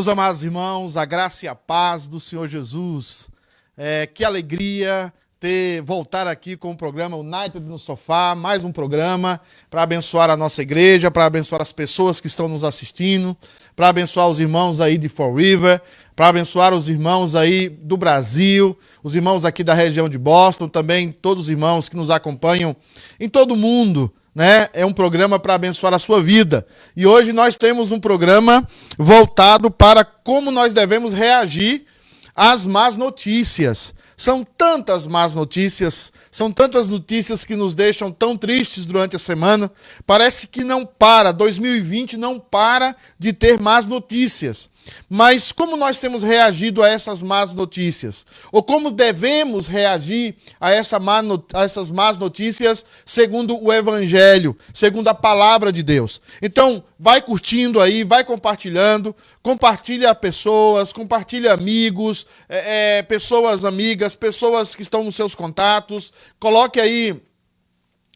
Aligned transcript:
Meus 0.00 0.08
amados 0.08 0.42
irmãos, 0.42 0.96
a 0.96 1.04
graça 1.04 1.44
e 1.44 1.48
a 1.48 1.54
paz 1.54 2.08
do 2.08 2.18
Senhor 2.18 2.48
Jesus. 2.48 3.28
É, 3.76 4.06
que 4.06 4.24
alegria 4.24 5.12
ter 5.38 5.82
voltar 5.82 6.26
aqui 6.26 6.56
com 6.56 6.70
o 6.70 6.74
programa 6.74 7.18
United 7.18 7.60
no 7.60 7.78
Sofá, 7.78 8.34
mais 8.34 8.64
um 8.64 8.72
programa 8.72 9.38
para 9.68 9.82
abençoar 9.82 10.30
a 10.30 10.38
nossa 10.38 10.62
igreja, 10.62 11.10
para 11.10 11.26
abençoar 11.26 11.60
as 11.60 11.70
pessoas 11.70 12.18
que 12.18 12.28
estão 12.28 12.48
nos 12.48 12.64
assistindo, 12.64 13.36
para 13.76 13.90
abençoar 13.90 14.30
os 14.30 14.40
irmãos 14.40 14.80
aí 14.80 14.96
de 14.96 15.10
Fall 15.10 15.34
River, 15.34 15.82
para 16.16 16.28
abençoar 16.28 16.72
os 16.72 16.88
irmãos 16.88 17.34
aí 17.34 17.68
do 17.68 17.98
Brasil, 17.98 18.74
os 19.04 19.14
irmãos 19.14 19.44
aqui 19.44 19.62
da 19.62 19.74
região 19.74 20.08
de 20.08 20.16
Boston, 20.16 20.66
também 20.66 21.12
todos 21.12 21.44
os 21.44 21.50
irmãos 21.50 21.90
que 21.90 21.96
nos 21.96 22.08
acompanham 22.08 22.74
em 23.20 23.28
todo 23.28 23.52
o 23.52 23.56
mundo 23.56 24.10
né? 24.34 24.68
É 24.72 24.84
um 24.86 24.92
programa 24.92 25.38
para 25.38 25.54
abençoar 25.54 25.94
a 25.94 25.98
sua 25.98 26.22
vida. 26.22 26.66
E 26.96 27.06
hoje 27.06 27.32
nós 27.32 27.56
temos 27.56 27.90
um 27.90 27.98
programa 27.98 28.66
voltado 28.98 29.70
para 29.70 30.04
como 30.04 30.50
nós 30.50 30.72
devemos 30.72 31.12
reagir 31.12 31.86
às 32.34 32.66
más 32.66 32.96
notícias. 32.96 33.92
São 34.16 34.44
tantas 34.44 35.06
más 35.06 35.34
notícias, 35.34 36.12
são 36.30 36.52
tantas 36.52 36.88
notícias 36.88 37.42
que 37.42 37.56
nos 37.56 37.74
deixam 37.74 38.12
tão 38.12 38.36
tristes 38.36 38.84
durante 38.84 39.16
a 39.16 39.18
semana. 39.18 39.72
Parece 40.06 40.46
que 40.46 40.62
não 40.62 40.84
para, 40.84 41.32
2020 41.32 42.18
não 42.18 42.38
para 42.38 42.94
de 43.18 43.32
ter 43.32 43.58
más 43.58 43.86
notícias. 43.86 44.68
Mas 45.08 45.52
como 45.52 45.76
nós 45.76 45.98
temos 45.98 46.22
reagido 46.22 46.82
a 46.82 46.88
essas 46.88 47.20
más 47.20 47.54
notícias? 47.54 48.24
Ou 48.52 48.62
como 48.62 48.90
devemos 48.90 49.66
reagir 49.66 50.36
a, 50.60 50.70
essa 50.70 50.98
má 50.98 51.20
a 51.52 51.64
essas 51.64 51.90
más 51.90 52.16
notícias 52.16 52.84
segundo 53.04 53.62
o 53.62 53.72
Evangelho, 53.72 54.56
segundo 54.72 55.08
a 55.08 55.14
palavra 55.14 55.72
de 55.72 55.82
Deus? 55.82 56.20
Então, 56.40 56.82
vai 56.98 57.20
curtindo 57.20 57.80
aí, 57.80 58.04
vai 58.04 58.24
compartilhando, 58.24 59.14
compartilha 59.42 60.14
pessoas, 60.14 60.92
compartilha 60.92 61.52
amigos, 61.52 62.26
é, 62.48 62.98
é, 62.98 63.02
pessoas 63.02 63.64
amigas, 63.64 64.14
pessoas 64.14 64.74
que 64.74 64.82
estão 64.82 65.04
nos 65.04 65.16
seus 65.16 65.34
contatos, 65.34 66.12
coloque 66.38 66.80
aí 66.80 67.20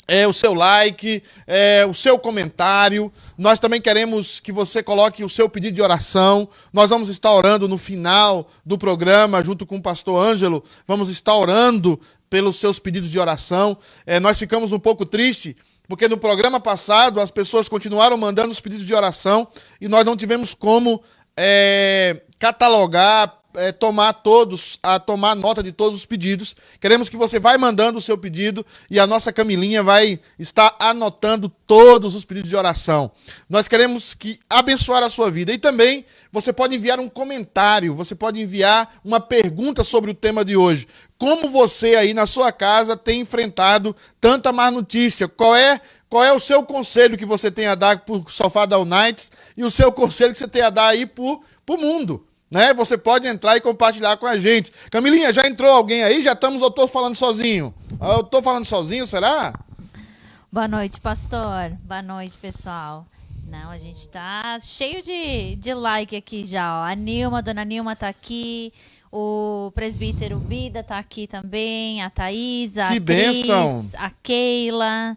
é, 0.07 0.27
o 0.27 0.33
seu 0.33 0.55
like, 0.55 1.23
é, 1.47 1.87
o 1.89 1.95
seu 1.95 2.19
comentário. 2.19 3.13
Nós 3.37 3.59
também 3.59 3.81
queremos 3.81 4.41
que 4.41 4.53
você 4.53 4.83
coloque 4.83 5.25
o 5.25 5.29
seu 5.29 5.49
pedido 5.49 5.75
de 5.75 5.83
oração. 5.83 6.49
Nós 6.73 6.91
vamos 6.91 7.09
estar 7.09 7.33
orando 7.33 7.69
no 7.69 7.79
final 7.79 8.49
do 8.65 8.79
programa, 8.79 9.43
junto 9.43 9.67
com 9.67 9.77
o 9.77 9.83
pastor 9.83 10.23
Ângelo. 10.23 10.63
Vamos 10.87 11.09
estar 11.09 11.35
orando 11.35 11.99
pelos 12.29 12.57
seus 12.57 12.79
pedidos 12.79 13.11
de 13.11 13.19
oração. 13.19 13.77
É, 14.07 14.19
nós 14.19 14.39
ficamos 14.39 14.73
um 14.73 14.79
pouco 14.79 15.07
tristes, 15.07 15.55
porque 15.89 16.09
no 16.09 16.19
programa 16.19 16.59
passado 16.59 17.21
as 17.21 17.31
pessoas 17.31 17.69
continuaram 17.69 18.17
mandando 18.17 18.51
os 18.51 18.61
pedidos 18.61 18.87
de 18.87 18.95
oração 18.95 19.47
e 19.81 19.89
nós 19.89 20.05
não 20.05 20.17
tivemos 20.17 20.55
como 20.55 21.03
é, 21.37 22.23
catalogar, 22.39 23.44
é, 23.55 23.73
tomar 23.73 24.13
todos, 24.13 24.79
a 24.83 24.99
tomar 24.99 25.35
nota 25.35 25.63
de 25.63 25.73
todos 25.73 25.99
os 25.99 26.07
pedidos. 26.07 26.55
Queremos 26.81 27.09
que 27.09 27.17
você 27.17 27.39
vai 27.39 27.57
mandando 27.57 27.99
o 27.99 28.03
seu 28.03 28.17
pedido 28.17 28.65
e 28.91 28.99
a 28.99 29.07
nossa 29.07 29.33
Camilinha 29.33 29.83
vai 29.83 30.21
estar 30.39 30.75
anotando 30.79 31.49
todos 31.67 32.15
os 32.15 32.25
pedidos 32.25 32.51
de 32.51 32.57
oração. 32.57 33.11
Nós 33.49 33.69
queremos 33.69 34.15
que 34.15 34.39
abençoar 34.49 35.03
a 35.03 35.11
sua 35.11 35.31
vida 35.31 35.53
e 35.53 35.59
também 35.59 36.05
você 36.33 36.53
pode 36.53 36.75
enviar 36.75 36.99
um 36.99 37.09
comentário, 37.09 37.95
você 37.95 38.15
pode 38.15 38.41
enviar 38.41 39.01
uma 39.05 39.21
pergunta 39.21 39.85
sobre 39.85 40.11
o 40.11 40.15
tema 40.15 40.45
de 40.45 40.57
hoje. 40.57 40.87
Como 41.17 41.49
você 41.49 41.95
aí 41.95 42.13
na 42.13 42.27
sua 42.27 42.51
casa 42.53 42.97
tem 42.97 43.21
enfrentado 43.21 43.95
tanta 44.21 44.53
má 44.53 44.71
notícia? 44.71 45.29
Qual 45.29 45.55
é 45.55 45.81
qual 46.09 46.23
é 46.23 46.33
o 46.33 46.39
seu 46.39 46.63
conselho 46.63 47.19
que 47.19 47.27
você 47.27 47.51
tem 47.51 47.67
a 47.67 47.75
dar 47.75 47.99
para 48.05 48.15
o 48.15 48.25
Sofá 48.29 48.67
da 48.67 48.79
Unites 48.79 49.33
e 49.57 49.65
o 49.65 49.71
seu 49.71 49.91
conselho 49.91 50.33
que 50.33 50.39
você 50.39 50.47
tem 50.47 50.63
a 50.63 50.71
dar 50.71 50.87
aí 50.89 51.07
para 51.07 51.25
o 51.25 51.77
mundo? 51.77 52.25
Né? 52.55 52.73
Você 52.73 52.97
pode 52.97 53.27
entrar 53.27 53.57
e 53.57 53.61
compartilhar 53.61 54.17
com 54.17 54.27
a 54.27 54.39
gente. 54.39 54.73
Camilinha, 54.91 55.33
já 55.33 55.47
entrou 55.47 55.71
alguém 55.71 56.05
aí? 56.05 56.23
Já 56.23 56.33
estamos 56.33 56.63
ou 56.63 56.69
estou 56.69 56.87
falando 56.87 57.17
sozinho? 57.17 57.75
Eu 58.01 58.21
estou 58.21 58.41
falando 58.41 58.65
sozinho, 58.65 59.07
será? 59.07 59.53
Boa 60.51 60.69
noite, 60.69 61.01
pastor. 61.01 61.71
Boa 61.83 62.01
noite, 62.01 62.39
pessoal. 62.39 63.05
Não, 63.49 63.71
a 63.71 63.79
gente 63.79 63.99
está 63.99 64.59
cheio 64.61 65.03
de, 65.03 65.57
de 65.57 65.75
like 65.75 66.17
aqui 66.17 66.45
já, 66.45 66.81
ó. 66.81 66.85
A 66.85 66.95
Nilma, 66.95 67.39
a 67.39 67.41
dona 67.41 67.65
Nilma 67.65 67.93
está 67.93 68.09
aqui. 68.09 68.73
O 69.11 69.71
presbítero 69.75 70.39
Bida 70.39 70.81
está 70.81 70.99
aqui 70.99 71.27
também. 71.27 72.03
A 72.03 72.11
Thaisa, 72.11 72.87
que 72.87 72.97
a 72.97 73.01
Cris, 73.01 73.03
bênção. 73.03 73.91
a 73.99 74.11
Keila, 74.11 75.17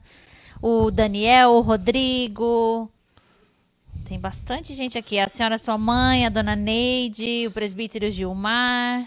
o 0.61 0.91
Daniel, 0.91 1.51
o 1.51 1.61
Rodrigo, 1.61 2.91
tem 4.07 4.17
bastante 4.17 4.73
gente 4.73 4.97
aqui. 4.97 5.19
A 5.19 5.27
senhora, 5.27 5.57
sua 5.57 5.77
mãe, 5.77 6.25
a 6.25 6.29
dona 6.29 6.55
Neide, 6.55 7.45
o 7.45 7.51
presbítero 7.51 8.09
Gilmar. 8.09 9.05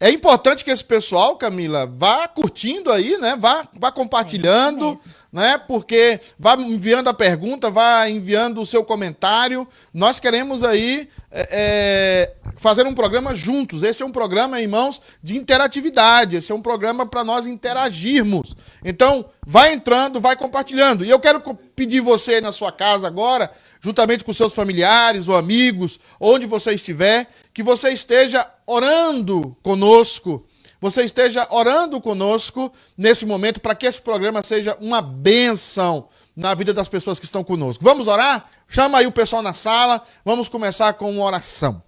É 0.00 0.10
importante 0.10 0.64
que 0.64 0.70
esse 0.70 0.82
pessoal, 0.82 1.36
Camila, 1.36 1.86
vá 1.86 2.26
curtindo 2.26 2.90
aí, 2.90 3.16
né? 3.18 3.36
Vá, 3.38 3.68
vá 3.78 3.92
compartilhando, 3.92 4.92
é 4.92 4.96
né? 5.32 5.58
Porque 5.58 6.20
vá 6.38 6.54
enviando 6.54 7.08
a 7.08 7.14
pergunta, 7.14 7.70
vá 7.70 8.08
enviando 8.08 8.60
o 8.60 8.66
seu 8.66 8.82
comentário. 8.82 9.68
Nós 9.92 10.18
queremos 10.18 10.64
aí 10.64 11.08
é, 11.30 11.48
é, 11.50 12.50
fazer 12.56 12.86
um 12.86 12.94
programa 12.94 13.34
juntos. 13.34 13.82
Esse 13.82 14.02
é 14.02 14.06
um 14.06 14.10
programa, 14.10 14.60
irmãos, 14.60 15.00
de 15.22 15.36
interatividade. 15.36 16.36
Esse 16.36 16.50
é 16.50 16.54
um 16.54 16.62
programa 16.62 17.06
para 17.06 17.22
nós 17.22 17.46
interagirmos. 17.46 18.56
Então, 18.84 19.26
vai 19.46 19.72
entrando, 19.74 20.20
vai 20.20 20.34
compartilhando. 20.34 21.04
E 21.04 21.10
eu 21.10 21.20
quero 21.20 21.40
pedir 21.76 22.00
você 22.00 22.40
na 22.40 22.52
sua 22.52 22.72
casa 22.72 23.06
agora 23.06 23.50
juntamente 23.84 24.24
com 24.24 24.32
seus 24.32 24.54
familiares 24.54 25.28
ou 25.28 25.36
amigos, 25.36 26.00
onde 26.18 26.46
você 26.46 26.72
estiver, 26.72 27.30
que 27.52 27.62
você 27.62 27.90
esteja 27.90 28.50
orando 28.66 29.54
conosco, 29.62 30.46
você 30.80 31.04
esteja 31.04 31.46
orando 31.50 32.00
conosco 32.00 32.72
nesse 32.96 33.26
momento 33.26 33.60
para 33.60 33.74
que 33.74 33.84
esse 33.84 34.00
programa 34.00 34.42
seja 34.42 34.74
uma 34.80 35.02
benção 35.02 36.08
na 36.34 36.54
vida 36.54 36.72
das 36.72 36.88
pessoas 36.88 37.18
que 37.18 37.26
estão 37.26 37.44
conosco. 37.44 37.84
Vamos 37.84 38.08
orar? 38.08 38.48
Chama 38.66 38.96
aí 38.96 39.06
o 39.06 39.12
pessoal 39.12 39.42
na 39.42 39.52
sala, 39.52 40.02
vamos 40.24 40.48
começar 40.48 40.94
com 40.94 41.10
uma 41.10 41.22
oração. 41.22 41.82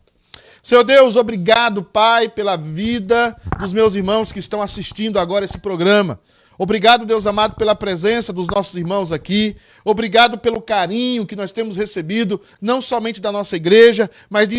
Senhor 0.62 0.84
Deus, 0.84 1.16
obrigado, 1.16 1.82
Pai, 1.82 2.28
pela 2.28 2.56
vida 2.56 3.34
dos 3.58 3.72
meus 3.72 3.94
irmãos 3.94 4.32
que 4.32 4.38
estão 4.38 4.60
assistindo 4.60 5.18
agora 5.18 5.46
esse 5.46 5.56
programa. 5.56 6.20
Obrigado, 6.58 7.04
Deus 7.04 7.26
amado, 7.26 7.54
pela 7.56 7.74
presença 7.74 8.32
dos 8.32 8.46
nossos 8.46 8.74
irmãos 8.76 9.12
aqui. 9.12 9.56
Obrigado 9.84 10.38
pelo 10.38 10.60
carinho 10.60 11.26
que 11.26 11.36
nós 11.36 11.52
temos 11.52 11.76
recebido, 11.76 12.40
não 12.60 12.80
somente 12.80 13.20
da 13.20 13.30
nossa 13.30 13.56
igreja, 13.56 14.10
mas 14.30 14.48
de, 14.48 14.56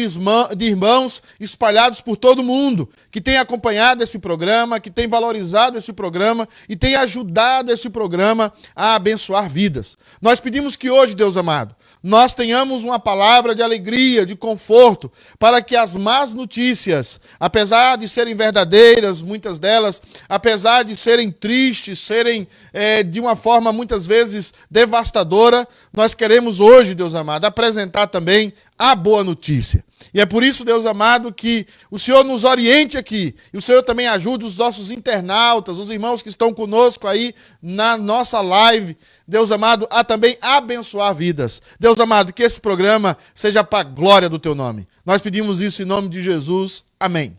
irmãos 0.65 1.23
espalhados 1.39 1.99
por 1.99 2.15
todo 2.15 2.39
o 2.39 2.43
mundo, 2.43 2.89
que 3.11 3.19
têm 3.19 3.37
acompanhado 3.37 4.03
esse 4.03 4.19
programa, 4.19 4.79
que 4.79 4.91
têm 4.91 5.07
valorizado 5.07 5.77
esse 5.77 5.91
programa 5.91 6.47
e 6.69 6.75
têm 6.75 6.95
ajudado 6.95 7.71
esse 7.71 7.89
programa 7.89 8.53
a 8.75 8.95
abençoar 8.95 9.49
vidas. 9.49 9.97
Nós 10.21 10.39
pedimos 10.39 10.75
que 10.75 10.89
hoje, 10.89 11.15
Deus 11.15 11.35
amado, 11.35 11.75
nós 12.07 12.33
tenhamos 12.33 12.85
uma 12.85 12.97
palavra 12.97 13.53
de 13.53 13.61
alegria, 13.61 14.25
de 14.25 14.33
conforto, 14.33 15.11
para 15.37 15.61
que 15.61 15.75
as 15.75 15.93
más 15.93 16.33
notícias, 16.33 17.19
apesar 17.37 17.97
de 17.97 18.07
serem 18.07 18.33
verdadeiras, 18.33 19.21
muitas 19.21 19.59
delas, 19.59 20.01
apesar 20.29 20.83
de 20.83 20.95
serem 20.95 21.29
tristes, 21.29 21.99
serem 21.99 22.47
é, 22.71 23.03
de 23.03 23.19
uma 23.19 23.35
forma 23.35 23.73
muitas 23.73 24.05
vezes 24.05 24.53
devastadora, 24.71 25.67
nós 25.91 26.15
queremos 26.15 26.61
hoje, 26.61 26.95
Deus 26.95 27.13
amado, 27.13 27.43
apresentar 27.43 28.07
também 28.07 28.53
a 28.79 28.95
boa 28.95 29.21
notícia. 29.21 29.83
E 30.13 30.21
é 30.21 30.25
por 30.25 30.43
isso, 30.43 30.63
Deus 30.63 30.85
amado, 30.85 31.33
que 31.33 31.67
o 31.91 31.99
Senhor 31.99 32.23
nos 32.23 32.43
oriente 32.43 32.97
aqui. 32.97 33.35
E 33.53 33.57
o 33.57 33.61
Senhor 33.61 33.83
também 33.83 34.07
ajude 34.07 34.45
os 34.45 34.57
nossos 34.57 34.89
internautas, 34.89 35.77
os 35.77 35.89
irmãos 35.89 36.21
que 36.21 36.29
estão 36.29 36.53
conosco 36.53 37.07
aí 37.07 37.33
na 37.61 37.97
nossa 37.97 38.41
live. 38.41 38.97
Deus 39.27 39.51
amado, 39.51 39.87
a 39.89 40.03
também 40.03 40.37
abençoar 40.41 41.13
vidas. 41.13 41.61
Deus 41.79 41.99
amado, 41.99 42.31
que 42.31 42.43
esse 42.43 42.59
programa 42.59 43.17
seja 43.33 43.63
para 43.63 43.79
a 43.79 43.83
glória 43.83 44.29
do 44.29 44.39
teu 44.39 44.55
nome. 44.55 44.87
Nós 45.05 45.21
pedimos 45.21 45.61
isso 45.61 45.81
em 45.81 45.85
nome 45.85 46.09
de 46.09 46.23
Jesus. 46.23 46.85
Amém. 46.99 47.37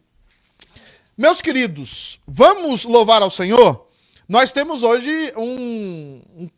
Meus 1.16 1.40
queridos, 1.40 2.20
vamos 2.26 2.84
louvar 2.84 3.22
ao 3.22 3.30
Senhor? 3.30 3.88
Nós 4.28 4.52
temos 4.52 4.82
hoje 4.82 5.32
um, 5.36 6.20
um 6.36 6.48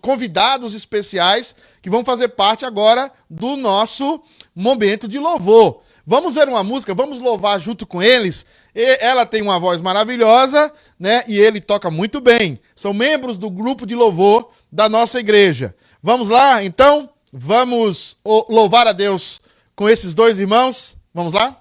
convidados 0.00 0.74
especiais 0.74 1.54
que 1.82 1.90
vão 1.90 2.04
fazer 2.04 2.28
parte 2.28 2.64
agora 2.64 3.10
do 3.28 3.56
nosso 3.56 4.22
momento 4.54 5.08
de 5.08 5.18
louvor. 5.18 5.82
Vamos 6.06 6.34
ver 6.34 6.48
uma 6.48 6.64
música, 6.64 6.94
vamos 6.94 7.20
louvar 7.20 7.60
junto 7.60 7.86
com 7.86 8.02
eles. 8.02 8.44
E 8.74 8.98
ela 9.00 9.26
tem 9.26 9.42
uma 9.42 9.58
voz 9.58 9.80
maravilhosa, 9.80 10.72
né? 10.98 11.22
E 11.28 11.38
ele 11.38 11.60
toca 11.60 11.90
muito 11.90 12.20
bem. 12.20 12.60
São 12.74 12.92
membros 12.92 13.38
do 13.38 13.50
grupo 13.50 13.86
de 13.86 13.94
louvor 13.94 14.50
da 14.72 14.88
nossa 14.88 15.20
igreja. 15.20 15.74
Vamos 16.02 16.28
lá, 16.28 16.64
então? 16.64 17.10
Vamos 17.32 18.16
louvar 18.48 18.86
a 18.86 18.92
Deus 18.92 19.40
com 19.76 19.88
esses 19.88 20.14
dois 20.14 20.38
irmãos? 20.38 20.96
Vamos 21.14 21.32
lá? 21.32 21.59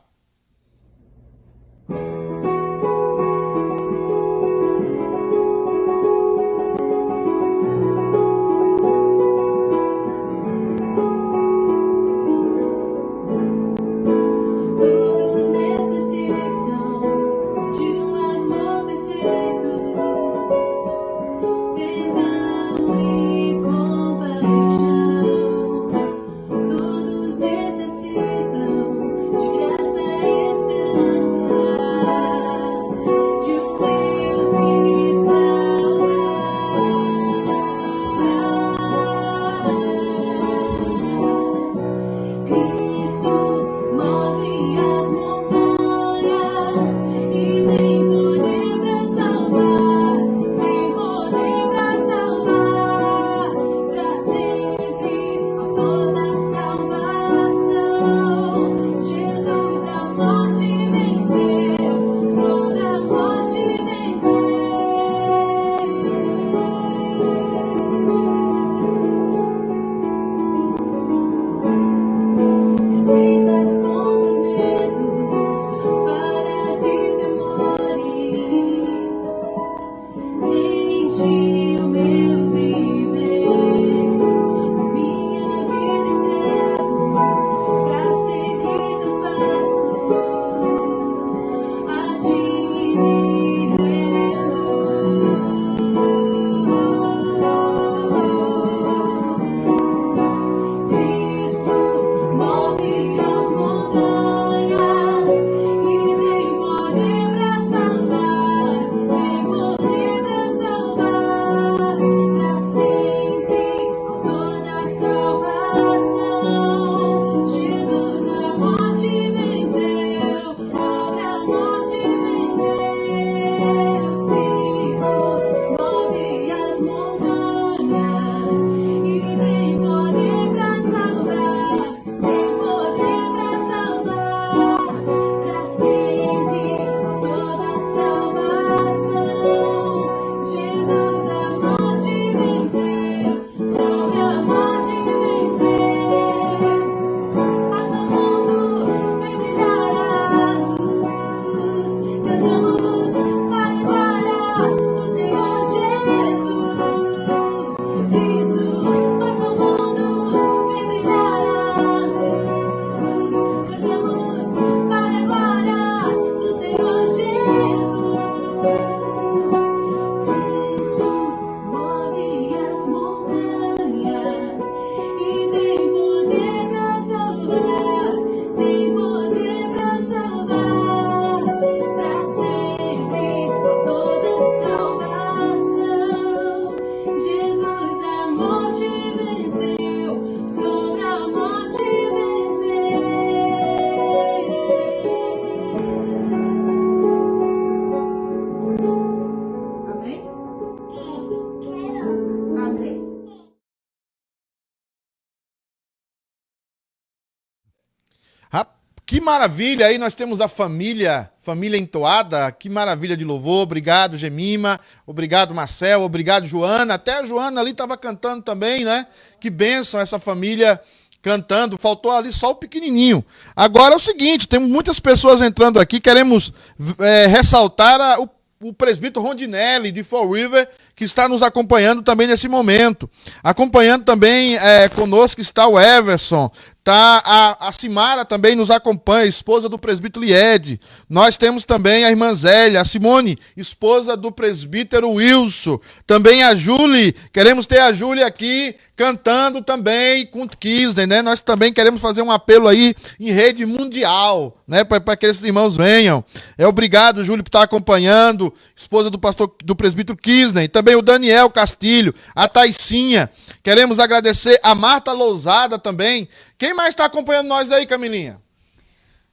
Maravilha, 209.29 209.85
aí 209.85 209.99
nós 209.99 210.15
temos 210.15 210.41
a 210.41 210.47
família, 210.47 211.29
família 211.39 211.77
entoada, 211.77 212.51
que 212.51 212.67
maravilha 212.67 213.15
de 213.15 213.23
louvor. 213.23 213.61
Obrigado, 213.61 214.17
Gemima. 214.17 214.79
Obrigado, 215.05 215.53
Marcel. 215.53 216.01
Obrigado, 216.01 216.47
Joana. 216.47 216.95
Até 216.95 217.19
a 217.19 217.23
Joana 217.23 217.61
ali 217.61 217.69
estava 217.69 217.95
cantando 217.95 218.41
também, 218.41 218.83
né? 218.83 219.05
Que 219.39 219.51
bênção 219.51 219.99
essa 219.99 220.17
família 220.17 220.81
cantando. 221.21 221.77
Faltou 221.77 222.11
ali 222.11 222.33
só 222.33 222.49
o 222.49 222.55
pequenininho. 222.55 223.23
Agora 223.55 223.93
é 223.93 223.97
o 223.97 223.99
seguinte, 223.99 224.47
temos 224.47 224.67
muitas 224.67 224.99
pessoas 224.99 225.41
entrando 225.41 225.79
aqui. 225.79 225.99
Queremos 225.99 226.51
é, 226.97 227.27
ressaltar 227.27 228.01
a, 228.01 228.19
o, 228.19 228.27
o 228.61 228.73
presbítero 228.73 229.23
Rondinelli 229.23 229.91
de 229.91 230.03
Fall 230.03 230.31
River, 230.31 230.67
que 230.99 231.05
está 231.05 231.29
nos 231.29 231.41
acompanhando 231.41 232.03
também 232.03 232.27
nesse 232.27 232.49
momento. 232.49 233.09
Acompanhando 233.41 234.03
também 234.03 234.57
é, 234.57 234.89
conosco 234.89 235.39
está 235.39 235.65
o 235.65 235.79
Everson, 235.79 236.51
Tá, 236.81 237.21
a, 237.23 237.67
a 237.67 237.71
Simara 237.71 238.25
também 238.25 238.55
nos 238.55 238.71
acompanha, 238.71 239.25
esposa 239.25 239.69
do 239.69 239.77
presbítero 239.77 240.25
Lied. 240.25 240.79
Nós 241.07 241.37
temos 241.37 241.63
também 241.63 242.03
a 242.03 242.09
irmã 242.09 242.33
Zélia, 242.33 242.81
a 242.81 242.83
Simone, 242.83 243.37
esposa 243.55 244.17
do 244.17 244.31
presbítero 244.31 245.11
Wilson. 245.11 245.79
Também 246.07 246.41
a 246.41 246.55
Julie, 246.55 247.13
queremos 247.31 247.67
ter 247.67 247.77
a 247.77 247.93
Julie 247.93 248.23
aqui 248.23 248.75
cantando 248.95 249.61
também 249.61 250.25
com 250.25 250.47
Kisney, 250.47 251.05
né? 251.05 251.21
Nós 251.21 251.39
também 251.39 251.71
queremos 251.71 252.01
fazer 252.01 252.21
um 252.21 252.31
apelo 252.31 252.67
aí 252.67 252.95
em 253.19 253.31
rede 253.31 253.65
mundial, 253.67 254.57
né? 254.67 254.83
Para 254.83 255.15
que 255.15 255.27
esses 255.27 255.43
irmãos 255.43 255.75
venham. 255.77 256.23
É 256.57 256.65
obrigado, 256.65 257.23
Júlio, 257.23 257.43
por 257.43 257.49
estar 257.49 257.61
acompanhando. 257.61 258.53
Esposa 258.75 259.09
do 259.11 259.19
pastor 259.19 259.53
do 259.63 259.75
presbítero 259.75 260.17
Kisney. 260.17 260.67
Também 260.67 260.88
o 260.95 261.01
Daniel 261.01 261.49
Castilho, 261.49 262.13
a 262.35 262.47
Taicinha. 262.47 263.29
Queremos 263.63 263.99
agradecer 263.99 264.59
a 264.63 264.73
Marta 264.73 265.11
Lousada 265.11 265.77
também, 265.77 266.27
quem 266.57 266.73
mais 266.73 266.89
está 266.89 267.05
acompanhando 267.05 267.47
nós 267.47 267.71
aí, 267.71 267.85
Camilinha? 267.85 268.41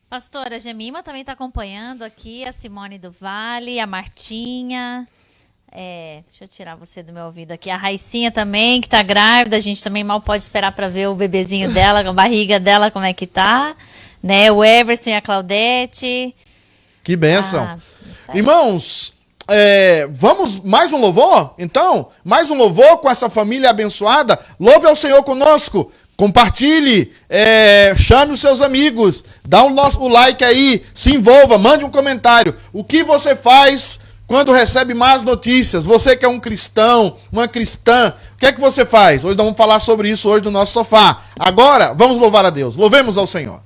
Pastora 0.09 0.61
Gemima 0.61 1.03
também 1.03 1.23
está 1.23 1.33
acompanhando 1.33 2.03
aqui, 2.03 2.45
a 2.45 2.53
Simone 2.53 2.99
do 2.99 3.11
Vale, 3.11 3.81
a 3.81 3.87
Martinha. 3.87 5.07
É, 5.71 6.23
deixa 6.27 6.45
eu 6.45 6.49
tirar 6.49 6.77
você 6.77 7.03
do 7.03 7.13
meu 7.13 7.25
ouvido 7.25 7.53
aqui. 7.53 7.69
A 7.69 7.77
Raicinha 7.77 8.31
também, 8.31 8.81
que 8.81 8.87
está 8.87 9.03
grávida. 9.03 9.57
A 9.57 9.61
gente 9.61 9.83
também 9.83 10.05
mal 10.05 10.21
pode 10.21 10.45
esperar 10.45 10.73
para 10.73 10.89
ver 10.89 11.09
o 11.09 11.15
bebezinho 11.15 11.73
dela, 11.73 12.01
a 12.01 12.13
barriga 12.13 12.61
dela, 12.61 12.91
como 12.91 13.05
é 13.05 13.13
que 13.13 13.27
tá. 13.27 13.77
Né? 14.23 14.51
O 14.51 14.65
Everson 14.65 15.11
e 15.11 15.15
a 15.15 15.21
Claudete. 15.21 16.35
Que 17.03 17.17
benção. 17.17 17.65
Ah, 17.65 17.79
Irmãos, 18.35 19.13
é, 19.49 20.09
vamos 20.13 20.61
mais 20.61 20.93
um 20.93 21.01
louvor? 21.01 21.55
Então, 21.59 22.09
mais 22.25 22.51
um 22.51 22.57
louvor 22.57 22.99
com 22.99 23.09
essa 23.09 23.31
família 23.31 23.71
abençoada. 23.71 24.39
Louve 24.59 24.87
ao 24.87 24.97
Senhor 24.97 25.23
conosco. 25.23 25.93
Compartilhe, 26.17 27.13
é, 27.29 27.95
chame 27.95 28.33
os 28.33 28.41
seus 28.41 28.63
amigos, 28.63 29.23
dá 29.45 29.63
o 29.65 29.71
nosso 29.71 30.09
like 30.09 30.43
aí, 30.43 30.83
se 30.95 31.15
envolva, 31.15 31.59
mande 31.59 31.85
um 31.85 31.91
comentário. 31.91 32.55
O 32.73 32.83
que 32.83 33.05
você 33.05 33.37
faz 33.37 34.01
quando 34.27 34.51
recebe 34.51 34.95
más 34.95 35.23
notícias? 35.23 35.85
Você 35.85 36.17
que 36.17 36.25
é 36.25 36.29
um 36.29 36.41
cristão, 36.41 37.17
uma 37.31 37.47
cristã, 37.47 38.15
o 38.33 38.39
que 38.39 38.47
é 38.47 38.53
que 38.53 38.61
você 38.61 38.87
faz? 38.87 39.25
Hoje 39.25 39.37
nós 39.37 39.45
vamos 39.45 39.59
falar 39.59 39.79
sobre 39.79 40.09
isso 40.09 40.27
hoje 40.27 40.47
no 40.47 40.51
nosso 40.51 40.73
sofá. 40.73 41.23
Agora, 41.39 41.93
vamos 41.93 42.19
louvar 42.19 42.47
a 42.47 42.51
Deus. 42.51 42.77
Louvemos 42.77 43.19
ao 43.19 43.27
Senhor. 43.27 43.61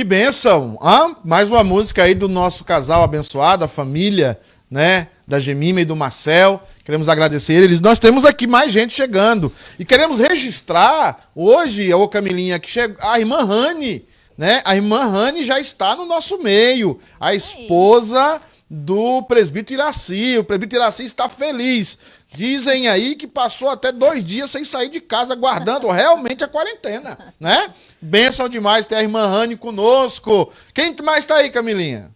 Que 0.00 0.04
benção! 0.04 0.78
Ah, 0.80 1.14
mais 1.22 1.50
uma 1.50 1.62
música 1.62 2.02
aí 2.02 2.14
do 2.14 2.26
nosso 2.26 2.64
casal 2.64 3.02
abençoado, 3.02 3.66
a 3.66 3.68
família, 3.68 4.40
né? 4.70 5.08
Da 5.28 5.38
Gemima 5.38 5.82
e 5.82 5.84
do 5.84 5.94
Marcel. 5.94 6.62
Queremos 6.82 7.06
agradecer 7.06 7.62
eles. 7.62 7.82
Nós 7.82 7.98
temos 7.98 8.24
aqui 8.24 8.46
mais 8.46 8.72
gente 8.72 8.94
chegando. 8.94 9.52
E 9.78 9.84
queremos 9.84 10.18
registrar 10.18 11.30
hoje, 11.34 11.92
ô 11.92 12.08
Camilinha, 12.08 12.58
que 12.58 12.70
chegou. 12.70 12.96
A 13.02 13.20
irmã 13.20 13.44
Rani, 13.44 14.02
né? 14.38 14.62
A 14.64 14.74
irmã 14.74 15.04
Rani 15.04 15.44
já 15.44 15.60
está 15.60 15.94
no 15.94 16.06
nosso 16.06 16.38
meio. 16.38 16.98
A 17.20 17.34
esposa 17.34 18.40
do 18.70 19.22
presbítero 19.24 19.82
Iraci. 19.82 20.38
O 20.38 20.44
presbítero 20.44 20.80
Iraci 20.80 21.04
está 21.04 21.28
feliz. 21.28 21.98
Dizem 22.32 22.88
aí 22.88 23.16
que 23.16 23.26
passou 23.26 23.68
até 23.68 23.90
dois 23.90 24.24
dias 24.24 24.50
sem 24.50 24.64
sair 24.64 24.88
de 24.88 25.00
casa, 25.00 25.34
guardando 25.34 25.88
realmente 25.88 26.44
a 26.44 26.48
quarentena, 26.48 27.34
né? 27.40 27.72
Benção 28.00 28.48
demais 28.48 28.86
ter 28.86 28.94
a 28.94 29.02
irmã 29.02 29.26
Rani 29.26 29.56
conosco. 29.56 30.52
Quem 30.72 30.94
mais 31.02 31.20
está 31.20 31.36
aí, 31.36 31.50
Camilinha? 31.50 32.14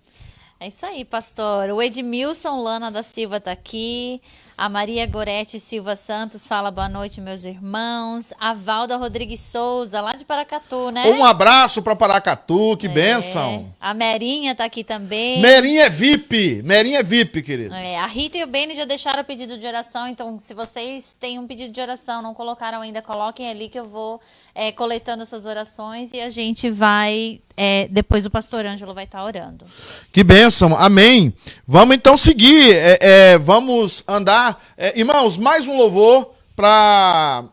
É 0.61 0.69
isso 0.69 0.87
aí, 0.87 1.05
pastor. 1.05 1.69
O 1.71 1.83
Edmilson 1.83 2.61
Lana 2.61 2.91
da 2.91 3.03
Silva 3.03 3.39
está 3.39 3.51
aqui. 3.51 4.23
A 4.57 4.69
Maria 4.69 5.05
Gorete 5.05 5.59
Silva 5.59 5.97
Santos 5.97 6.47
fala 6.47 6.71
boa 6.71 6.89
noite, 6.89 7.21
meus 7.21 7.43
irmãos. 7.43 8.33
A 8.39 8.55
Valda 8.55 8.97
Rodrigues 8.97 9.41
Souza, 9.41 10.01
lá 10.01 10.13
de 10.13 10.25
Paracatu, 10.25 10.93
né? 10.93 11.09
Um 11.09 11.25
abraço 11.25 11.83
para 11.83 11.97
Paracatu, 11.97 12.77
que 12.77 12.87
é. 12.87 12.89
benção. 12.89 13.75
A 13.81 13.93
Merinha 13.93 14.55
tá 14.55 14.65
aqui 14.65 14.85
também. 14.85 15.41
Merinha 15.41 15.87
é 15.87 15.91
VIP, 15.91 16.63
Merinha 16.63 17.01
é 17.01 17.03
VIP, 17.03 17.43
querido. 17.43 17.75
É, 17.75 17.99
a 17.99 18.07
Rita 18.07 18.39
e 18.39 18.45
o 18.45 18.47
Beni 18.47 18.77
já 18.77 18.85
deixaram 18.85 19.23
o 19.23 19.25
pedido 19.25 19.59
de 19.59 19.67
oração, 19.67 20.07
então 20.07 20.39
se 20.39 20.55
vocês 20.55 21.17
têm 21.19 21.37
um 21.37 21.49
pedido 21.49 21.73
de 21.73 21.81
oração, 21.81 22.23
não 22.23 22.33
colocaram 22.33 22.81
ainda, 22.81 23.03
coloquem 23.03 23.51
ali 23.51 23.69
que 23.69 23.79
eu 23.79 23.89
vou 23.89 24.21
é, 24.55 24.71
coletando 24.71 25.25
essas 25.25 25.47
orações 25.47 26.13
e 26.13 26.21
a 26.21 26.31
gente 26.31 26.71
vai 26.71 27.41
é, 27.57 27.89
depois 27.89 28.27
o 28.27 28.31
pastor 28.31 28.67
Ângelo 28.67 28.95
vai 28.95 29.05
estar 29.05 29.19
tá 29.19 29.25
orando. 29.25 29.65
Que 30.13 30.25
bênção, 30.25 30.77
amém. 30.77 31.33
Vamos 31.67 31.97
então 31.97 32.17
seguir, 32.17 32.73
é, 32.73 32.99
é, 33.01 33.39
vamos 33.39 34.03
andar 34.09 34.63
é, 34.77 34.99
irmãos, 34.99 35.39
mais 35.39 35.69
um 35.69 35.77
louvor 35.77 36.35
para 36.57 37.45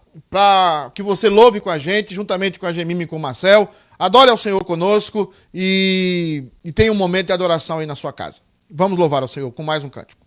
que 0.94 1.04
você 1.04 1.30
louve 1.30 1.60
com 1.60 1.70
a 1.70 1.78
gente, 1.78 2.16
juntamente 2.16 2.60
com 2.60 2.66
a 2.66 2.74
Gemime 2.74 3.04
e 3.04 3.08
com 3.08 3.16
o 3.16 3.20
Marcel. 3.20 3.70
Adore 3.98 4.32
ao 4.32 4.38
Senhor 4.38 4.64
conosco 4.64 5.32
e, 5.54 6.46
e 6.64 6.72
tenha 6.72 6.92
um 6.92 6.96
momento 6.96 7.28
de 7.28 7.34
adoração 7.34 7.80
aí 7.80 7.86
na 7.86 7.96
sua 7.96 8.12
casa. 8.12 8.42
Vamos 8.70 8.98
louvar 8.98 9.22
ao 9.22 9.28
Senhor 9.28 9.52
com 9.52 9.62
mais 9.62 9.84
um 9.84 9.90
cântico. 9.90 10.21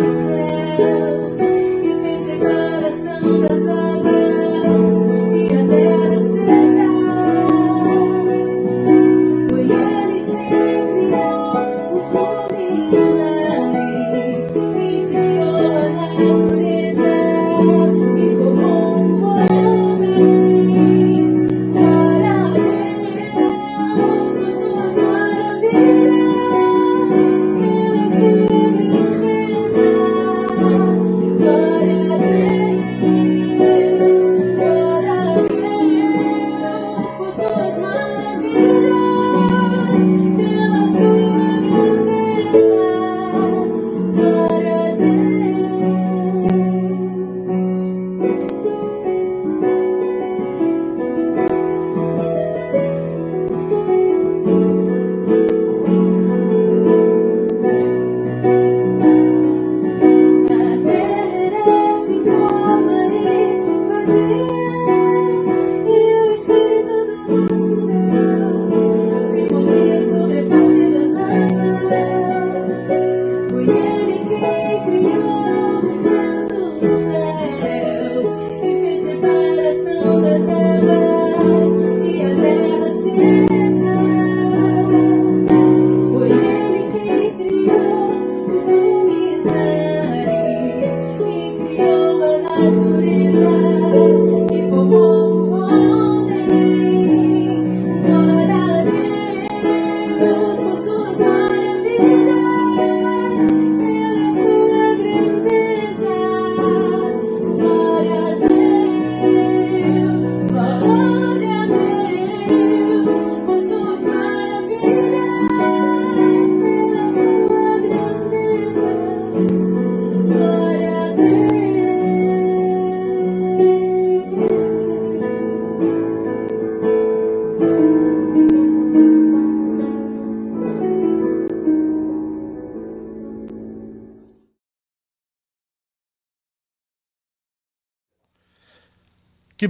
Que 0.00 0.49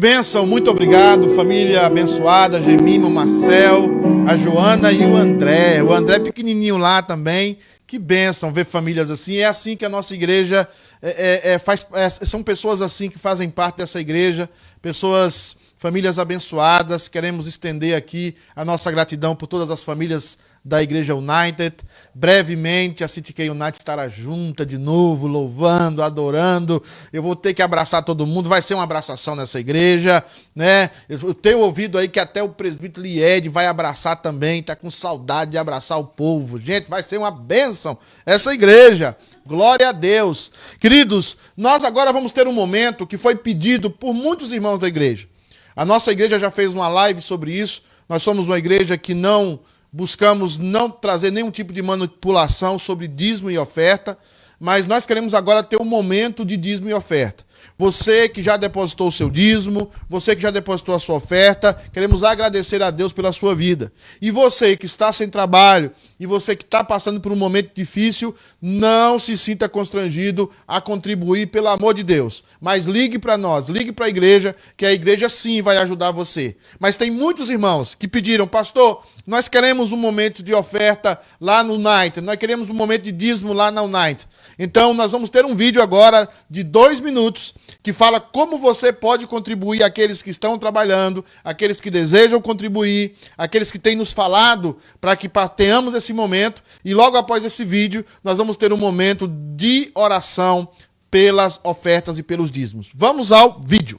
bênção, 0.01 0.47
muito 0.47 0.71
obrigado, 0.71 1.29
família 1.37 1.85
abençoada, 1.85 2.59
Gemima, 2.59 3.11
Marcel, 3.11 3.85
a 4.27 4.35
Joana 4.35 4.91
e 4.91 5.05
o 5.05 5.15
André. 5.15 5.83
O 5.83 5.93
André 5.93 6.19
pequenininho 6.19 6.79
lá 6.79 7.03
também. 7.03 7.59
Que 7.87 7.99
bênção 7.99 8.51
ver 8.51 8.65
famílias 8.65 9.11
assim. 9.11 9.37
É 9.37 9.45
assim 9.45 9.77
que 9.77 9.85
a 9.85 9.91
nossa 9.91 10.15
igreja 10.15 10.67
é, 11.03 11.43
é, 11.45 11.53
é 11.53 11.59
faz. 11.59 11.87
É, 11.93 12.09
são 12.09 12.43
pessoas 12.43 12.81
assim 12.81 13.11
que 13.11 13.19
fazem 13.19 13.51
parte 13.51 13.77
dessa 13.77 14.01
igreja, 14.01 14.49
pessoas 14.81 15.55
famílias 15.77 16.19
abençoadas. 16.19 17.07
Queremos 17.07 17.47
estender 17.47 17.95
aqui 17.95 18.35
a 18.57 18.65
nossa 18.65 18.91
gratidão 18.91 19.37
por 19.37 19.49
todas 19.49 19.71
as 19.71 19.83
famílias 19.83 20.39
da 20.65 20.83
Igreja 20.83 21.15
United. 21.15 21.77
Brevemente 22.21 23.03
a 23.03 23.09
City 23.09 23.33
K 23.33 23.49
United 23.49 23.79
estará 23.79 24.07
junta 24.07 24.67
de 24.67 24.77
novo, 24.77 25.27
louvando, 25.27 26.03
adorando. 26.03 26.83
Eu 27.11 27.23
vou 27.23 27.35
ter 27.35 27.55
que 27.55 27.63
abraçar 27.63 28.05
todo 28.05 28.27
mundo, 28.27 28.47
vai 28.47 28.61
ser 28.61 28.75
uma 28.75 28.83
abraçação 28.83 29.35
nessa 29.35 29.59
igreja, 29.59 30.23
né? 30.55 30.91
Eu 31.09 31.33
tenho 31.33 31.61
ouvido 31.61 31.97
aí 31.97 32.09
que 32.09 32.21
até 32.21 32.43
o 32.43 32.51
presbítero 32.51 33.07
Lied 33.07 33.49
vai 33.49 33.67
abraçar 33.67 34.21
também, 34.21 34.63
tá 34.63 34.77
com 34.77 34.91
saudade 34.91 35.53
de 35.53 35.57
abraçar 35.57 35.99
o 35.99 36.05
povo. 36.05 36.59
Gente, 36.59 36.91
vai 36.91 37.03
ser 37.03 37.17
uma 37.17 37.31
bênção 37.31 37.97
essa 38.27 38.53
igreja. 38.53 39.17
Glória 39.47 39.89
a 39.89 39.93
Deus. 39.93 40.53
Queridos, 40.79 41.39
nós 41.57 41.85
agora 41.85 42.13
vamos 42.13 42.33
ter 42.33 42.47
um 42.47 42.53
momento 42.53 43.07
que 43.07 43.17
foi 43.17 43.35
pedido 43.35 43.91
por 43.91 44.13
muitos 44.13 44.53
irmãos 44.53 44.79
da 44.79 44.89
igreja. 44.89 45.27
A 45.75 45.87
nossa 45.87 46.13
igreja 46.13 46.39
já 46.39 46.51
fez 46.51 46.75
uma 46.75 46.87
live 46.87 47.23
sobre 47.23 47.55
isso. 47.55 47.83
Nós 48.07 48.23
somos 48.23 48.47
uma 48.47 48.59
igreja 48.59 48.99
que 48.99 49.15
não 49.15 49.59
buscamos 49.93 50.59
não 50.59 50.91
trazer 50.91 51.31
nenhum 51.31 51.51
tipo 51.51 51.73
de 51.73 51.83
manipulação 51.83 52.79
sobre 52.79 53.09
dízimo 53.09 53.51
e 53.51 53.59
oferta, 53.59 54.17
mas 54.59 54.87
nós 54.87 55.07
queremos 55.07 55.35
agora 55.35 55.63
ter 55.63 55.81
um 55.81 55.85
momento 55.85 56.45
de 56.45 56.57
dízimo 56.57 56.89
e 56.89 56.95
oferta. 56.95 57.45
Você 57.79 58.29
que 58.29 58.43
já 58.43 58.57
depositou 58.57 59.09
o 59.09 59.13
seu 59.13 59.31
dízimo, 59.31 59.91
você 60.09 60.37
que 60.37 60.43
já 60.43 60.51
depositou 60.51 60.95
a 60.95 60.99
sua 60.99 61.17
oferta, 61.17 61.75
queremos 61.93 62.23
agradecer 62.23 62.83
a 62.83 62.91
Deus 62.91 63.13
pela 63.13 63.33
sua 63.33 63.55
vida. 63.55 63.93
E 64.21 64.31
você 64.31 64.77
que 64.77 64.87
está 64.87 65.13
sem 65.13 65.29
trabalho, 65.29 65.91
e 66.19 66.27
você 66.27 66.55
que 66.55 66.65
está 66.65 66.85
passando 66.85 67.21
por 67.21 67.33
um 67.33 67.37
momento 67.37 67.73
difícil, 67.75 68.35
não 68.61 69.19
se 69.19 69.37
sinta 69.37 69.69
constrangido 69.69 70.51
a 70.67 70.81
contribuir, 70.81 71.47
pelo 71.47 71.69
amor 71.69 71.95
de 71.95 72.03
Deus. 72.03 72.45
Mas 72.61 72.87
ligue 72.87 73.19
para 73.19 73.37
nós, 73.37 73.69
ligue 73.69 73.93
para 73.93 74.07
a 74.07 74.09
igreja, 74.09 74.55
que 74.77 74.85
a 74.85 74.93
igreja 74.93 75.29
sim 75.29 75.63
vai 75.63 75.77
ajudar 75.79 76.11
você. 76.11 76.57
Mas 76.79 76.97
tem 76.97 77.11
muitos 77.11 77.49
irmãos 77.49 77.95
que 77.95 78.09
pediram, 78.09 78.47
pastor, 78.47 79.03
nós 79.27 79.49
queremos 79.49 79.93
um 79.93 79.97
momento 79.97 80.43
de 80.43 80.53
oferta 80.53 81.21
lá 81.41 81.63
no 81.63 81.79
Night, 81.79 82.21
nós 82.21 82.37
queremos 82.37 82.69
um 82.69 82.75
momento 82.75 83.03
de 83.05 83.13
dízimo 83.13 83.53
lá 83.53 83.71
na 83.71 83.87
Night. 83.87 84.27
Então, 84.63 84.93
nós 84.93 85.11
vamos 85.11 85.31
ter 85.31 85.43
um 85.47 85.57
vídeo 85.57 85.81
agora 85.81 86.29
de 86.51 86.63
dois 86.63 87.01
minutos 87.01 87.55
que 87.83 87.95
fala 87.95 88.21
como 88.21 88.59
você 88.59 88.93
pode 88.93 89.27
contribuir 89.27 89.83
aqueles 89.83 90.23
que 90.23 90.29
estão 90.29 90.59
trabalhando, 90.59 91.25
aqueles 91.43 91.81
que 91.81 91.91
desejam 91.91 92.43
contribuir, 92.43 93.15
aqueles 93.39 93.73
que 93.73 93.79
têm 93.79 93.97
nos 93.97 94.13
falado 94.13 94.77
para 95.01 95.17
que 95.17 95.31
tenhamos 95.57 95.95
esse 95.95 96.13
momento. 96.13 96.63
E 96.85 96.93
logo 96.93 97.17
após 97.17 97.43
esse 97.43 97.65
vídeo, 97.65 98.05
nós 98.23 98.37
vamos 98.37 98.55
ter 98.59 98.71
um 98.71 98.77
momento 98.77 99.27
de 99.27 99.91
oração 99.95 100.69
pelas 101.11 101.59
ofertas 101.65 102.19
e 102.19 102.23
pelos 102.23 102.51
dízimos. 102.51 102.91
Vamos 102.95 103.33
ao 103.33 103.59
vídeo. 103.61 103.99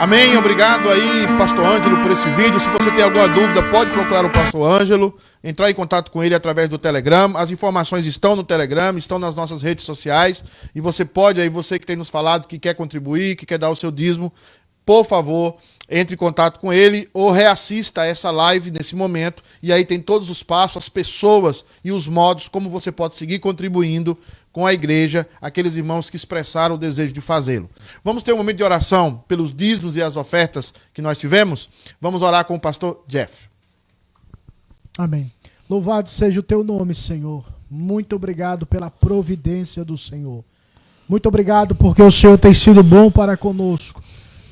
Amém. 0.00 0.34
Obrigado 0.34 0.88
aí, 0.88 1.26
Pastor 1.36 1.62
Ângelo, 1.62 2.00
por 2.00 2.10
esse 2.10 2.26
vídeo. 2.30 2.58
Se 2.58 2.70
você 2.70 2.90
tem 2.90 3.04
alguma 3.04 3.28
dúvida, 3.28 3.62
pode 3.64 3.90
procurar 3.90 4.24
o 4.24 4.32
Pastor 4.32 4.80
Ângelo, 4.80 5.14
entrar 5.44 5.70
em 5.70 5.74
contato 5.74 6.10
com 6.10 6.24
ele 6.24 6.34
através 6.34 6.70
do 6.70 6.78
Telegram. 6.78 7.36
As 7.36 7.50
informações 7.50 8.06
estão 8.06 8.34
no 8.34 8.42
Telegram, 8.42 8.96
estão 8.96 9.18
nas 9.18 9.36
nossas 9.36 9.60
redes 9.60 9.84
sociais. 9.84 10.42
E 10.74 10.80
você 10.80 11.04
pode 11.04 11.38
aí, 11.38 11.50
você 11.50 11.78
que 11.78 11.84
tem 11.84 11.96
nos 11.96 12.08
falado 12.08 12.48
que 12.48 12.58
quer 12.58 12.72
contribuir, 12.72 13.36
que 13.36 13.44
quer 13.44 13.58
dar 13.58 13.68
o 13.68 13.76
seu 13.76 13.90
dízimo, 13.90 14.32
por 14.86 15.04
favor, 15.04 15.56
entre 15.88 16.14
em 16.14 16.18
contato 16.18 16.58
com 16.60 16.72
ele 16.72 17.08
ou 17.12 17.30
reassista 17.30 18.06
essa 18.06 18.30
live 18.30 18.70
nesse 18.70 18.96
momento. 18.96 19.42
E 19.62 19.70
aí 19.70 19.84
tem 19.84 20.00
todos 20.00 20.30
os 20.30 20.42
passos, 20.42 20.78
as 20.78 20.88
pessoas 20.88 21.62
e 21.84 21.92
os 21.92 22.08
modos 22.08 22.48
como 22.48 22.70
você 22.70 22.90
pode 22.90 23.16
seguir 23.16 23.38
contribuindo 23.38 24.16
com 24.52 24.66
a 24.66 24.72
igreja, 24.72 25.26
aqueles 25.40 25.76
irmãos 25.76 26.10
que 26.10 26.16
expressaram 26.16 26.74
o 26.74 26.78
desejo 26.78 27.12
de 27.12 27.20
fazê-lo. 27.20 27.70
Vamos 28.04 28.22
ter 28.22 28.32
um 28.32 28.36
momento 28.36 28.56
de 28.56 28.64
oração 28.64 29.22
pelos 29.28 29.54
dízimos 29.54 29.96
e 29.96 30.02
as 30.02 30.16
ofertas 30.16 30.74
que 30.92 31.00
nós 31.00 31.18
tivemos. 31.18 31.68
Vamos 32.00 32.22
orar 32.22 32.44
com 32.44 32.54
o 32.54 32.60
pastor 32.60 33.02
Jeff. 33.06 33.48
Amém. 34.98 35.30
Louvado 35.68 36.08
seja 36.08 36.40
o 36.40 36.42
teu 36.42 36.64
nome, 36.64 36.94
Senhor. 36.94 37.44
Muito 37.70 38.16
obrigado 38.16 38.66
pela 38.66 38.90
providência 38.90 39.84
do 39.84 39.96
Senhor. 39.96 40.44
Muito 41.08 41.26
obrigado 41.26 41.74
porque 41.74 42.02
o 42.02 42.10
Senhor 42.10 42.36
tem 42.38 42.52
sido 42.52 42.82
bom 42.82 43.10
para 43.10 43.36
conosco. 43.36 44.02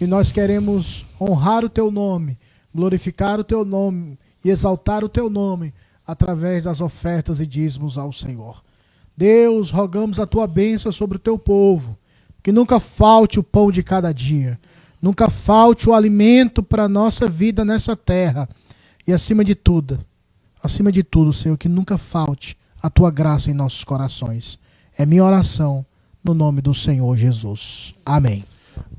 E 0.01 0.07
nós 0.07 0.31
queremos 0.31 1.05
honrar 1.21 1.65
o 1.65 1.69
teu 1.69 1.91
nome, 1.91 2.39
glorificar 2.73 3.41
o 3.41 3.45
teu 3.45 3.65
nome 3.65 4.17
e 4.45 4.51
exaltar 4.51 5.03
o 5.03 5.09
teu 5.09 5.29
nome 5.29 5.75
através 6.07 6.65
das 6.65 6.81
ofertas 6.81 7.41
e 7.41 7.47
dízimos 7.47 7.99
ao 7.99 8.13
Senhor. 8.13 8.63
Deus, 9.19 9.73
rogamos 9.73 10.21
a 10.21 10.27
tua 10.27 10.47
bênção 10.47 10.93
sobre 10.93 11.17
o 11.17 11.19
teu 11.19 11.37
povo, 11.37 11.99
que 12.41 12.53
nunca 12.53 12.79
falte 12.79 13.41
o 13.41 13.43
pão 13.43 13.69
de 13.69 13.83
cada 13.83 14.13
dia, 14.13 14.57
nunca 15.03 15.29
falte 15.29 15.91
o 15.91 15.93
alimento 15.93 16.63
para 16.63 16.85
a 16.85 16.89
nossa 16.89 17.29
vida 17.29 17.65
nessa 17.65 17.97
terra. 17.97 18.49
E 19.05 19.13
acima 19.13 19.45
de 19.45 19.57
tudo, 19.57 19.99
acima 20.63 20.93
de 20.93 21.03
tudo, 21.03 21.33
Senhor, 21.33 21.59
que 21.59 21.69
nunca 21.69 21.99
falte 21.99 22.57
a 22.81 22.89
tua 22.89 23.11
graça 23.11 23.51
em 23.51 23.55
nossos 23.55 23.83
corações. 23.83 24.57
É 24.97 25.05
minha 25.05 25.25
oração 25.25 25.85
no 26.23 26.33
nome 26.33 26.61
do 26.61 26.73
Senhor 26.73 27.17
Jesus. 27.17 27.97
Amém. 28.07 28.45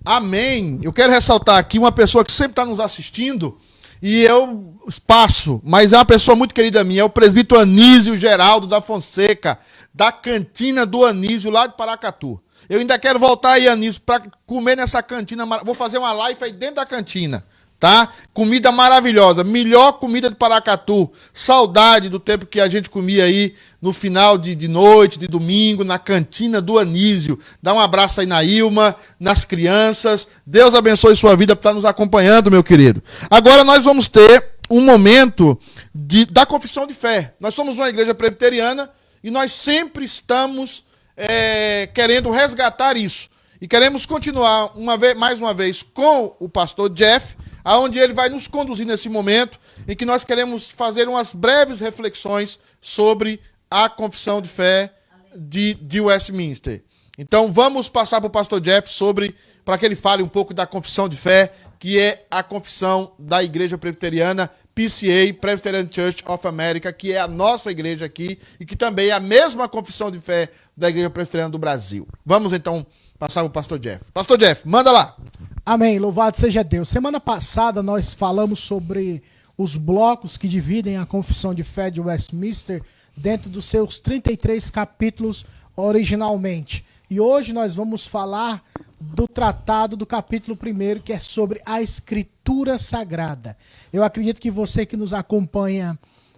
Amém. 0.04 0.80
Eu 0.82 0.92
quero 0.92 1.14
ressaltar 1.14 1.58
aqui 1.58 1.80
uma 1.80 1.94
pessoa 1.94 2.26
que 2.26 2.32
sempre 2.34 2.52
está 2.52 2.66
nos 2.66 2.82
assistindo 2.82 3.58
e 4.02 4.24
eu 4.24 4.80
espaço, 4.88 5.62
mas 5.64 5.94
é 5.94 5.98
uma 5.98 6.06
pessoa 6.06 6.36
muito 6.36 6.54
querida 6.54 6.84
minha, 6.84 7.02
é 7.02 7.04
o 7.04 7.10
presbítero 7.10 7.60
Anísio 7.60 8.18
Geraldo 8.18 8.66
da 8.66 8.82
Fonseca 8.82 9.60
da 9.94 10.12
cantina 10.12 10.86
do 10.86 11.06
Anísio, 11.06 11.52
lá 11.52 11.68
de 11.68 11.76
Paracatu. 11.76 12.40
Eu 12.70 12.80
ainda 12.80 12.98
quero 13.00 13.20
voltar 13.20 13.54
aí, 13.54 13.68
Anísio, 13.68 14.02
para 14.02 14.24
comer 14.46 14.78
nessa 14.78 15.02
cantina. 15.02 15.46
Vou 15.66 15.74
fazer 15.74 15.98
uma 15.98 16.14
live 16.14 16.44
aí 16.44 16.52
dentro 16.52 16.76
da 16.76 16.86
cantina 16.86 17.44
tá? 17.80 18.10
Comida 18.34 18.72
maravilhosa, 18.72 19.44
melhor 19.44 19.94
comida 19.94 20.30
de 20.30 20.36
Paracatu. 20.36 21.10
Saudade 21.32 22.10
do 22.10 22.20
tempo 22.20 22.46
que 22.46 22.60
a 22.60 22.68
gente 22.68 22.90
comia 22.90 23.24
aí 23.24 23.56
no 23.82 23.94
final 23.94 24.38
de, 24.38 24.56
de 24.56 24.68
noite, 24.68 25.18
de 25.18 25.28
domingo, 25.28 25.84
na 25.84 25.98
cantina 25.98 26.62
do 26.62 26.78
Anísio. 26.78 27.39
Dá 27.62 27.74
um 27.74 27.80
abraço 27.80 28.20
aí 28.20 28.28
na 28.28 28.44
Ilma, 28.44 28.96
nas 29.20 29.46
crianças. 29.46 30.28
Deus 30.46 30.74
abençoe 30.74 31.15
sua 31.15 31.36
vida 31.36 31.56
por 31.56 31.62
estar 31.62 31.74
nos 31.74 31.86
acompanhando, 31.86 32.52
meu 32.52 32.63
querido. 32.63 33.02
Agora 33.30 33.63
nós 33.63 33.84
vamos 33.84 34.08
ter 34.08 34.46
um 34.70 34.82
momento 34.82 35.58
de, 35.94 36.26
da 36.26 36.46
confissão 36.46 36.86
de 36.86 36.94
fé. 36.94 37.34
Nós 37.39 37.56
somos 37.56 37.78
uma 37.78 37.89
igreja 37.89 38.13
presbiteriana 38.13 38.89
e 39.24 39.32
nós 39.32 39.52
sempre 39.52 40.06
estamos 40.06 40.84
é, 41.15 41.88
querendo 41.88 42.30
resgatar 42.30 42.96
isso. 42.96 43.30
E 43.62 43.68
queremos 43.68 44.06
continuar 44.06 44.72
uma 44.78 44.98
vez, 44.98 45.18
mais 45.18 45.39
uma 45.39 45.54
vez 45.54 45.84
com 45.84 46.36
o 46.39 46.48
pastor 46.48 46.89
Jeff, 46.89 47.36
aonde 47.63 48.00
ele 48.00 48.13
vai 48.13 48.30
nos 48.30 48.48
conduzir 48.48 48.86
nesse 48.86 49.10
momento 49.10 49.60
em 49.88 49.96
que 49.96 50.06
nós 50.06 50.24
queremos 50.24 50.70
fazer 50.72 51.10
umas 51.10 51.34
breves 51.34 51.82
reflexões 51.82 52.60
sobre 52.80 53.42
a 53.70 53.90
confissão 53.90 54.42
de 54.42 54.50
fé 54.50 54.94
de, 55.36 55.76
de 55.76 56.02
Westminster. 56.02 56.84
Então 57.18 57.52
vamos 57.52 57.90
passar 57.90 58.22
para 58.22 58.28
o 58.28 58.32
pastor 58.32 58.62
Jeff 58.62 58.90
sobre 58.90 59.36
para 59.66 59.78
que 59.78 59.86
ele 59.86 59.96
fale 59.96 60.24
um 60.24 60.28
pouco 60.28 60.54
da 60.54 60.66
confissão 60.66 61.08
de 61.08 61.18
fé, 61.18 61.54
que 61.78 62.00
é 62.00 62.26
a 62.32 62.42
confissão 62.42 63.12
da 63.20 63.44
Igreja 63.44 63.78
Presbiteriana 63.78 64.50
PCA, 64.74 65.34
Presbyterian 65.40 65.88
Church 65.92 66.24
of 66.26 66.48
America, 66.48 66.92
que 66.94 67.12
é 67.12 67.20
a 67.20 67.28
nossa 67.28 67.70
igreja 67.70 68.06
aqui 68.06 68.40
e 68.60 68.66
que 68.66 68.78
também 68.78 69.10
é 69.10 69.12
a 69.12 69.20
mesma 69.20 69.68
confissão 69.68 70.10
de 70.10 70.20
fé 70.20 70.50
da 70.76 70.90
Igreja 70.90 71.10
Presbiteriana 71.10 71.52
do 71.52 71.60
Brasil. 71.60 72.08
Vamos 72.26 72.54
então 72.54 72.86
passar 73.20 73.42
para 73.42 73.48
o 73.48 73.52
pastor 73.52 73.78
Jeff. 73.78 74.06
Pastor 74.14 74.38
Jeff, 74.38 74.66
manda 74.66 74.90
lá. 74.90 75.18
Amém. 75.66 76.00
Louvado 76.00 76.38
seja 76.38 76.64
Deus. 76.64 76.88
Semana 76.88 77.20
passada 77.20 77.84
nós 77.84 78.14
falamos 78.14 78.60
sobre 78.60 79.22
os 79.58 79.76
blocos 79.76 80.38
que 80.38 80.48
dividem 80.48 80.98
a 80.98 81.06
confissão 81.06 81.54
de 81.54 81.66
fé 81.66 81.92
de 81.92 82.00
Westminster 82.00 82.82
dentro 83.20 83.50
dos 83.50 83.66
seus 83.66 84.00
33 84.00 84.70
capítulos 84.70 85.46
originalmente. 85.76 86.86
E 87.10 87.20
hoje 87.20 87.54
nós 87.54 87.76
vamos 87.76 88.08
falar 88.08 88.64
do 89.00 89.28
tratado 89.28 89.96
do 89.96 90.06
capítulo 90.06 90.58
1, 90.62 91.02
que 91.02 91.14
é 91.14 91.20
sobre 91.20 91.62
a 91.66 91.82
Escritura 91.82 92.80
Sagrada. 92.80 93.58
Eu 93.92 94.04
acredito 94.04 94.42
que 94.42 94.52
você 94.52 94.86
que 94.86 94.98
nos 94.98 95.14
acompanha 95.14 95.98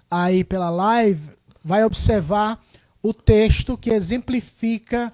aí 0.10 0.44
pela 0.44 0.70
live 0.70 1.32
vai 1.64 1.84
observar 1.84 2.60
o 3.02 3.14
texto 3.14 3.78
que 3.78 3.90
exemplifica 3.90 5.12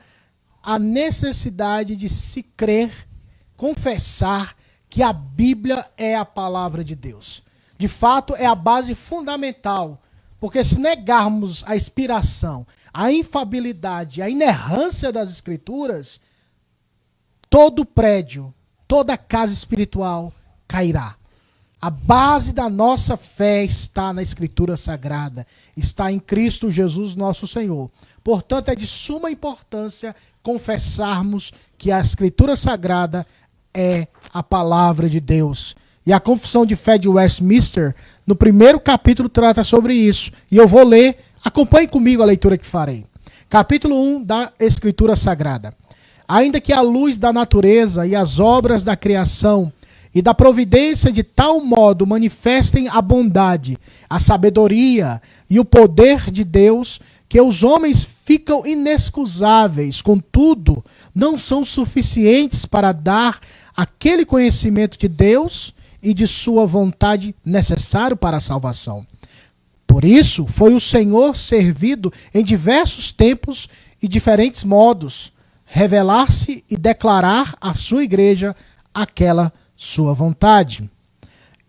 a 0.61 0.77
necessidade 0.77 1.95
de 1.95 2.09
se 2.09 2.43
crer 2.43 3.07
confessar 3.55 4.55
que 4.89 5.01
a 5.01 5.11
Bíblia 5.11 5.85
é 5.97 6.15
a 6.15 6.25
palavra 6.25 6.83
de 6.83 6.95
Deus. 6.95 7.43
De 7.77 7.87
fato, 7.87 8.35
é 8.35 8.45
a 8.45 8.55
base 8.55 8.95
fundamental, 8.95 10.01
porque 10.39 10.63
se 10.63 10.79
negarmos 10.79 11.63
a 11.65 11.75
inspiração, 11.75 12.65
a 12.93 13.11
infabilidade, 13.11 14.21
a 14.21 14.29
inerrância 14.29 15.11
das 15.11 15.29
Escrituras, 15.29 16.19
todo 17.49 17.85
prédio, 17.85 18.53
toda 18.87 19.17
casa 19.17 19.53
espiritual 19.53 20.31
cairá. 20.67 21.15
A 21.79 21.91
base 21.91 22.53
da 22.53 22.69
nossa 22.69 23.15
fé 23.15 23.63
está 23.63 24.11
na 24.11 24.23
Escritura 24.23 24.75
Sagrada, 24.75 25.45
está 25.75 26.11
em 26.11 26.17
Cristo 26.17 26.71
Jesus, 26.71 27.15
nosso 27.15 27.45
Senhor. 27.45 27.91
Portanto, 28.23 28.69
é 28.69 28.75
de 28.75 28.87
suma 28.87 29.29
importância 29.29 30.15
confessarmos 30.41 31.53
que 31.77 31.91
a 31.91 32.01
Escritura 32.01 32.55
Sagrada 32.55 33.27
é 33.73 34.07
a 34.33 34.41
palavra 34.41 35.07
de 35.07 35.19
Deus. 35.19 35.75
E 36.03 36.11
a 36.11 36.19
confissão 36.19 36.65
de 36.65 36.75
fé 36.75 36.97
de 36.97 37.07
Westminster, 37.07 37.93
no 38.27 38.35
primeiro 38.35 38.77
capítulo, 38.77 39.29
trata 39.29 39.63
sobre 39.63 39.93
isso. 39.93 40.31
E 40.51 40.57
eu 40.57 40.67
vou 40.67 40.83
ler, 40.83 41.17
acompanhe 41.41 41.87
comigo 41.87 42.21
a 42.21 42.25
leitura 42.25 42.57
que 42.57 42.65
farei. 42.65 43.05
Capítulo 43.49 43.97
1 43.97 44.23
da 44.23 44.51
Escritura 44.59 45.15
Sagrada. 45.15 45.73
Ainda 46.27 46.59
que 46.59 46.73
a 46.73 46.81
luz 46.81 47.17
da 47.17 47.31
natureza 47.31 48.05
e 48.05 48.13
as 48.13 48.37
obras 48.37 48.83
da 48.83 48.97
criação 48.97 49.71
e 50.13 50.21
da 50.21 50.33
providência 50.33 51.09
de 51.09 51.23
tal 51.23 51.61
modo 51.61 52.05
manifestem 52.05 52.89
a 52.89 53.01
bondade, 53.01 53.77
a 54.09 54.19
sabedoria 54.19 55.21
e 55.49 55.57
o 55.57 55.63
poder 55.63 56.29
de 56.29 56.43
Deus, 56.43 56.99
que 57.29 57.39
os 57.39 57.63
homens 57.63 58.05
ficam 58.25 58.65
inexcusáveis, 58.65 60.01
contudo, 60.01 60.83
não 61.15 61.37
são 61.37 61.63
suficientes 61.63 62.65
para 62.65 62.91
dar 62.91 63.39
aquele 63.75 64.25
conhecimento 64.25 64.97
de 64.97 65.07
Deus 65.07 65.73
e 66.01 66.13
de 66.13 66.27
sua 66.27 66.65
vontade 66.65 67.35
necessário 67.43 68.15
para 68.15 68.37
a 68.37 68.41
salvação. 68.41 69.05
Por 69.85 70.03
isso, 70.03 70.45
foi 70.45 70.73
o 70.75 70.79
Senhor 70.79 71.35
servido 71.35 72.11
em 72.33 72.43
diversos 72.43 73.11
tempos 73.11 73.67
e 74.01 74.07
diferentes 74.07 74.63
modos, 74.63 75.31
revelar-se 75.65 76.63
e 76.69 76.77
declarar 76.77 77.55
à 77.59 77.73
sua 77.73 78.03
igreja 78.03 78.55
aquela 78.93 79.51
sua 79.75 80.13
vontade. 80.13 80.89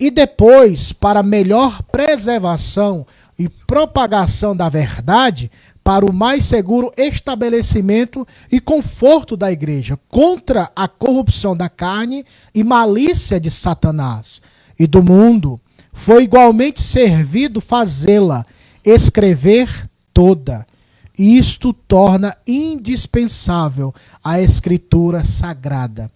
E 0.01 0.11
depois, 0.11 0.93
para 0.93 1.23
melhor 1.23 1.83
preservação 1.83 3.07
e 3.39 3.49
propagação 3.49 4.55
da 4.55 4.69
verdade, 4.69 5.51
para 5.89 6.05
o 6.05 6.13
mais 6.13 6.45
seguro 6.45 6.93
estabelecimento 6.99 8.29
e 8.53 8.61
conforto 8.61 9.39
da 9.39 9.51
igreja, 9.51 9.99
contra 10.07 10.71
a 10.77 10.87
corrupção 10.87 11.57
da 11.57 11.71
carne 11.71 12.27
e 12.55 12.63
malícia 12.63 13.41
de 13.41 13.51
Satanás 13.51 14.43
e 14.79 14.87
do 14.87 15.03
mundo. 15.03 15.59
Foi 15.91 16.25
igualmente 16.25 16.83
servido 16.83 17.59
fazê-la, 17.59 18.45
escrever 18.85 19.89
toda. 20.13 20.67
Isto 21.19 21.73
torna 21.73 22.37
indispensável 22.47 23.95
a 24.23 24.43
escritura 24.43 25.25
sagrada, 25.25 26.11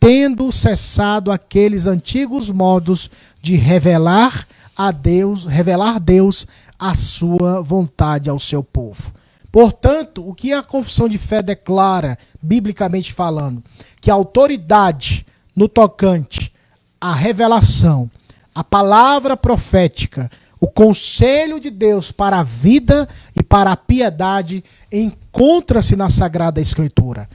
tendo 0.00 0.50
cessado 0.50 1.30
aqueles 1.30 1.86
antigos 1.86 2.48
modos 2.48 3.10
de 3.42 3.54
revelar 3.54 4.46
a 4.74 4.90
Deus, 4.90 5.44
revelar 5.44 6.00
Deus 6.00 6.46
a 6.80 6.94
sua 6.94 7.60
vontade 7.60 8.30
ao 8.30 8.38
seu 8.38 8.64
povo. 8.64 9.12
Portanto, 9.52 10.26
o 10.26 10.34
que 10.34 10.52
a 10.52 10.62
confissão 10.62 11.08
de 11.08 11.18
fé 11.18 11.42
declara, 11.42 12.16
biblicamente 12.40 13.12
falando, 13.12 13.62
que 14.00 14.10
a 14.10 14.14
autoridade 14.14 15.26
no 15.54 15.68
tocante 15.68 16.50
à 16.98 17.12
revelação, 17.12 18.10
a 18.54 18.64
palavra 18.64 19.36
profética, 19.36 20.30
o 20.58 20.66
conselho 20.66 21.60
de 21.60 21.68
Deus 21.68 22.10
para 22.12 22.38
a 22.38 22.42
vida 22.42 23.08
e 23.36 23.42
para 23.42 23.72
a 23.72 23.76
piedade 23.76 24.64
encontra-se 24.90 25.96
na 25.96 26.08
Sagrada 26.08 26.60
Escritura. 26.60 27.28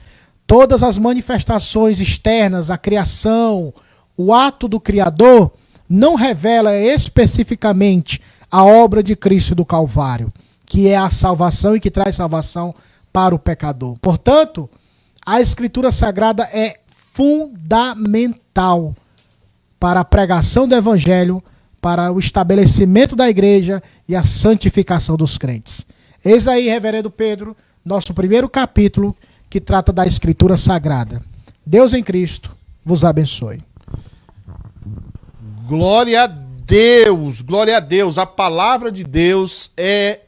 Todas 0.46 0.82
as 0.82 0.96
manifestações 0.98 2.00
externas, 2.00 2.70
a 2.70 2.78
criação, 2.78 3.74
o 4.16 4.32
ato 4.32 4.66
do 4.68 4.80
Criador, 4.80 5.52
não 5.88 6.14
revela 6.14 6.76
especificamente 6.76 8.20
a 8.56 8.64
obra 8.64 9.02
de 9.02 9.14
Cristo 9.14 9.54
do 9.54 9.66
Calvário, 9.66 10.32
que 10.64 10.88
é 10.88 10.96
a 10.96 11.10
salvação 11.10 11.76
e 11.76 11.80
que 11.80 11.90
traz 11.90 12.16
salvação 12.16 12.74
para 13.12 13.34
o 13.34 13.38
pecador. 13.38 13.98
Portanto, 14.00 14.70
a 15.26 15.42
Escritura 15.42 15.92
Sagrada 15.92 16.44
é 16.44 16.80
fundamental 16.86 18.96
para 19.78 20.00
a 20.00 20.04
pregação 20.06 20.66
do 20.66 20.74
Evangelho, 20.74 21.44
para 21.82 22.10
o 22.10 22.18
estabelecimento 22.18 23.14
da 23.14 23.28
igreja 23.28 23.82
e 24.08 24.16
a 24.16 24.24
santificação 24.24 25.18
dos 25.18 25.36
crentes. 25.36 25.86
Eis 26.24 26.48
aí, 26.48 26.66
Reverendo 26.66 27.10
Pedro, 27.10 27.54
nosso 27.84 28.14
primeiro 28.14 28.48
capítulo 28.48 29.14
que 29.50 29.60
trata 29.60 29.92
da 29.92 30.06
Escritura 30.06 30.56
Sagrada. 30.56 31.20
Deus 31.66 31.92
em 31.92 32.02
Cristo 32.02 32.56
vos 32.82 33.04
abençoe. 33.04 33.60
Glória 35.68 36.24
a 36.24 36.45
Deus, 36.66 37.42
glória 37.42 37.76
a 37.76 37.80
Deus. 37.80 38.18
A 38.18 38.26
palavra 38.26 38.90
de 38.90 39.04
Deus 39.04 39.70
é 39.76 40.22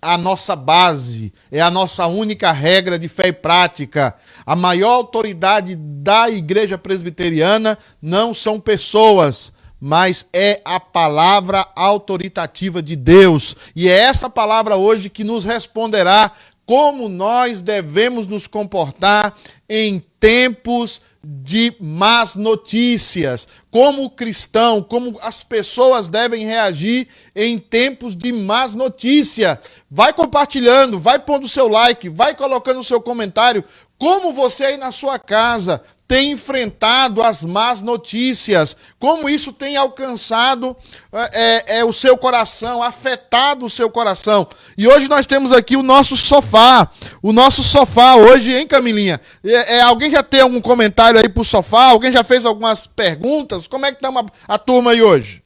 a 0.00 0.16
nossa 0.16 0.56
base, 0.56 1.30
é 1.52 1.60
a 1.60 1.70
nossa 1.70 2.06
única 2.06 2.50
regra 2.52 2.98
de 2.98 3.06
fé 3.06 3.28
e 3.28 3.32
prática. 3.34 4.16
A 4.46 4.56
maior 4.56 4.92
autoridade 4.92 5.76
da 5.76 6.30
igreja 6.30 6.78
presbiteriana 6.78 7.76
não 8.00 8.32
são 8.32 8.58
pessoas, 8.58 9.52
mas 9.78 10.26
é 10.32 10.62
a 10.64 10.80
palavra 10.80 11.66
autoritativa 11.76 12.82
de 12.82 12.96
Deus. 12.96 13.54
E 13.76 13.86
é 13.86 13.92
essa 13.92 14.30
palavra 14.30 14.76
hoje 14.76 15.10
que 15.10 15.22
nos 15.22 15.44
responderá 15.44 16.32
como 16.66 17.08
nós 17.08 17.62
devemos 17.62 18.26
nos 18.26 18.46
comportar 18.46 19.34
em 19.68 20.02
tempos 20.18 21.00
de 21.26 21.74
más 21.80 22.34
notícias, 22.34 23.48
como 23.70 24.04
o 24.04 24.10
cristão, 24.10 24.82
como 24.82 25.18
as 25.22 25.42
pessoas 25.42 26.08
devem 26.08 26.44
reagir 26.44 27.08
em 27.34 27.58
tempos 27.58 28.14
de 28.14 28.30
más 28.30 28.74
notícia. 28.74 29.58
Vai 29.90 30.12
compartilhando, 30.12 30.98
vai 30.98 31.18
pondo 31.18 31.48
seu 31.48 31.66
like, 31.66 32.08
vai 32.10 32.34
colocando 32.34 32.80
o 32.80 32.84
seu 32.84 33.00
comentário, 33.00 33.64
Como 33.96 34.32
você 34.32 34.64
aí 34.64 34.76
na 34.76 34.92
sua 34.92 35.18
casa 35.18 35.80
tem 36.06 36.32
enfrentado 36.32 37.22
as 37.22 37.44
más 37.44 37.80
notícias, 37.80 38.76
como 38.98 39.28
isso 39.28 39.52
tem 39.52 39.76
alcançado 39.76 40.76
é, 41.12 41.30
é, 41.32 41.78
é, 41.78 41.84
o 41.84 41.92
seu 41.92 42.16
coração, 42.16 42.82
afetado 42.82 43.64
o 43.64 43.70
seu 43.70 43.88
coração. 43.90 44.46
E 44.76 44.86
hoje 44.86 45.08
nós 45.08 45.26
temos 45.26 45.50
aqui 45.50 45.76
o 45.76 45.82
nosso 45.82 46.16
sofá, 46.16 46.90
o 47.22 47.32
nosso 47.32 47.62
sofá 47.62 48.16
hoje, 48.16 48.52
hein, 48.52 48.66
Camilinha? 48.66 49.20
É, 49.42 49.76
é 49.76 49.80
alguém 49.82 50.10
já 50.10 50.22
tem 50.22 50.40
algum 50.40 50.60
comentário 50.60 51.18
aí 51.18 51.28
pro 51.28 51.42
sofá? 51.42 51.86
Alguém 51.86 52.12
já 52.12 52.22
fez 52.22 52.44
algumas 52.44 52.86
perguntas? 52.86 53.66
Como 53.66 53.86
é 53.86 53.92
que 53.92 54.00
tá 54.00 54.10
uma, 54.10 54.26
a 54.46 54.58
turma 54.58 54.90
aí 54.90 55.02
hoje? 55.02 55.42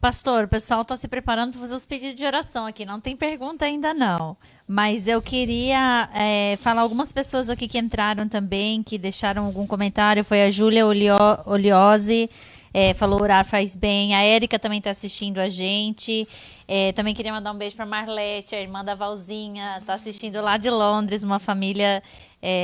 Pastor, 0.00 0.44
o 0.44 0.48
pessoal 0.48 0.80
está 0.80 0.96
se 0.96 1.06
preparando 1.08 1.52
para 1.52 1.60
fazer 1.60 1.74
os 1.74 1.84
pedidos 1.84 2.16
de 2.16 2.24
oração 2.24 2.64
aqui. 2.64 2.86
Não 2.86 2.98
tem 2.98 3.14
pergunta 3.14 3.66
ainda 3.66 3.92
não. 3.92 4.34
Mas 4.72 5.08
eu 5.08 5.20
queria 5.20 6.08
é, 6.14 6.56
falar 6.62 6.82
algumas 6.82 7.10
pessoas 7.10 7.50
aqui 7.50 7.66
que 7.66 7.76
entraram 7.76 8.28
também, 8.28 8.84
que 8.84 8.96
deixaram 8.96 9.46
algum 9.46 9.66
comentário. 9.66 10.22
Foi 10.22 10.44
a 10.44 10.50
Júlia 10.52 10.86
Oliose, 11.44 12.30
é, 12.72 12.94
falou 12.94 13.20
orar 13.20 13.44
faz 13.44 13.74
bem. 13.74 14.14
A 14.14 14.22
Érica 14.22 14.60
também 14.60 14.78
está 14.78 14.90
assistindo 14.90 15.38
a 15.38 15.48
gente. 15.48 16.24
É, 16.68 16.92
também 16.92 17.16
queria 17.16 17.32
mandar 17.32 17.50
um 17.50 17.58
beijo 17.58 17.74
para 17.74 17.84
Marlete, 17.84 18.54
a 18.54 18.60
irmã 18.60 18.84
da 18.84 18.94
Valzinha, 18.94 19.78
está 19.80 19.94
assistindo 19.94 20.40
lá 20.40 20.56
de 20.56 20.70
Londres, 20.70 21.24
uma 21.24 21.40
família 21.40 22.00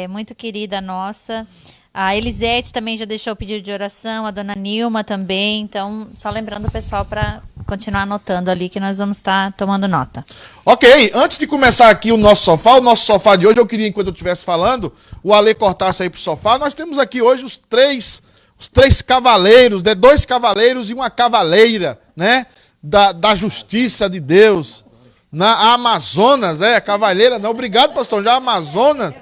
muito 0.09 0.33
querida 0.33 0.81
nossa. 0.81 1.45
A 1.93 2.17
Elisete 2.17 2.73
também 2.73 2.97
já 2.97 3.05
deixou 3.05 3.33
o 3.33 3.37
pedido 3.37 3.63
de 3.63 3.73
oração, 3.73 4.27
a 4.27 4.31
dona 4.31 4.55
Nilma 4.55 5.03
também. 5.03 5.63
Então, 5.63 6.09
só 6.15 6.31
lembrando 6.31 6.69
o 6.69 6.71
pessoal 6.71 7.05
para 7.05 7.43
continuar 7.67 8.03
anotando 8.03 8.51
ali 8.51 8.69
que 8.69 8.79
nós 8.79 8.99
vamos 8.99 9.17
estar 9.17 9.53
tomando 9.53 9.89
nota. 9.89 10.25
Ok, 10.65 11.11
antes 11.15 11.37
de 11.37 11.47
começar 11.47 11.91
aqui 11.91 12.13
o 12.13 12.17
nosso 12.17 12.45
sofá, 12.45 12.77
o 12.77 12.81
nosso 12.81 13.05
sofá 13.05 13.37
de 13.37 13.47
hoje, 13.47 13.59
eu 13.59 13.67
queria, 13.67 13.89
enquanto 13.89 14.07
eu 14.07 14.13
estivesse 14.13 14.45
falando, 14.45 14.93
o 15.23 15.35
Ale 15.35 15.55
cortasse 15.55 16.03
aí 16.03 16.09
pro 16.09 16.21
sofá. 16.21 16.59
Nós 16.59 16.73
temos 16.73 16.99
aqui 16.99 17.21
hoje 17.21 17.45
os 17.45 17.57
três, 17.57 18.23
os 18.59 18.69
três 18.69 19.03
cavaleiros, 19.03 19.83
né? 19.83 19.95
dois 19.95 20.25
cavaleiros 20.25 20.89
e 20.89 20.95
uma 20.95 21.11
cavaleira, 21.11 21.99
né? 22.15 22.47
Da, 22.83 23.11
da 23.11 23.35
justiça 23.35 24.09
de 24.09 24.21
Deus. 24.21 24.85
Na 25.33 25.75
Amazonas, 25.75 26.61
é, 26.61 26.81
cavaleira, 26.81 27.39
não. 27.39 27.51
Obrigado, 27.51 27.93
pastor. 27.93 28.23
Já 28.23 28.35
Amazonas, 28.35 29.17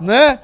né? 0.00 0.40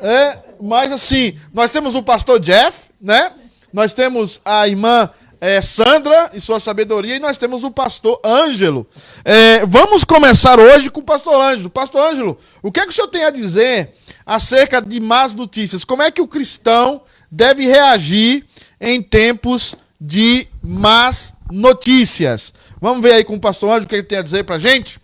É, 0.00 0.38
mas 0.60 0.92
assim, 0.92 1.38
nós 1.52 1.70
temos 1.70 1.94
o 1.94 2.02
pastor 2.02 2.40
Jeff, 2.40 2.88
né? 3.00 3.32
Nós 3.72 3.92
temos 3.92 4.40
a 4.44 4.66
irmã 4.66 5.10
é, 5.46 5.62
Sandra 5.62 6.32
e 6.34 6.40
sua 6.40 6.58
sabedoria, 6.58 7.14
e 7.14 7.20
nós 7.20 7.38
temos 7.38 7.62
o 7.62 7.70
pastor 7.70 8.20
Ângelo. 8.24 8.84
É, 9.24 9.64
vamos 9.64 10.02
começar 10.02 10.58
hoje 10.58 10.90
com 10.90 10.98
o 10.98 11.04
pastor 11.04 11.40
Ângelo. 11.40 11.70
Pastor 11.70 12.00
Ângelo, 12.00 12.36
o 12.60 12.72
que 12.72 12.80
é 12.80 12.82
que 12.82 12.90
o 12.90 12.92
senhor 12.92 13.06
tem 13.06 13.24
a 13.24 13.30
dizer 13.30 13.92
acerca 14.26 14.82
de 14.82 14.98
más 14.98 15.36
notícias? 15.36 15.84
Como 15.84 16.02
é 16.02 16.10
que 16.10 16.20
o 16.20 16.26
cristão 16.26 17.02
deve 17.30 17.64
reagir 17.64 18.44
em 18.80 19.00
tempos 19.00 19.76
de 20.00 20.48
más 20.60 21.32
notícias? 21.48 22.52
Vamos 22.80 23.00
ver 23.00 23.12
aí 23.12 23.22
com 23.22 23.36
o 23.36 23.40
pastor 23.40 23.70
Ângelo 23.70 23.84
o 23.84 23.88
que 23.88 23.94
ele 23.94 24.02
tem 24.02 24.18
a 24.18 24.22
dizer 24.22 24.42
pra 24.42 24.58
gente? 24.58 24.98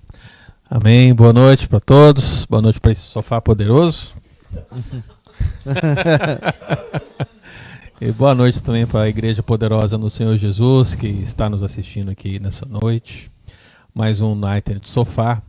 Amém. 0.69 1.15
Boa 1.15 1.33
noite 1.33 1.69
para 1.69 1.79
todos. 1.79 2.47
Boa 2.47 2.61
noite 2.61 2.81
para 2.81 2.91
esse 2.91 3.03
sofá 3.03 3.41
poderoso. 3.41 4.13
e 8.05 8.11
boa 8.11 8.35
noite 8.35 8.61
também 8.61 8.85
para 8.85 9.03
a 9.03 9.09
Igreja 9.09 9.45
Poderosa 9.45 9.97
no 9.97 10.11
Senhor 10.11 10.37
Jesus, 10.37 10.97
que 10.97 11.07
está 11.07 11.49
nos 11.49 11.63
assistindo 11.63 12.11
aqui 12.11 12.41
nessa 12.41 12.67
noite. 12.67 13.31
Mais 13.95 14.21
um 14.21 14.35
Night 14.35 14.75
de 14.81 14.91
Sofá. 14.91 15.41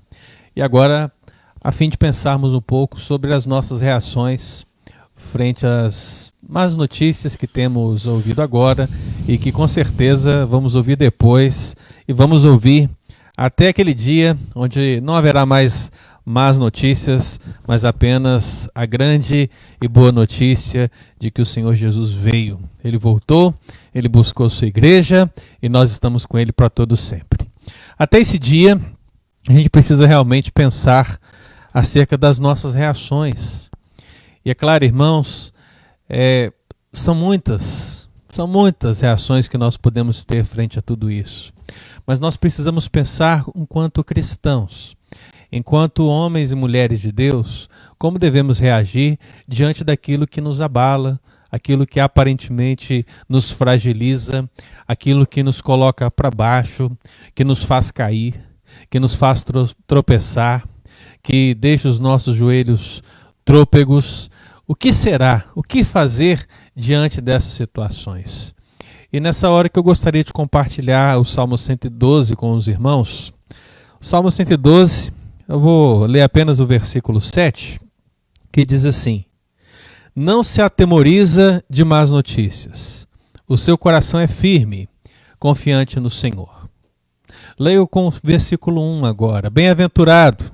E 0.56 0.62
agora, 0.62 1.12
a 1.60 1.72
fim 1.72 1.90
de 1.90 1.98
pensarmos 1.98 2.54
um 2.54 2.62
pouco 2.62 3.00
sobre 3.00 3.34
as 3.34 3.48
nossas 3.48 3.82
reações 3.82 4.68
frente 5.16 5.66
às 5.66 6.32
más 6.48 6.76
notícias 6.76 7.36
que 7.36 7.48
temos 7.48 8.06
ouvido 8.06 8.40
agora 8.40 8.88
e 9.28 9.36
que 9.36 9.52
com 9.52 9.68
certeza 9.68 10.46
vamos 10.46 10.76
ouvir 10.76 10.96
depois 10.96 11.76
e 12.08 12.14
vamos 12.14 12.46
ouvir 12.46 12.88
até 13.36 13.70
aquele 13.70 13.96
dia 13.96 14.38
onde 14.56 15.02
não 15.02 15.16
haverá 15.16 15.44
mais 15.44 15.92
más 16.26 16.58
notícias, 16.58 17.40
mas 17.68 17.84
apenas 17.84 18.70
a 18.74 18.86
grande 18.86 19.50
e 19.82 19.88
boa 19.88 20.12
notícia 20.12 20.90
de 21.20 21.30
que 21.30 21.42
o 21.42 21.46
Senhor 21.46 21.76
Jesus 21.76 22.14
veio. 22.14 22.60
Ele 22.84 22.98
voltou, 22.98 23.54
ele 23.94 24.08
buscou 24.08 24.50
sua 24.50 24.68
igreja 24.68 25.32
e 25.62 25.68
nós 25.68 25.92
estamos 25.92 26.26
com 26.26 26.40
ele 26.40 26.52
para 26.52 26.70
todo 26.70 26.96
sempre. 26.96 27.48
Até 27.98 28.20
esse 28.20 28.40
dia, 28.40 28.80
a 29.48 29.52
gente 29.52 29.70
precisa 29.70 30.08
realmente 30.08 30.52
pensar 30.52 31.20
acerca 31.74 32.18
das 32.18 32.40
nossas 32.40 32.76
reações. 32.76 33.70
E 34.46 34.52
é 34.52 34.54
claro, 34.54 34.86
irmãos, 34.86 35.54
é, 36.10 36.52
são 36.92 37.16
muitas, 37.16 38.08
são 38.30 38.48
muitas 38.48 39.02
reações 39.02 39.48
que 39.48 39.58
nós 39.58 39.76
podemos 39.76 40.24
ter 40.24 40.46
frente 40.46 40.80
a 40.80 40.82
tudo 40.82 41.12
isso. 41.12 41.52
Mas 42.06 42.20
nós 42.20 42.38
precisamos 42.38 42.88
pensar 42.88 43.46
enquanto 43.56 44.04
cristãos 44.04 44.96
enquanto 45.56 46.08
homens 46.08 46.52
e 46.52 46.56
mulheres 46.56 47.00
de 47.00 47.12
Deus, 47.12 47.70
como 48.00 48.18
devemos 48.18 48.58
reagir 48.58 49.20
diante 49.48 49.84
daquilo 49.84 50.26
que 50.26 50.42
nos 50.42 50.60
abala, 50.60 51.20
aquilo 51.52 51.86
que 51.86 52.00
aparentemente 52.00 53.06
nos 53.30 53.52
fragiliza, 53.52 54.50
aquilo 54.88 55.28
que 55.28 55.44
nos 55.44 55.62
coloca 55.62 56.10
para 56.10 56.32
baixo, 56.32 56.90
que 57.36 57.44
nos 57.44 57.64
faz 57.64 57.92
cair, 57.92 58.34
que 58.90 59.00
nos 59.00 59.14
faz 59.14 59.46
tropeçar, 59.86 60.68
que 61.22 61.54
deixa 61.54 61.88
os 61.88 62.00
nossos 62.00 62.36
joelhos 62.36 63.04
trôpegos. 63.46 64.32
O 64.68 64.74
que 64.74 64.92
será? 64.92 65.46
O 65.54 65.62
que 65.62 65.84
fazer 65.84 66.48
diante 66.76 67.22
dessas 67.22 67.54
situações? 67.54 68.56
E 69.12 69.20
nessa 69.20 69.52
hora 69.52 69.70
que 69.70 69.78
eu 69.78 69.84
gostaria 69.84 70.24
de 70.24 70.34
compartilhar 70.34 71.20
o 71.20 71.24
Salmo 71.24 71.60
112 71.60 72.36
com 72.36 72.54
os 72.54 72.68
irmãos. 72.68 73.32
O 74.02 74.04
Salmo 74.04 74.32
112 74.32 75.22
eu 75.48 75.60
vou 75.60 76.06
ler 76.06 76.22
apenas 76.22 76.60
o 76.60 76.66
versículo 76.66 77.20
7, 77.20 77.80
que 78.52 78.66
diz 78.66 78.86
assim: 78.86 79.26
Não 80.16 80.44
se 80.44 80.62
atemoriza 80.62 81.64
de 81.70 81.84
más 81.84 82.12
notícias. 82.12 83.08
O 83.48 83.58
seu 83.58 83.78
coração 83.78 84.20
é 84.20 84.28
firme, 84.28 84.88
confiante 85.38 86.00
no 86.00 86.10
Senhor. 86.10 86.70
Leio 87.60 87.86
com 87.86 88.08
o 88.08 88.14
versículo 88.24 88.82
1 88.82 89.06
agora. 89.06 89.50
Bem-aventurado, 89.50 90.46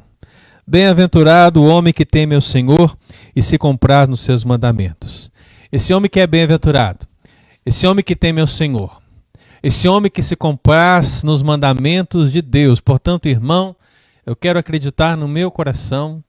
bem-aventurado 0.66 1.62
o 1.62 1.68
homem 1.68 1.94
que 1.94 2.06
teme 2.06 2.36
ao 2.36 2.42
Senhor 2.42 2.98
e 3.36 3.44
se 3.44 3.58
comprar 3.58 4.08
nos 4.08 4.22
seus 4.22 4.44
mandamentos. 4.44 5.32
Esse 5.72 5.94
homem 5.94 6.10
que 6.10 6.20
é 6.20 6.26
bem-aventurado, 6.26 7.06
esse 7.64 7.86
homem 7.86 8.04
que 8.04 8.16
teme 8.16 8.42
ao 8.42 8.48
Senhor, 8.48 9.00
esse 9.62 9.88
homem 9.88 10.10
que 10.10 10.24
se 10.24 10.36
compraz 10.36 11.22
nos 11.22 11.44
mandamentos 11.44 12.32
de 12.32 12.42
Deus. 12.42 12.80
Portanto, 12.80 13.28
irmão, 13.28 13.76
eu 14.30 14.36
quero 14.36 14.60
acreditar 14.60 15.18
no 15.18 15.28
meu 15.28 15.50
coração 15.50 16.24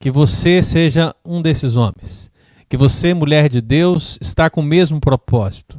que 0.00 0.10
você 0.10 0.64
seja 0.64 1.14
um 1.24 1.40
desses 1.40 1.76
homens. 1.76 2.28
Que 2.68 2.76
você, 2.76 3.14
mulher 3.14 3.48
de 3.48 3.60
Deus, 3.60 4.18
está 4.20 4.50
com 4.50 4.60
o 4.60 4.64
mesmo 4.64 5.00
propósito 5.00 5.78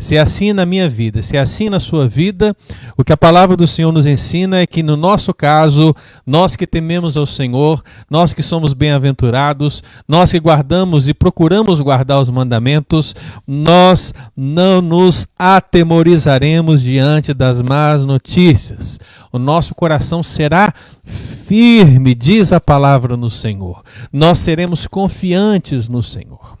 se 0.00 0.14
é 0.14 0.20
assim 0.20 0.52
na 0.52 0.64
minha 0.64 0.88
vida, 0.88 1.22
se 1.22 1.36
é 1.36 1.40
assim 1.40 1.68
na 1.68 1.80
sua 1.80 2.08
vida, 2.08 2.56
o 2.96 3.02
que 3.02 3.12
a 3.12 3.16
palavra 3.16 3.56
do 3.56 3.66
Senhor 3.66 3.90
nos 3.90 4.06
ensina 4.06 4.60
é 4.60 4.66
que 4.66 4.80
no 4.80 4.96
nosso 4.96 5.34
caso, 5.34 5.92
nós 6.24 6.54
que 6.54 6.68
tememos 6.68 7.16
ao 7.16 7.26
Senhor, 7.26 7.82
nós 8.08 8.32
que 8.32 8.40
somos 8.40 8.72
bem-aventurados, 8.74 9.82
nós 10.06 10.30
que 10.30 10.38
guardamos 10.38 11.08
e 11.08 11.14
procuramos 11.14 11.80
guardar 11.80 12.20
os 12.20 12.30
mandamentos, 12.30 13.12
nós 13.44 14.14
não 14.36 14.80
nos 14.80 15.26
atemorizaremos 15.36 16.80
diante 16.80 17.34
das 17.34 17.60
más 17.60 18.04
notícias. 18.04 19.00
O 19.32 19.38
nosso 19.38 19.74
coração 19.74 20.22
será 20.22 20.72
firme, 21.02 22.14
diz 22.14 22.52
a 22.52 22.60
palavra 22.60 23.16
no 23.16 23.28
Senhor. 23.28 23.82
Nós 24.12 24.38
seremos 24.38 24.86
confiantes 24.86 25.88
no 25.88 26.04
Senhor. 26.04 26.56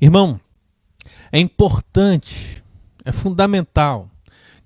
Irmão, 0.00 0.38
é 1.32 1.40
importante 1.40 2.55
é 3.06 3.12
fundamental 3.12 4.10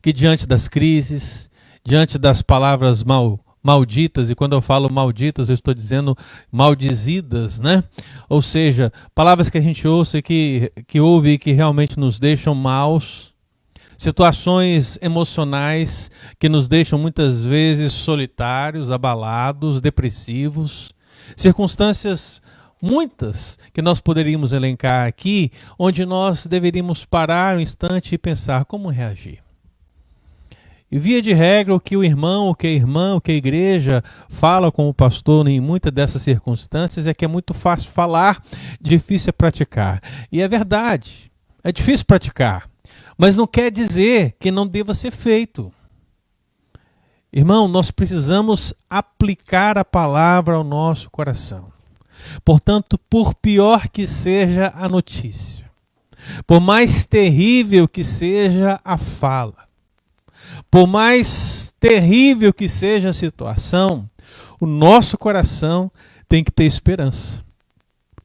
que 0.02 0.12
diante 0.12 0.46
das 0.46 0.66
crises, 0.66 1.50
diante 1.84 2.18
das 2.18 2.42
palavras 2.42 3.04
mal 3.04 3.38
malditas, 3.62 4.30
e 4.30 4.34
quando 4.34 4.54
eu 4.54 4.62
falo 4.62 4.90
malditas, 4.90 5.50
eu 5.50 5.54
estou 5.54 5.74
dizendo 5.74 6.16
maldizidas, 6.50 7.60
né? 7.60 7.84
Ou 8.26 8.40
seja, 8.40 8.90
palavras 9.14 9.50
que 9.50 9.58
a 9.58 9.60
gente 9.60 9.86
ouça 9.86 10.16
e 10.16 10.22
que, 10.22 10.72
que 10.88 10.98
ouve 10.98 11.32
e 11.32 11.38
que 11.38 11.52
realmente 11.52 12.00
nos 12.00 12.18
deixam 12.18 12.54
maus, 12.54 13.34
situações 13.98 14.98
emocionais 15.02 16.10
que 16.38 16.48
nos 16.48 16.68
deixam 16.68 16.98
muitas 16.98 17.44
vezes 17.44 17.92
solitários, 17.92 18.90
abalados, 18.90 19.82
depressivos, 19.82 20.90
circunstâncias 21.36 22.40
muitas 22.80 23.58
que 23.72 23.82
nós 23.82 24.00
poderíamos 24.00 24.52
elencar 24.52 25.06
aqui, 25.06 25.50
onde 25.78 26.04
nós 26.06 26.46
deveríamos 26.46 27.04
parar 27.04 27.56
um 27.56 27.60
instante 27.60 28.14
e 28.14 28.18
pensar 28.18 28.64
como 28.64 28.88
reagir. 28.88 29.42
E 30.90 30.98
via 30.98 31.22
de 31.22 31.32
regra, 31.32 31.72
o 31.72 31.78
que 31.78 31.96
o 31.96 32.02
irmão, 32.02 32.48
o 32.48 32.54
que 32.54 32.66
a 32.66 32.70
irmã, 32.70 33.14
o 33.14 33.20
que 33.20 33.30
a 33.30 33.34
igreja 33.34 34.02
fala 34.28 34.72
com 34.72 34.88
o 34.88 34.94
pastor 34.94 35.46
em 35.46 35.60
muitas 35.60 35.92
dessas 35.92 36.20
circunstâncias 36.22 37.06
é 37.06 37.14
que 37.14 37.24
é 37.24 37.28
muito 37.28 37.54
fácil 37.54 37.88
falar, 37.90 38.42
difícil 38.80 39.28
é 39.28 39.32
praticar. 39.32 40.02
E 40.32 40.42
é 40.42 40.48
verdade, 40.48 41.30
é 41.62 41.70
difícil 41.70 42.04
praticar, 42.04 42.68
mas 43.16 43.36
não 43.36 43.46
quer 43.46 43.70
dizer 43.70 44.34
que 44.40 44.50
não 44.50 44.66
deva 44.66 44.92
ser 44.92 45.12
feito. 45.12 45.72
Irmão, 47.32 47.68
nós 47.68 47.92
precisamos 47.92 48.74
aplicar 48.88 49.78
a 49.78 49.84
palavra 49.84 50.56
ao 50.56 50.64
nosso 50.64 51.08
coração. 51.08 51.79
Portanto, 52.44 52.98
por 53.08 53.34
pior 53.34 53.88
que 53.88 54.06
seja 54.06 54.72
a 54.74 54.88
notícia, 54.88 55.70
por 56.46 56.60
mais 56.60 57.06
terrível 57.06 57.88
que 57.88 58.04
seja 58.04 58.80
a 58.84 58.98
fala, 58.98 59.68
por 60.70 60.86
mais 60.86 61.74
terrível 61.80 62.52
que 62.52 62.68
seja 62.68 63.10
a 63.10 63.14
situação, 63.14 64.06
o 64.60 64.66
nosso 64.66 65.16
coração 65.16 65.90
tem 66.28 66.44
que 66.44 66.50
ter 66.52 66.64
esperança. 66.64 67.42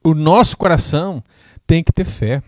O 0.03 0.13
nosso 0.13 0.55
coração 0.57 1.23
tem 1.65 1.83
que 1.83 1.91
ter 1.91 2.05
fé. 2.05 2.43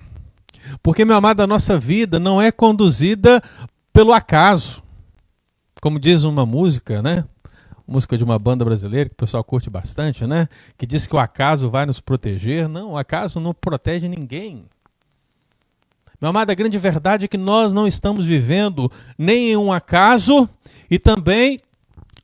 Porque, 0.84 1.06
meu 1.06 1.16
amado, 1.16 1.42
a 1.42 1.48
nossa 1.48 1.80
vida 1.80 2.20
não 2.20 2.42
é 2.42 2.52
conduzida 2.52 3.42
pelo 3.92 4.14
acaso. 4.14 4.84
Como 5.82 6.00
diz 6.00 6.24
uma 6.24 6.46
música, 6.46 7.02
né? 7.02 7.24
Música 7.88 8.18
de 8.18 8.24
uma 8.24 8.38
banda 8.38 8.66
brasileira 8.66 9.10
que 9.10 9.14
o 9.14 9.18
pessoal 9.18 9.44
curte 9.44 9.70
bastante, 9.70 10.28
né? 10.28 10.50
Que 10.78 10.86
diz 10.86 11.08
que 11.08 11.16
o 11.16 11.20
acaso 11.20 11.70
vai 11.70 11.86
nos 11.86 12.02
proteger. 12.02 12.68
Não, 12.68 12.92
o 12.92 12.98
acaso 12.98 13.40
não 13.40 13.54
protege 13.54 14.08
ninguém. 14.08 14.64
Meu 16.20 16.32
amado, 16.32 16.50
a 16.50 16.56
grande 16.56 16.78
verdade 16.78 17.26
é 17.26 17.28
que 17.28 17.38
nós 17.38 17.72
não 17.72 17.88
estamos 17.88 18.26
vivendo 18.26 18.92
nem 19.18 19.52
em 19.52 19.58
um 19.58 19.72
acaso 19.72 20.50
e 20.90 21.00
também 21.00 21.60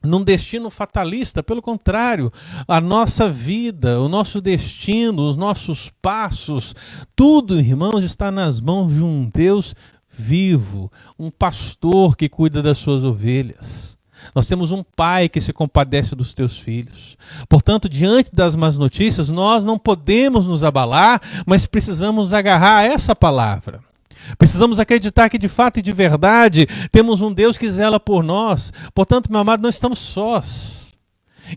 num 0.03 0.23
destino 0.23 0.69
fatalista. 0.69 1.41
Pelo 1.41 1.61
contrário, 1.61 2.31
a 2.67 2.81
nossa 2.81 3.29
vida, 3.29 4.01
o 4.01 4.09
nosso 4.09 4.41
destino, 4.41 5.29
os 5.29 5.37
nossos 5.37 5.91
passos, 6.01 6.75
tudo, 7.15 7.59
irmãos, 7.59 8.03
está 8.03 8.31
nas 8.31 8.59
mãos 8.59 8.93
de 8.93 9.01
um 9.01 9.29
Deus 9.33 9.75
vivo, 10.09 10.91
um 11.17 11.31
pastor 11.31 12.15
que 12.15 12.27
cuida 12.27 12.61
das 12.61 12.77
suas 12.77 13.03
ovelhas. 13.03 13.92
Nós 14.33 14.47
temos 14.47 14.71
um 14.71 14.83
pai 14.83 15.29
que 15.29 15.41
se 15.41 15.53
compadece 15.53 16.15
dos 16.15 16.33
teus 16.33 16.57
filhos. 16.59 17.17
Portanto, 17.47 17.87
diante 17.89 18.29
das 18.33 18.55
más 18.55 18.77
notícias, 18.77 19.29
nós 19.29 19.63
não 19.63 19.77
podemos 19.77 20.47
nos 20.47 20.63
abalar, 20.63 21.21
mas 21.45 21.65
precisamos 21.65 22.33
agarrar 22.33 22.83
essa 22.83 23.15
palavra. 23.15 23.79
Precisamos 24.37 24.79
acreditar 24.79 25.29
que 25.29 25.37
de 25.37 25.47
fato 25.47 25.79
e 25.79 25.81
de 25.81 25.91
verdade 25.91 26.67
temos 26.91 27.21
um 27.21 27.33
Deus 27.33 27.57
que 27.57 27.69
zela 27.69 27.99
por 27.99 28.23
nós. 28.23 28.71
Portanto, 28.93 29.31
meu 29.31 29.41
amado, 29.41 29.61
não 29.61 29.69
estamos 29.69 29.99
sós. 29.99 30.83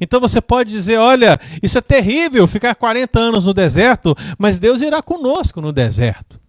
Então 0.01 0.21
você 0.21 0.41
pode 0.41 0.71
dizer: 0.71 0.99
olha, 0.99 1.39
isso 1.63 1.79
é 1.79 1.81
terrível 1.81 2.47
ficar 2.47 2.75
40 2.75 3.19
anos 3.19 3.45
no 3.45 3.55
deserto, 3.55 4.17
mas 4.39 4.59
Deus 4.59 4.83
irá 4.83 5.01
conosco 5.01 5.61
no 5.61 5.73
deserto. 5.73 6.41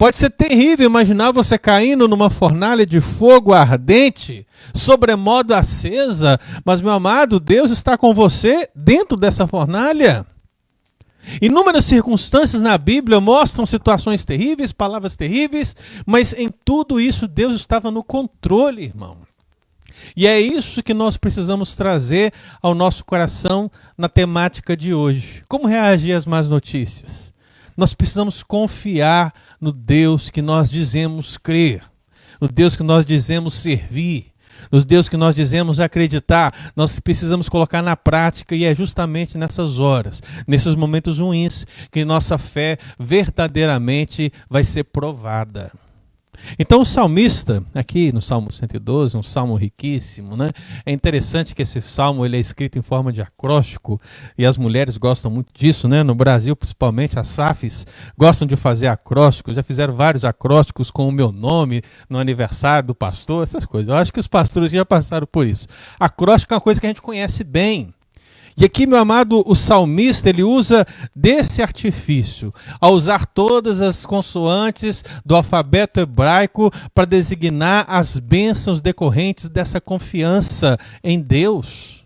Pode 0.00 0.16
ser 0.16 0.30
terrível 0.30 0.86
imaginar 0.86 1.30
você 1.30 1.58
caindo 1.58 2.08
numa 2.08 2.30
fornalha 2.30 2.86
de 2.86 3.02
fogo 3.02 3.52
ardente, 3.52 4.46
sobremodo 4.74 5.52
acesa, 5.52 6.40
mas, 6.64 6.80
meu 6.80 6.92
amado, 6.92 7.38
Deus 7.38 7.70
está 7.70 7.98
com 7.98 8.14
você 8.14 8.66
dentro 8.74 9.14
dessa 9.14 9.46
fornalha. 9.46 10.24
Inúmeras 11.42 11.84
circunstâncias 11.84 12.62
na 12.62 12.78
Bíblia 12.78 13.20
mostram 13.20 13.66
situações 13.66 14.24
terríveis, 14.24 14.72
palavras 14.72 15.16
terríveis, 15.16 15.76
mas 16.06 16.32
em 16.32 16.48
tudo 16.64 16.98
isso 16.98 17.28
Deus 17.28 17.54
estava 17.54 17.90
no 17.90 18.02
controle, 18.02 18.84
irmão. 18.84 19.18
E 20.16 20.26
é 20.26 20.40
isso 20.40 20.82
que 20.82 20.94
nós 20.94 21.18
precisamos 21.18 21.76
trazer 21.76 22.32
ao 22.62 22.74
nosso 22.74 23.04
coração 23.04 23.70
na 23.98 24.08
temática 24.08 24.74
de 24.74 24.94
hoje. 24.94 25.42
Como 25.46 25.66
reagir 25.66 26.14
às 26.14 26.24
más 26.24 26.48
notícias? 26.48 27.29
Nós 27.80 27.94
precisamos 27.94 28.42
confiar 28.42 29.32
no 29.58 29.72
Deus 29.72 30.28
que 30.28 30.42
nós 30.42 30.70
dizemos 30.70 31.38
crer, 31.38 31.80
no 32.38 32.46
Deus 32.46 32.76
que 32.76 32.82
nós 32.82 33.06
dizemos 33.06 33.54
servir, 33.54 34.34
no 34.70 34.84
Deus 34.84 35.08
que 35.08 35.16
nós 35.16 35.34
dizemos 35.34 35.80
acreditar. 35.80 36.72
Nós 36.76 37.00
precisamos 37.00 37.48
colocar 37.48 37.80
na 37.80 37.96
prática 37.96 38.54
e 38.54 38.66
é 38.66 38.74
justamente 38.74 39.38
nessas 39.38 39.78
horas, 39.78 40.22
nesses 40.46 40.74
momentos 40.74 41.20
ruins, 41.20 41.66
que 41.90 42.04
nossa 42.04 42.36
fé 42.36 42.76
verdadeiramente 42.98 44.30
vai 44.46 44.62
ser 44.62 44.84
provada. 44.84 45.72
Então 46.58 46.80
o 46.80 46.84
salmista, 46.84 47.62
aqui 47.74 48.12
no 48.12 48.20
Salmo 48.22 48.52
112, 48.52 49.16
um 49.16 49.22
salmo 49.22 49.54
riquíssimo, 49.54 50.36
né? 50.36 50.50
É 50.84 50.92
interessante 50.92 51.54
que 51.54 51.62
esse 51.62 51.80
salmo 51.80 52.24
ele 52.24 52.36
é 52.36 52.40
escrito 52.40 52.78
em 52.78 52.82
forma 52.82 53.12
de 53.12 53.20
acróstico 53.22 54.00
e 54.36 54.44
as 54.44 54.56
mulheres 54.56 54.96
gostam 54.96 55.30
muito 55.30 55.52
disso, 55.54 55.88
né? 55.88 56.02
No 56.02 56.14
Brasil, 56.14 56.56
principalmente, 56.56 57.18
as 57.18 57.28
SAFs 57.28 57.86
gostam 58.16 58.46
de 58.46 58.56
fazer 58.56 58.88
acrósticos, 58.88 59.56
já 59.56 59.62
fizeram 59.62 59.94
vários 59.94 60.24
acrósticos 60.24 60.90
com 60.90 61.08
o 61.08 61.12
meu 61.12 61.30
nome 61.32 61.82
no 62.08 62.18
aniversário 62.18 62.88
do 62.88 62.94
pastor, 62.94 63.42
essas 63.42 63.66
coisas. 63.66 63.88
Eu 63.88 63.96
acho 63.96 64.12
que 64.12 64.20
os 64.20 64.28
pastores 64.28 64.70
já 64.70 64.84
passaram 64.84 65.26
por 65.26 65.46
isso. 65.46 65.66
Acróstico 65.98 66.54
é 66.54 66.56
uma 66.56 66.60
coisa 66.60 66.80
que 66.80 66.86
a 66.86 66.90
gente 66.90 67.02
conhece 67.02 67.44
bem. 67.44 67.94
E 68.60 68.64
aqui, 68.66 68.86
meu 68.86 68.98
amado, 68.98 69.42
o 69.46 69.56
salmista 69.56 70.28
ele 70.28 70.42
usa 70.42 70.86
desse 71.16 71.62
artifício, 71.62 72.52
ao 72.78 72.92
usar 72.92 73.24
todas 73.24 73.80
as 73.80 74.04
consoantes 74.04 75.02
do 75.24 75.34
alfabeto 75.34 75.98
hebraico 75.98 76.70
para 76.94 77.06
designar 77.06 77.86
as 77.88 78.18
bênçãos 78.18 78.82
decorrentes 78.82 79.48
dessa 79.48 79.80
confiança 79.80 80.76
em 81.02 81.18
Deus, 81.18 82.04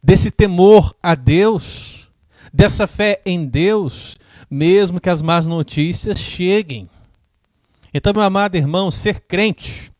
desse 0.00 0.30
temor 0.30 0.94
a 1.02 1.16
Deus, 1.16 2.08
dessa 2.54 2.86
fé 2.86 3.20
em 3.26 3.46
Deus, 3.46 4.16
mesmo 4.48 5.00
que 5.00 5.10
as 5.10 5.22
más 5.22 5.44
notícias 5.44 6.20
cheguem. 6.20 6.88
Então, 7.92 8.12
meu 8.12 8.22
amado 8.22 8.54
irmão, 8.54 8.92
ser 8.92 9.18
crente, 9.22 9.90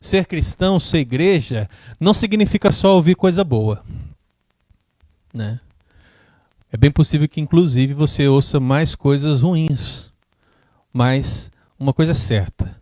ser 0.00 0.24
cristão, 0.24 0.80
ser 0.80 1.00
igreja, 1.00 1.68
não 2.00 2.14
significa 2.14 2.72
só 2.72 2.94
ouvir 2.94 3.14
coisa 3.14 3.44
boa 3.44 3.84
né? 5.32 5.60
É 6.72 6.76
bem 6.76 6.90
possível 6.90 7.28
que, 7.28 7.40
inclusive, 7.40 7.94
você 7.94 8.28
ouça 8.28 8.60
mais 8.60 8.94
coisas 8.94 9.42
ruins. 9.42 10.10
Mas 10.92 11.50
uma 11.78 11.92
coisa 11.92 12.12
é 12.12 12.14
certa: 12.14 12.80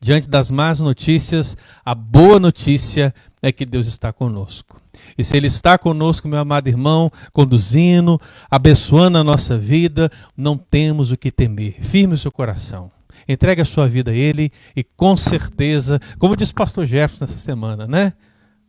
diante 0.00 0.28
das 0.28 0.50
más 0.50 0.80
notícias, 0.80 1.56
a 1.84 1.94
boa 1.94 2.38
notícia 2.38 3.14
é 3.42 3.50
que 3.50 3.66
Deus 3.66 3.86
está 3.86 4.12
conosco. 4.12 4.80
E 5.18 5.24
se 5.24 5.36
Ele 5.36 5.48
está 5.48 5.76
conosco, 5.76 6.28
meu 6.28 6.38
amado 6.38 6.68
irmão, 6.68 7.10
conduzindo, 7.32 8.20
abençoando 8.50 9.18
a 9.18 9.24
nossa 9.24 9.58
vida, 9.58 10.10
não 10.36 10.56
temos 10.56 11.10
o 11.10 11.16
que 11.16 11.30
temer. 11.32 11.76
Firme 11.80 12.14
o 12.14 12.18
seu 12.18 12.30
coração. 12.30 12.90
Entregue 13.26 13.62
a 13.62 13.64
sua 13.64 13.88
vida 13.88 14.10
a 14.10 14.14
Ele 14.14 14.52
e 14.76 14.84
com 14.84 15.16
certeza, 15.16 16.00
como 16.18 16.36
disse 16.36 16.52
o 16.52 16.56
pastor 16.56 16.86
Jefferson 16.86 17.24
nessa 17.24 17.38
semana, 17.38 17.86
né? 17.86 18.12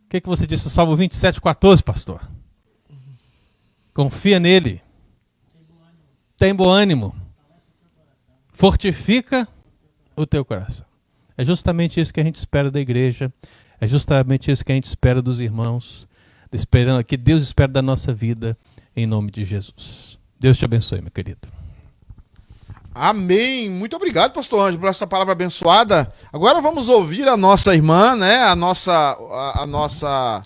O 0.06 0.10
que, 0.10 0.22
que 0.22 0.28
você 0.28 0.48
disse 0.48 0.66
no 0.66 0.72
Salmo 0.72 0.96
27, 0.96 1.42
14, 1.42 1.84
pastor? 1.84 2.22
Confia 3.96 4.42
nele. 4.42 4.82
Tem 6.38 6.54
bom 6.54 6.70
ânimo. 6.70 7.16
Fortifica 8.52 9.48
o 10.18 10.26
teu 10.26 10.44
coração. 10.44 10.86
É 11.38 11.46
justamente 11.46 12.02
isso 12.02 12.14
que 12.14 12.20
a 12.20 12.24
gente 12.24 12.36
espera 12.36 12.70
da 12.70 12.82
igreja. 12.82 13.34
É 13.80 13.88
justamente 13.88 14.52
isso 14.52 14.66
que 14.66 14.72
a 14.74 14.76
gente 14.76 14.84
espera 14.84 15.22
dos 15.22 15.40
irmãos. 15.40 16.10
Esperando 16.52 17.02
que 17.06 17.16
Deus 17.16 17.42
espera 17.42 17.72
da 17.72 17.82
nossa 17.82 18.14
vida 18.14 18.58
em 18.94 19.08
nome 19.08 19.32
de 19.32 19.46
Jesus. 19.46 20.20
Deus 20.38 20.58
te 20.58 20.66
abençoe, 20.66 21.00
meu 21.00 21.10
querido. 21.10 21.48
Amém. 22.94 23.70
Muito 23.70 23.96
obrigado, 23.96 24.34
pastor 24.34 24.68
Anjo, 24.68 24.78
por 24.78 24.90
essa 24.90 25.08
palavra 25.08 25.32
abençoada. 25.32 26.14
Agora 26.34 26.60
vamos 26.60 26.90
ouvir 26.90 27.30
a 27.30 27.38
nossa 27.38 27.74
irmã, 27.74 28.14
né? 28.14 28.44
A 28.44 28.58
nossa 28.58 28.92
a, 28.94 29.64
a 29.64 29.66
nossa 29.66 30.44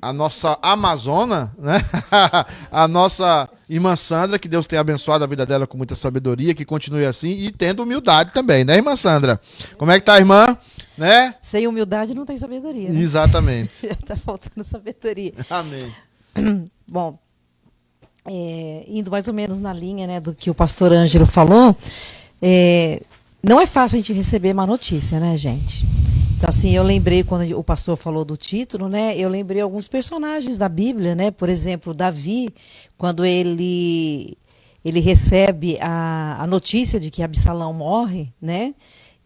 a 0.00 0.12
nossa 0.12 0.58
Amazona, 0.62 1.52
né? 1.58 1.78
a 2.70 2.88
nossa 2.88 3.48
irmã 3.68 3.94
Sandra, 3.96 4.38
que 4.38 4.48
Deus 4.48 4.66
tenha 4.66 4.80
abençoado 4.80 5.24
a 5.24 5.26
vida 5.26 5.44
dela 5.44 5.66
com 5.66 5.76
muita 5.76 5.94
sabedoria, 5.94 6.54
que 6.54 6.64
continue 6.64 7.04
assim 7.04 7.30
e 7.30 7.50
tendo 7.50 7.82
humildade 7.82 8.30
também, 8.32 8.64
né, 8.64 8.76
irmã 8.76 8.96
Sandra? 8.96 9.40
Como 9.76 9.90
é 9.90 10.00
que 10.00 10.06
tá, 10.06 10.18
irmã? 10.18 10.56
Né? 10.96 11.34
Sem 11.42 11.66
humildade 11.66 12.14
não 12.14 12.24
tem 12.24 12.36
sabedoria. 12.36 12.90
Né? 12.90 13.00
Exatamente. 13.00 13.86
tá 14.06 14.16
faltando 14.16 14.64
sabedoria. 14.64 15.32
Amém. 15.50 15.94
Bom, 16.86 17.18
é, 18.24 18.84
indo 18.88 19.10
mais 19.10 19.28
ou 19.28 19.34
menos 19.34 19.58
na 19.58 19.72
linha 19.72 20.06
né, 20.06 20.20
do 20.20 20.34
que 20.34 20.50
o 20.50 20.54
pastor 20.54 20.92
Ângelo 20.92 21.26
falou, 21.26 21.76
é, 22.40 23.02
não 23.42 23.60
é 23.60 23.66
fácil 23.66 23.96
a 23.96 24.00
gente 24.00 24.12
receber 24.12 24.52
uma 24.52 24.66
notícia, 24.66 25.20
né, 25.20 25.36
gente? 25.36 25.84
Então, 26.38 26.50
assim, 26.50 26.70
eu 26.70 26.84
lembrei 26.84 27.24
quando 27.24 27.58
o 27.58 27.64
pastor 27.64 27.96
falou 27.96 28.24
do 28.24 28.36
título, 28.36 28.88
né? 28.88 29.18
Eu 29.18 29.28
lembrei 29.28 29.60
alguns 29.60 29.88
personagens 29.88 30.56
da 30.56 30.68
Bíblia, 30.68 31.12
né? 31.12 31.32
Por 31.32 31.48
exemplo, 31.48 31.92
Davi, 31.92 32.54
quando 32.96 33.24
ele 33.24 34.38
ele 34.84 35.00
recebe 35.00 35.76
a, 35.80 36.40
a 36.40 36.46
notícia 36.46 37.00
de 37.00 37.10
que 37.10 37.24
Absalão 37.24 37.72
morre, 37.74 38.32
né? 38.40 38.72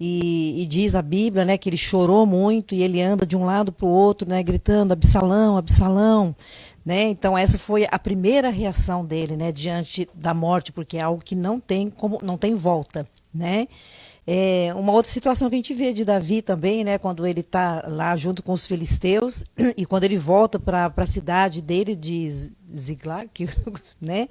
E, 0.01 0.63
e, 0.63 0.65
diz 0.65 0.95
a 0.95 1.03
Bíblia, 1.03 1.45
né, 1.45 1.59
que 1.59 1.69
ele 1.69 1.77
chorou 1.77 2.25
muito 2.25 2.75
e 2.75 2.83
ele 2.83 3.03
anda 3.03 3.27
de 3.27 3.37
um 3.37 3.45
lado 3.45 3.71
para 3.71 3.87
o 3.87 3.91
outro, 3.91 4.27
né, 4.27 4.43
gritando 4.43 4.93
Absalão, 4.93 5.59
Absalão, 5.59 6.35
né? 6.85 7.11
Então 7.11 7.37
essa 7.37 7.59
foi 7.59 7.87
a 7.91 7.99
primeira 7.99 8.49
reação 8.49 9.05
dele, 9.05 9.37
né, 9.37 9.53
diante 9.53 10.09
da 10.15 10.33
morte, 10.33 10.73
porque 10.73 10.97
é 10.97 11.03
algo 11.03 11.23
que 11.23 11.37
não 11.37 11.61
tem 11.61 11.91
como, 11.91 12.19
não 12.23 12.39
tem 12.39 12.55
volta, 12.55 13.07
né? 13.35 13.69
É, 14.25 14.73
uma 14.77 14.93
outra 14.93 15.11
situação 15.11 15.49
que 15.51 15.57
a 15.57 15.59
gente 15.59 15.75
vê 15.75 15.93
de 15.93 16.05
Davi 16.05 16.43
também, 16.43 16.85
né, 16.85 16.97
quando 16.97 17.27
ele 17.27 17.41
está 17.41 17.85
lá 17.89 18.15
junto 18.17 18.41
com 18.41 18.53
os 18.53 18.67
filisteus 18.67 19.45
e 19.77 19.85
quando 19.85 20.05
ele 20.05 20.17
volta 20.17 20.61
para 20.61 20.93
a 20.97 21.07
cidade 21.07 21.61
dele 21.61 21.97
de 21.97 22.29
Ziglar, 22.75 23.27
que, 23.35 23.49
né, 24.01 24.29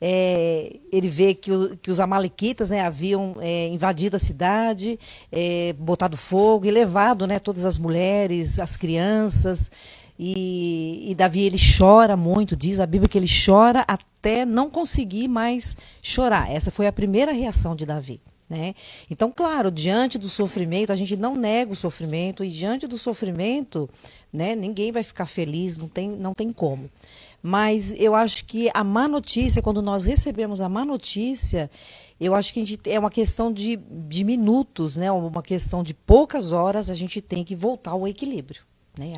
é, 0.00 0.78
ele 0.90 1.08
vê 1.08 1.34
que, 1.34 1.52
o, 1.52 1.76
que 1.76 1.90
os 1.90 2.00
amalequitas 2.00 2.70
né, 2.70 2.80
haviam 2.80 3.36
é, 3.40 3.68
invadido 3.68 4.16
a 4.16 4.18
cidade, 4.18 4.98
é, 5.30 5.74
botado 5.74 6.16
fogo 6.16 6.64
e 6.64 6.70
levado 6.70 7.26
né, 7.26 7.38
todas 7.38 7.66
as 7.66 7.76
mulheres, 7.76 8.58
as 8.58 8.74
crianças. 8.74 9.70
E, 10.18 11.10
e, 11.10 11.14
Davi 11.14 11.42
ele 11.42 11.58
chora 11.58 12.16
muito, 12.16 12.56
diz 12.56 12.80
a 12.80 12.86
Bíblia 12.86 13.06
que 13.06 13.18
ele 13.18 13.28
chora 13.28 13.84
até 13.86 14.46
não 14.46 14.70
conseguir 14.70 15.28
mais 15.28 15.76
chorar. 16.00 16.50
Essa 16.50 16.70
foi 16.70 16.86
a 16.86 16.92
primeira 16.92 17.32
reação 17.32 17.76
de 17.76 17.84
Davi. 17.84 18.18
Né? 18.48 18.74
Então, 19.10 19.32
claro, 19.34 19.72
diante 19.72 20.18
do 20.18 20.28
sofrimento, 20.28 20.92
a 20.92 20.96
gente 20.96 21.16
não 21.16 21.34
nega 21.34 21.72
o 21.72 21.76
sofrimento, 21.76 22.44
e 22.44 22.48
diante 22.48 22.86
do 22.86 22.96
sofrimento, 22.96 23.90
né, 24.32 24.54
ninguém 24.54 24.92
vai 24.92 25.02
ficar 25.02 25.26
feliz, 25.26 25.76
não 25.76 25.88
tem, 25.88 26.08
não 26.08 26.32
tem 26.32 26.52
como. 26.52 26.88
Mas 27.42 27.92
eu 27.98 28.14
acho 28.14 28.44
que 28.44 28.70
a 28.72 28.84
má 28.84 29.08
notícia, 29.08 29.60
quando 29.60 29.82
nós 29.82 30.04
recebemos 30.04 30.60
a 30.60 30.68
má 30.68 30.84
notícia, 30.84 31.68
eu 32.20 32.34
acho 32.34 32.54
que 32.54 32.64
gente, 32.64 32.88
é 32.88 32.98
uma 32.98 33.10
questão 33.10 33.52
de, 33.52 33.76
de 33.76 34.22
minutos, 34.22 34.96
né, 34.96 35.10
uma 35.10 35.42
questão 35.42 35.82
de 35.82 35.92
poucas 35.92 36.52
horas, 36.52 36.88
a 36.88 36.94
gente 36.94 37.20
tem 37.20 37.42
que 37.42 37.56
voltar 37.56 37.92
ao 37.92 38.06
equilíbrio. 38.06 38.62
Né? 38.98 39.12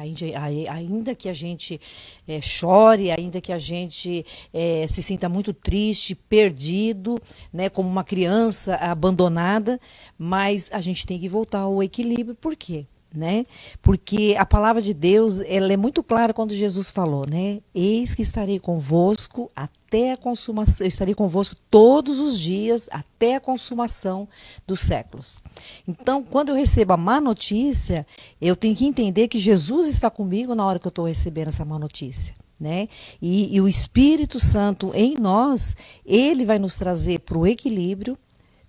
Ainda, 0.70 1.14
que 1.14 1.28
a 1.28 1.32
gente 1.32 1.80
é, 2.26 2.40
chore, 2.40 3.10
ainda 3.10 3.40
que 3.40 3.52
a 3.52 3.58
gente 3.58 4.26
é, 4.52 4.86
se 4.88 5.02
sinta 5.02 5.28
muito 5.28 5.52
triste, 5.52 6.14
perdido, 6.14 7.20
né? 7.52 7.68
como 7.68 7.88
uma 7.88 8.02
criança 8.02 8.74
abandonada, 8.76 9.80
mas 10.18 10.68
a 10.72 10.80
gente 10.80 11.06
tem 11.06 11.18
que 11.18 11.28
voltar 11.28 11.60
ao 11.60 11.82
equilíbrio. 11.82 12.34
Por 12.34 12.56
quê? 12.56 12.86
Né? 13.14 13.46
Porque 13.80 14.36
a 14.38 14.44
palavra 14.44 14.82
de 14.82 14.92
Deus 14.92 15.40
ela 15.40 15.72
é 15.72 15.78
muito 15.78 16.02
clara 16.02 16.34
quando 16.34 16.54
Jesus 16.54 16.90
falou, 16.90 17.26
né? 17.26 17.60
Eis 17.74 18.14
que 18.14 18.20
estarei 18.20 18.58
convosco 18.58 19.50
até 19.56 20.12
a 20.12 20.16
consumação, 20.18 20.84
eu 20.84 20.88
estarei 20.88 21.14
convosco 21.14 21.56
todos 21.70 22.20
os 22.20 22.38
dias 22.38 22.86
até 22.92 23.36
a 23.36 23.40
consumação 23.40 24.28
dos 24.66 24.80
séculos. 24.80 25.42
Então, 25.86 26.22
quando 26.22 26.50
eu 26.50 26.54
recebo 26.54 26.92
a 26.92 26.96
má 26.98 27.18
notícia, 27.18 28.06
eu 28.38 28.54
tenho 28.54 28.76
que 28.76 28.84
entender 28.84 29.26
que 29.28 29.38
Jesus 29.38 29.88
está 29.88 30.10
comigo 30.10 30.54
na 30.54 30.66
hora 30.66 30.78
que 30.78 30.86
eu 30.86 30.90
estou 30.90 31.06
recebendo 31.06 31.48
essa 31.48 31.64
má 31.64 31.78
notícia. 31.78 32.34
Né? 32.60 32.88
E, 33.22 33.54
e 33.54 33.60
o 33.60 33.68
Espírito 33.68 34.38
Santo 34.38 34.90
em 34.92 35.14
nós, 35.14 35.76
ele 36.04 36.44
vai 36.44 36.58
nos 36.58 36.76
trazer 36.76 37.20
para 37.20 37.38
o 37.38 37.46
equilíbrio, 37.46 38.18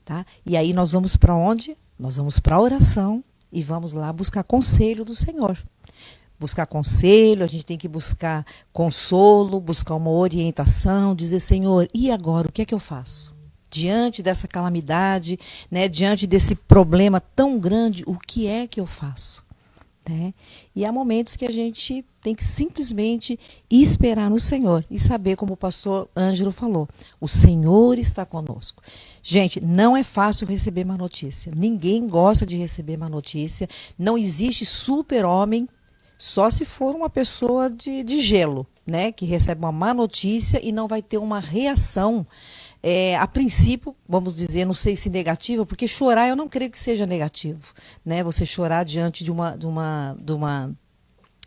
tá? 0.06 0.26
E 0.46 0.56
aí 0.56 0.74
nós 0.74 0.92
vamos 0.92 1.18
para 1.18 1.36
onde? 1.36 1.76
Nós 1.98 2.16
vamos 2.18 2.40
para 2.40 2.56
a 2.56 2.62
oração 2.62 3.24
e 3.52 3.64
vamos 3.64 3.94
lá 3.94 4.12
buscar 4.12 4.44
conselho 4.44 5.04
do 5.04 5.16
Senhor. 5.16 5.58
Buscar 6.40 6.66
conselho, 6.66 7.44
a 7.44 7.48
gente 7.48 7.66
tem 7.66 7.78
que 7.78 7.88
buscar 7.88 8.46
consolo, 8.72 9.60
buscar 9.60 9.96
uma 9.96 10.12
orientação, 10.12 11.14
dizer, 11.14 11.42
Senhor, 11.42 11.88
e 11.94 12.10
agora 12.10 12.48
o 12.48 12.52
que 12.52 12.62
é 12.62 12.66
que 12.66 12.74
eu 12.74 12.80
faço? 12.80 13.36
Diante 13.70 14.24
dessa 14.24 14.48
calamidade, 14.48 15.38
né, 15.70 15.88
diante 15.88 16.26
desse 16.26 16.56
problema 16.56 17.20
tão 17.20 17.60
grande, 17.60 18.04
o 18.08 18.18
que 18.18 18.48
é 18.48 18.66
que 18.66 18.80
eu 18.80 18.86
faço? 18.86 19.44
Né? 20.08 20.34
E 20.76 20.86
há 20.86 20.92
momentos 20.92 21.36
que 21.36 21.46
a 21.46 21.52
gente 21.52 22.04
tem 22.22 22.34
que 22.34 22.44
simplesmente 22.44 23.40
esperar 23.70 24.30
no 24.30 24.40
Senhor 24.40 24.84
e 24.90 25.00
saber, 25.00 25.36
como 25.36 25.54
o 25.54 25.58
pastor 25.58 26.10
Ângelo 26.16 26.52
falou, 26.52 26.88
o 27.22 27.28
Senhor 27.28 27.98
está 27.98 28.26
conosco. 28.26 28.82
Gente, 29.22 29.60
não 29.60 29.96
é 29.96 30.04
fácil 30.04 30.48
receber 30.48 30.84
uma 30.86 30.98
notícia. 30.98 31.52
Ninguém 31.56 32.08
gosta 32.08 32.46
de 32.46 32.58
receber 32.58 32.96
uma 32.96 33.10
notícia. 33.10 33.68
Não 33.98 34.18
existe 34.18 34.66
super-homem, 34.66 35.68
só 36.18 36.50
se 36.50 36.66
for 36.66 36.96
uma 36.96 37.10
pessoa 37.10 37.70
de, 37.70 38.04
de 38.04 38.20
gelo, 38.20 38.68
né? 38.86 39.12
Que 39.12 39.26
recebe 39.26 39.62
uma 39.62 39.72
má 39.72 39.94
notícia 39.94 40.60
e 40.64 40.72
não 40.72 40.88
vai 40.88 41.02
ter 41.02 41.18
uma 41.18 41.40
reação. 41.40 42.28
É, 42.84 43.16
a 43.18 43.28
princípio, 43.28 43.96
vamos 44.08 44.36
dizer, 44.36 44.66
não 44.66 44.74
sei 44.74 44.96
se 44.96 45.10
negativa, 45.10 45.66
porque 45.66 45.88
chorar 45.88 46.28
eu 46.28 46.36
não 46.36 46.50
creio 46.50 46.72
que 46.72 46.80
seja 46.80 47.06
negativo, 47.06 47.74
né? 48.06 48.24
Você 48.24 48.46
chorar 48.46 48.84
diante 48.84 49.24
de 49.24 49.32
uma, 49.32 49.56
de 49.56 49.66
uma, 49.66 50.18
de 50.20 50.34
uma 50.34 50.76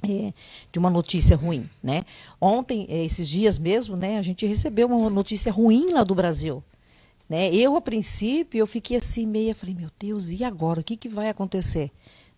é, 0.09 0.33
de 0.73 0.79
uma 0.79 0.91
notícia 0.91 1.37
ruim, 1.37 1.69
né? 1.83 2.05
Ontem, 2.41 2.87
é, 2.89 3.05
esses 3.05 3.29
dias 3.29 3.59
mesmo, 3.59 3.97
né, 3.97 4.19
a 4.19 4.23
gente 4.23 4.47
recebeu 4.47 4.89
uma 4.89 5.09
notícia 5.09 5.53
ruim 5.53 5.93
lá 5.93 6.03
do 6.03 6.15
Brasil, 6.15 6.63
né? 7.33 7.51
Eu, 7.51 7.77
a 7.77 7.81
princípio, 7.81 8.59
eu 8.59 8.67
fiquei 8.67 8.99
assim 8.99 9.27
meia, 9.27 9.55
falei, 9.55 9.75
meu 9.75 9.89
Deus, 9.99 10.33
e 10.33 10.45
agora? 10.45 10.83
O 10.83 10.85
que, 10.85 10.99
que 10.99 11.09
vai 11.09 11.31
acontecer? 11.31 11.91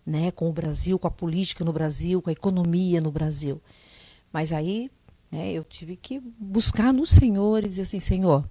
Né? 0.05 0.31
Com 0.31 0.47
o 0.47 0.53
Brasil, 0.53 0.97
com 0.97 1.05
a 1.05 1.11
política 1.11 1.65
no 1.65 1.73
Brasil, 1.73 2.21
com 2.21 2.29
a 2.29 2.33
economia 2.33 3.01
no 3.01 3.11
Brasil. 3.11 3.61
Mas 4.31 4.53
aí 4.53 4.89
né, 5.29 5.51
eu 5.51 5.65
tive 5.65 5.97
que 5.97 6.21
buscar 6.39 6.93
no 6.93 7.05
Senhor 7.05 7.61
e 7.61 7.67
dizer 7.67 7.81
assim, 7.81 7.99
Senhor, 7.99 8.49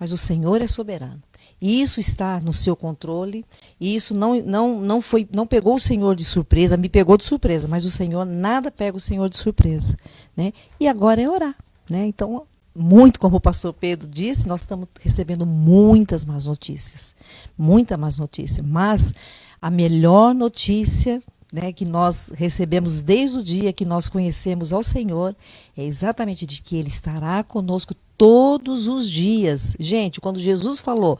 mas 0.00 0.12
o 0.12 0.16
Senhor 0.16 0.62
é 0.62 0.66
soberano. 0.66 1.22
E 1.60 1.82
isso 1.82 2.00
está 2.00 2.40
no 2.40 2.54
seu 2.54 2.74
controle. 2.74 3.44
E 3.78 3.94
isso 3.94 4.14
não, 4.14 4.40
não, 4.40 4.80
não 4.80 4.98
foi, 4.98 5.28
não 5.30 5.46
pegou 5.46 5.74
o 5.74 5.80
Senhor 5.80 6.16
de 6.16 6.24
surpresa, 6.24 6.74
me 6.74 6.88
pegou 6.88 7.18
de 7.18 7.24
surpresa, 7.24 7.68
mas 7.68 7.84
o 7.84 7.90
Senhor 7.90 8.24
nada 8.24 8.70
pega 8.70 8.96
o 8.96 9.00
Senhor 9.00 9.28
de 9.28 9.36
surpresa, 9.36 9.94
né? 10.34 10.54
E 10.80 10.88
agora 10.88 11.20
é 11.20 11.28
orar, 11.28 11.54
né? 11.90 12.06
Então 12.06 12.46
muito, 12.74 13.20
como 13.20 13.36
o 13.36 13.40
pastor 13.40 13.72
Pedro 13.74 14.08
disse, 14.08 14.48
nós 14.48 14.62
estamos 14.62 14.88
recebendo 15.00 15.44
muitas 15.44 16.24
más 16.24 16.46
notícias. 16.46 17.14
Muita 17.56 17.96
más 17.96 18.18
notícia. 18.18 18.62
Mas 18.62 19.12
a 19.60 19.70
melhor 19.70 20.34
notícia 20.34 21.22
né, 21.52 21.70
que 21.70 21.84
nós 21.84 22.30
recebemos 22.34 23.02
desde 23.02 23.38
o 23.38 23.42
dia 23.42 23.72
que 23.72 23.84
nós 23.84 24.08
conhecemos 24.08 24.72
ao 24.72 24.82
Senhor 24.82 25.36
é 25.76 25.84
exatamente 25.84 26.46
de 26.46 26.62
que 26.62 26.76
Ele 26.76 26.88
estará 26.88 27.44
conosco 27.44 27.94
todos 28.16 28.88
os 28.88 29.08
dias. 29.08 29.76
Gente, 29.78 30.20
quando 30.20 30.40
Jesus 30.40 30.80
falou 30.80 31.18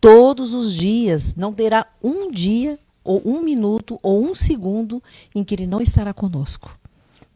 todos 0.00 0.54
os 0.54 0.74
dias, 0.74 1.36
não 1.36 1.52
terá 1.52 1.86
um 2.02 2.32
dia, 2.32 2.78
ou 3.04 3.22
um 3.24 3.40
minuto, 3.42 3.98
ou 4.02 4.22
um 4.24 4.34
segundo 4.34 5.02
em 5.34 5.44
que 5.44 5.54
Ele 5.54 5.66
não 5.66 5.80
estará 5.80 6.12
conosco. 6.12 6.76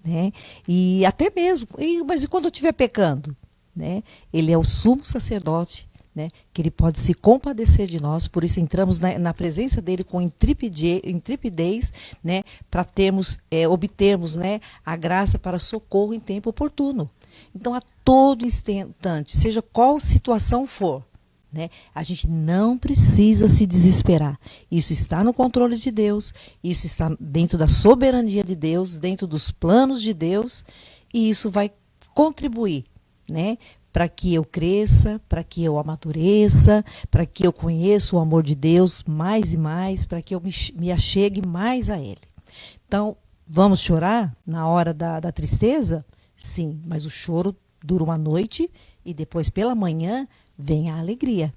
Né? 0.05 0.33
E 0.67 1.05
até 1.07 1.31
mesmo, 1.35 1.69
e, 1.79 2.03
mas 2.03 2.25
e 2.25 2.29
quando 2.29 2.45
eu 2.45 2.51
estiver 2.51 2.73
pecando? 2.73 3.37
Né? 3.75 4.03
Ele 4.33 4.53
é 4.53 4.59
o 4.59 4.65
sumo 4.65 5.05
sacerdote, 5.05 5.89
né? 6.15 6.31
Que 6.53 6.63
ele 6.63 6.71
pode 6.71 7.01
se 7.01 7.13
compadecer 7.13 7.89
de 7.89 8.01
nós, 8.01 8.29
por 8.29 8.45
isso 8.45 8.61
entramos 8.61 9.01
na, 9.01 9.19
na 9.19 9.35
presença 9.35 9.83
dele 9.83 10.05
com 10.05 10.21
intrepidez, 10.21 11.93
né? 12.23 12.45
Para 12.71 12.85
termos, 12.85 13.39
é, 13.51 13.67
obtermos, 13.67 14.37
né? 14.37 14.61
A 14.85 14.95
graça 14.95 15.39
para 15.39 15.59
socorro 15.59 16.15
em 16.15 16.21
tempo 16.21 16.51
oportuno. 16.51 17.11
Então, 17.55 17.75
a 17.75 17.83
todo 18.05 18.47
instante, 18.47 19.37
seja 19.37 19.61
qual 19.61 19.99
situação 19.99 20.65
for, 20.67 21.05
né? 21.53 21.69
A 21.93 22.05
gente 22.05 22.29
não 22.29 22.79
precisa 22.79 23.49
se 23.49 23.67
desesperar. 23.67 24.39
Isso 24.71 24.93
está 24.93 25.25
no 25.25 25.35
controle 25.35 25.77
de 25.77 25.91
Deus, 25.91 26.33
isso 26.63 26.87
está 26.87 27.11
dentro 27.19 27.59
da 27.59 27.67
soberania 27.67 28.45
de 28.45 28.55
Deus, 28.55 28.99
dentro 28.99 29.27
dos 29.27 29.51
planos 29.51 30.01
de 30.01 30.15
Deus, 30.15 30.65
e 31.13 31.29
isso 31.29 31.51
vai 31.51 31.73
contribuir 32.15 32.85
né? 33.29 33.59
Para 33.93 34.09
que 34.09 34.35
eu 34.35 34.45
cresça, 34.45 35.21
para 35.29 35.45
que 35.45 35.63
eu 35.63 35.79
amadureça, 35.79 36.85
para 37.11 37.25
que 37.25 37.47
eu 37.47 37.53
conheça 37.53 38.17
o 38.17 38.19
amor 38.19 38.43
de 38.43 38.55
Deus 38.55 39.05
mais 39.05 39.53
e 39.53 39.57
mais, 39.57 40.05
para 40.05 40.21
que 40.21 40.35
eu 40.35 40.41
me, 40.41 40.51
me 40.77 40.91
achegue 40.91 41.47
mais 41.47 41.91
a 41.91 41.99
Ele. 41.99 42.21
Então, 42.87 43.17
vamos 43.47 43.81
chorar 43.81 44.35
na 44.47 44.67
hora 44.67 44.93
da, 44.93 45.21
da 45.21 45.31
tristeza? 45.31 46.05
Sim, 46.37 46.81
mas 46.85 47.05
o 47.05 47.11
choro 47.11 47.57
dura 47.83 48.03
uma 48.03 48.19
noite 48.19 48.71
e 49.05 49.13
depois 49.13 49.49
pela 49.49 49.75
manhã 49.75 50.27
vem 50.57 50.91
a 50.91 50.99
alegria, 50.99 51.53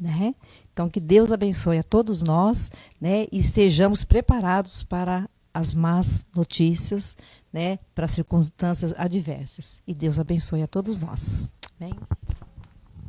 né? 0.00 0.34
Então 0.72 0.88
que 0.88 1.00
Deus 1.00 1.30
abençoe 1.32 1.78
a 1.78 1.82
todos 1.82 2.22
nós, 2.22 2.70
né? 3.00 3.26
E 3.30 3.38
estejamos 3.38 4.04
preparados 4.04 4.82
para 4.82 5.28
as 5.52 5.74
más 5.74 6.26
notícias, 6.34 7.16
né, 7.52 7.78
para 7.94 8.08
circunstâncias 8.08 8.94
adversas. 8.96 9.82
E 9.86 9.94
Deus 9.94 10.18
abençoe 10.18 10.62
a 10.62 10.66
todos 10.66 10.98
nós. 10.98 11.52
Amém? 11.80 11.94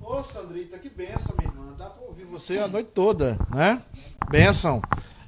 Ô, 0.02 0.24
Sandrita, 0.24 0.78
que 0.80 0.90
benção, 0.90 1.36
minha 1.38 1.52
irmã. 1.52 1.76
Dá 1.78 1.90
para 1.90 2.04
ouvir 2.04 2.26
você 2.26 2.58
a 2.58 2.68
noite 2.68 2.90
toda, 2.94 3.38
né? 3.54 3.82
Benção. 4.30 4.82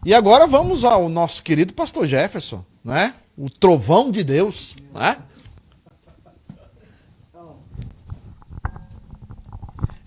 E 0.04 0.14
agora 0.14 0.48
vamos 0.48 0.84
ao 0.84 1.08
nosso 1.08 1.44
querido 1.44 1.74
pastor 1.74 2.08
Jefferson, 2.08 2.66
né? 2.84 3.14
O 3.38 3.50
trovão 3.50 4.10
de 4.10 4.24
Deus, 4.24 4.76
né? 4.94 5.18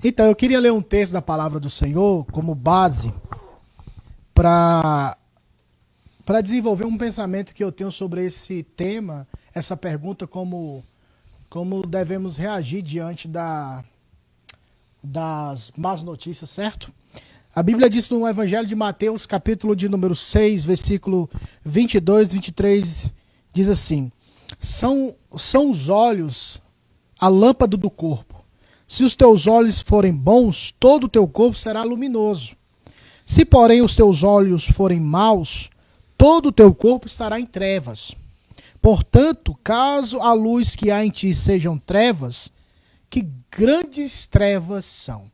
Então, 0.02 0.26
eu 0.26 0.34
queria 0.34 0.61
ler 0.61 0.70
um 0.70 0.82
texto 0.82 1.12
da 1.12 1.22
palavra 1.22 1.59
do 1.59 1.70
Senhor 1.70 2.26
como 2.26 2.55
base 2.55 3.14
para 4.34 5.16
para 6.25 6.41
desenvolver 6.41 6.87
um 6.87 6.97
pensamento 6.97 7.55
que 7.55 7.62
eu 7.62 7.70
tenho 7.70 7.93
sobre 7.93 8.25
esse 8.25 8.62
tema, 8.62 9.27
essa 9.55 9.77
pergunta 9.77 10.27
como 10.27 10.85
como 11.51 11.83
devemos 11.87 12.37
reagir 12.37 12.83
diante 12.83 13.29
da 13.29 13.85
das 15.03 15.70
más 15.77 16.03
notícias, 16.03 16.51
certo? 16.51 16.93
A 17.55 17.62
Bíblia 17.62 17.89
diz 17.89 18.09
no 18.09 18.27
Evangelho 18.27 18.66
de 18.66 18.75
Mateus, 18.75 19.27
capítulo 19.27 19.77
de 19.77 19.89
número 19.89 20.14
6, 20.14 20.64
versículo 20.64 21.31
22, 21.64 22.33
23, 22.33 23.12
diz 23.53 23.68
assim: 23.68 24.11
São, 24.59 25.14
são 25.37 25.70
os 25.70 25.89
olhos 25.89 26.61
a 27.20 27.29
lâmpada 27.29 27.77
do 27.77 27.91
corpo. 27.91 28.45
Se 28.89 29.05
os 29.05 29.14
teus 29.14 29.47
olhos 29.47 29.81
forem 29.81 30.12
bons, 30.12 30.75
todo 30.81 31.05
o 31.05 31.09
teu 31.09 31.29
corpo 31.29 31.57
será 31.57 31.85
luminoso. 31.85 32.57
Se, 33.25 33.45
porém, 33.45 33.83
os 33.83 33.95
teus 33.95 34.22
olhos 34.22 34.66
forem 34.66 34.99
maus, 34.99 35.70
todo 36.25 36.47
o 36.47 36.53
teu 36.53 36.75
corpo 36.75 37.07
estará 37.07 37.39
em 37.39 37.45
trevas. 37.45 38.16
Portanto, 38.81 39.55
caso 39.62 40.22
a 40.22 40.33
luz 40.33 40.75
que 40.75 40.91
há 40.91 41.05
em 41.05 41.11
ti 41.11 41.35
sejam 41.35 41.77
trevas, 41.77 42.51
que 43.11 43.29
grandes 43.51 44.27
trevas 44.27 44.87
são. 44.87 45.31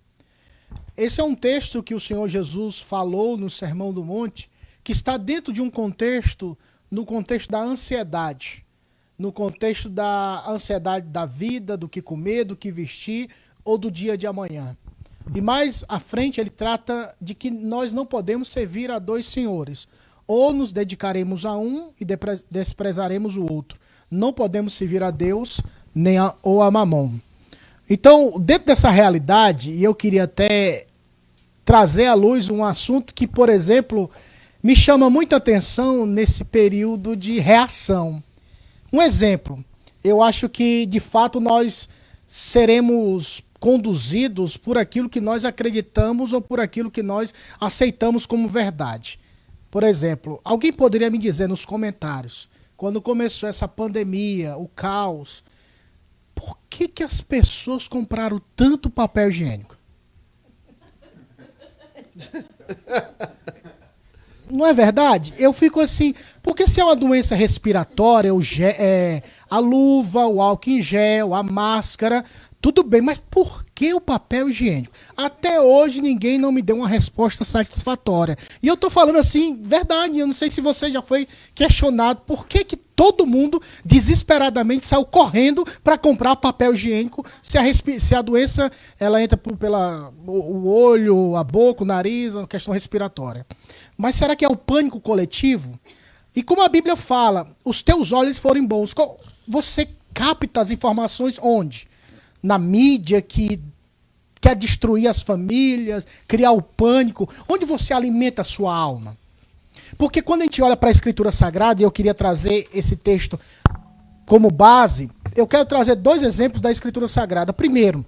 Esse 0.96 1.20
é 1.20 1.24
um 1.24 1.36
texto 1.36 1.80
que 1.80 1.94
o 1.94 2.00
Senhor 2.00 2.26
Jesus 2.26 2.80
falou 2.80 3.36
no 3.36 3.48
Sermão 3.48 3.92
do 3.92 4.02
Monte, 4.02 4.50
que 4.82 4.90
está 4.90 5.16
dentro 5.16 5.52
de 5.52 5.62
um 5.62 5.70
contexto, 5.70 6.58
no 6.90 7.06
contexto 7.06 7.50
da 7.50 7.60
ansiedade, 7.60 8.66
no 9.16 9.30
contexto 9.30 9.88
da 9.88 10.44
ansiedade 10.48 11.06
da 11.06 11.24
vida, 11.24 11.76
do 11.76 11.88
que 11.88 12.02
comer, 12.02 12.42
do 12.42 12.56
que 12.56 12.72
vestir 12.72 13.30
ou 13.64 13.78
do 13.78 13.92
dia 13.92 14.18
de 14.18 14.26
amanhã. 14.26 14.76
E 15.32 15.40
mais 15.40 15.84
à 15.88 16.00
frente 16.00 16.40
ele 16.40 16.50
trata 16.50 17.14
de 17.20 17.32
que 17.32 17.48
nós 17.48 17.92
não 17.92 18.04
podemos 18.04 18.48
servir 18.48 18.90
a 18.90 18.98
dois 18.98 19.26
senhores. 19.26 19.86
Ou 20.32 20.52
nos 20.52 20.70
dedicaremos 20.70 21.44
a 21.44 21.56
um 21.56 21.90
e 22.00 22.06
desprezaremos 22.48 23.36
o 23.36 23.52
outro. 23.52 23.76
Não 24.08 24.32
podemos 24.32 24.74
servir 24.74 25.02
a 25.02 25.10
Deus 25.10 25.60
nem 25.92 26.18
a, 26.18 26.32
ou 26.40 26.62
a 26.62 26.70
Mamon. 26.70 27.14
Então, 27.88 28.38
dentro 28.38 28.68
dessa 28.68 28.90
realidade, 28.90 29.72
e 29.72 29.82
eu 29.82 29.92
queria 29.92 30.22
até 30.22 30.86
trazer 31.64 32.06
à 32.06 32.14
luz 32.14 32.48
um 32.48 32.62
assunto 32.62 33.12
que, 33.12 33.26
por 33.26 33.48
exemplo, 33.48 34.08
me 34.62 34.76
chama 34.76 35.10
muita 35.10 35.34
atenção 35.34 36.06
nesse 36.06 36.44
período 36.44 37.16
de 37.16 37.40
reação. 37.40 38.22
Um 38.92 39.02
exemplo, 39.02 39.58
eu 40.04 40.22
acho 40.22 40.48
que 40.48 40.86
de 40.86 41.00
fato 41.00 41.40
nós 41.40 41.88
seremos 42.28 43.42
conduzidos 43.58 44.56
por 44.56 44.78
aquilo 44.78 45.10
que 45.10 45.20
nós 45.20 45.44
acreditamos 45.44 46.32
ou 46.32 46.40
por 46.40 46.60
aquilo 46.60 46.88
que 46.88 47.02
nós 47.02 47.34
aceitamos 47.60 48.26
como 48.26 48.48
verdade. 48.48 49.18
Por 49.70 49.84
exemplo, 49.84 50.40
alguém 50.44 50.72
poderia 50.72 51.10
me 51.10 51.18
dizer 51.18 51.48
nos 51.48 51.64
comentários, 51.64 52.48
quando 52.76 53.00
começou 53.00 53.48
essa 53.48 53.68
pandemia, 53.68 54.56
o 54.56 54.66
caos, 54.66 55.44
por 56.34 56.58
que, 56.68 56.88
que 56.88 57.04
as 57.04 57.20
pessoas 57.20 57.86
compraram 57.86 58.40
tanto 58.56 58.90
papel 58.90 59.28
higiênico? 59.28 59.76
Não 64.50 64.66
é 64.66 64.74
verdade? 64.74 65.32
Eu 65.38 65.52
fico 65.52 65.78
assim, 65.78 66.12
porque 66.42 66.66
se 66.66 66.80
é 66.80 66.84
uma 66.84 66.96
doença 66.96 67.36
respiratória, 67.36 68.34
o 68.34 68.42
ge, 68.42 68.64
é, 68.64 69.22
a 69.48 69.60
luva, 69.60 70.26
o 70.26 70.42
álcool 70.42 70.70
em 70.70 70.82
gel, 70.82 71.34
a 71.34 71.42
máscara, 71.42 72.24
tudo 72.60 72.82
bem, 72.82 73.00
mas 73.00 73.18
por 73.30 73.64
que 73.74 73.94
o 73.94 74.00
papel 74.00 74.50
higiênico? 74.50 74.92
Até 75.16 75.58
hoje 75.58 76.02
ninguém 76.02 76.38
não 76.38 76.52
me 76.52 76.60
deu 76.60 76.76
uma 76.76 76.88
resposta 76.88 77.42
satisfatória. 77.42 78.36
E 78.62 78.66
eu 78.66 78.76
tô 78.76 78.90
falando 78.90 79.16
assim, 79.16 79.62
verdade, 79.62 80.18
eu 80.18 80.26
não 80.26 80.34
sei 80.34 80.50
se 80.50 80.60
você 80.60 80.90
já 80.90 81.00
foi 81.00 81.26
questionado 81.54 82.20
por 82.26 82.46
que, 82.46 82.62
que 82.62 82.76
todo 82.76 83.24
mundo 83.24 83.62
desesperadamente 83.82 84.84
saiu 84.84 85.06
correndo 85.06 85.64
para 85.82 85.96
comprar 85.96 86.36
papel 86.36 86.74
higiênico 86.74 87.24
se 87.40 87.56
a, 87.56 87.62
se 87.72 88.14
a 88.14 88.20
doença 88.20 88.70
ela 88.98 89.22
entra 89.22 89.38
por, 89.38 89.56
pela 89.56 90.12
o 90.26 90.68
olho, 90.68 91.36
a 91.36 91.42
boca, 91.42 91.82
o 91.82 91.86
nariz, 91.86 92.36
a 92.36 92.46
questão 92.46 92.74
respiratória. 92.74 93.46
Mas 93.96 94.16
será 94.16 94.36
que 94.36 94.44
é 94.44 94.48
o 94.48 94.56
pânico 94.56 95.00
coletivo? 95.00 95.72
E 96.36 96.42
como 96.42 96.62
a 96.62 96.68
Bíblia 96.68 96.94
fala, 96.94 97.56
os 97.64 97.80
teus 97.82 98.12
olhos 98.12 98.38
forem 98.38 98.66
bons, 98.66 98.94
você 99.48 99.88
capta 100.12 100.60
as 100.60 100.70
informações 100.70 101.38
onde? 101.40 101.88
Na 102.42 102.58
mídia 102.58 103.20
que 103.20 103.62
quer 104.40 104.56
destruir 104.56 105.06
as 105.06 105.20
famílias, 105.20 106.06
criar 106.26 106.52
o 106.52 106.62
pânico, 106.62 107.28
onde 107.48 107.64
você 107.64 107.92
alimenta 107.92 108.42
a 108.42 108.44
sua 108.44 108.74
alma? 108.74 109.16
Porque 109.98 110.22
quando 110.22 110.42
a 110.42 110.44
gente 110.44 110.62
olha 110.62 110.76
para 110.76 110.88
a 110.88 110.92
Escritura 110.92 111.30
Sagrada, 111.30 111.82
e 111.82 111.84
eu 111.84 111.90
queria 111.90 112.14
trazer 112.14 112.68
esse 112.72 112.96
texto 112.96 113.38
como 114.26 114.50
base, 114.50 115.10
eu 115.36 115.46
quero 115.46 115.66
trazer 115.66 115.96
dois 115.96 116.22
exemplos 116.22 116.62
da 116.62 116.70
Escritura 116.70 117.06
Sagrada. 117.08 117.52
Primeiro, 117.52 118.04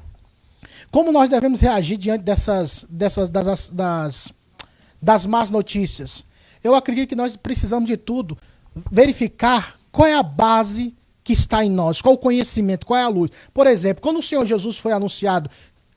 como 0.91 1.13
nós 1.13 1.29
devemos 1.29 1.61
reagir 1.61 1.97
diante 1.97 2.23
dessas, 2.23 2.87
dessas 2.89 3.29
das, 3.29 3.69
das, 3.69 4.33
das 5.01 5.27
más 5.27 5.51
notícias. 5.51 6.25
Eu 6.63 6.75
acredito 6.75 7.09
que 7.09 7.17
nós 7.17 7.37
precisamos 7.37 7.89
de 7.89 7.97
tudo 7.97 8.39
verificar 8.91 9.75
qual 9.91 10.09
é 10.09 10.15
a 10.15 10.23
base 10.23 10.95
que 11.25 11.33
está 11.33 11.65
em 11.65 11.71
nós, 11.71 12.03
qual 12.03 12.15
o 12.15 12.19
conhecimento, 12.19 12.87
qual 12.87 12.99
é 12.99 13.05
a 13.05 13.09
luz. 13.09 13.31
Por 13.55 13.67
exemplo, 13.67 14.03
quando 14.03 14.19
o 14.19 14.23
Senhor 14.23 14.45
Jesus 14.45 14.77
foi 14.77 14.93
anunciado 14.93 15.49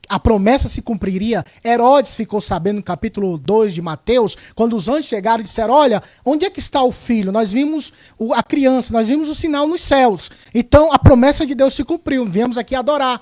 a 0.08 0.18
promessa 0.18 0.68
se 0.68 0.80
cumpriria. 0.82 1.44
Herodes 1.64 2.14
ficou 2.14 2.40
sabendo 2.40 2.76
no 2.76 2.82
capítulo 2.82 3.36
2 3.38 3.74
de 3.74 3.82
Mateus, 3.82 4.36
quando 4.54 4.76
os 4.76 4.88
anjos 4.88 5.06
chegaram 5.06 5.40
e 5.40 5.44
disseram: 5.44 5.74
Olha, 5.74 6.02
onde 6.24 6.44
é 6.44 6.50
que 6.50 6.60
está 6.60 6.82
o 6.82 6.92
filho? 6.92 7.32
Nós 7.32 7.52
vimos 7.52 7.92
a 8.34 8.42
criança, 8.42 8.92
nós 8.92 9.08
vimos 9.08 9.28
o 9.28 9.34
sinal 9.34 9.66
nos 9.66 9.80
céus. 9.80 10.30
Então 10.54 10.92
a 10.92 10.98
promessa 10.98 11.44
de 11.44 11.54
Deus 11.54 11.74
se 11.74 11.84
cumpriu, 11.84 12.24
viemos 12.24 12.56
aqui 12.56 12.74
adorar. 12.74 13.20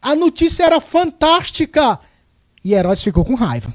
A 0.00 0.14
notícia 0.14 0.64
era 0.64 0.80
fantástica. 0.80 1.98
E 2.64 2.74
Herodes 2.74 3.02
ficou 3.02 3.24
com 3.24 3.34
raiva. 3.34 3.72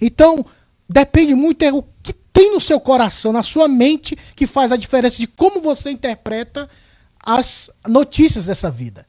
Então, 0.00 0.44
depende 0.88 1.34
muito 1.34 1.62
é 1.62 1.72
o 1.72 1.84
que 2.02 2.12
tem 2.38 2.52
no 2.52 2.60
seu 2.60 2.78
coração, 2.78 3.32
na 3.32 3.42
sua 3.42 3.66
mente, 3.66 4.16
que 4.36 4.46
faz 4.46 4.70
a 4.70 4.76
diferença 4.76 5.18
de 5.18 5.26
como 5.26 5.60
você 5.60 5.90
interpreta 5.90 6.70
as 7.20 7.68
notícias 7.84 8.44
dessa 8.44 8.70
vida. 8.70 9.04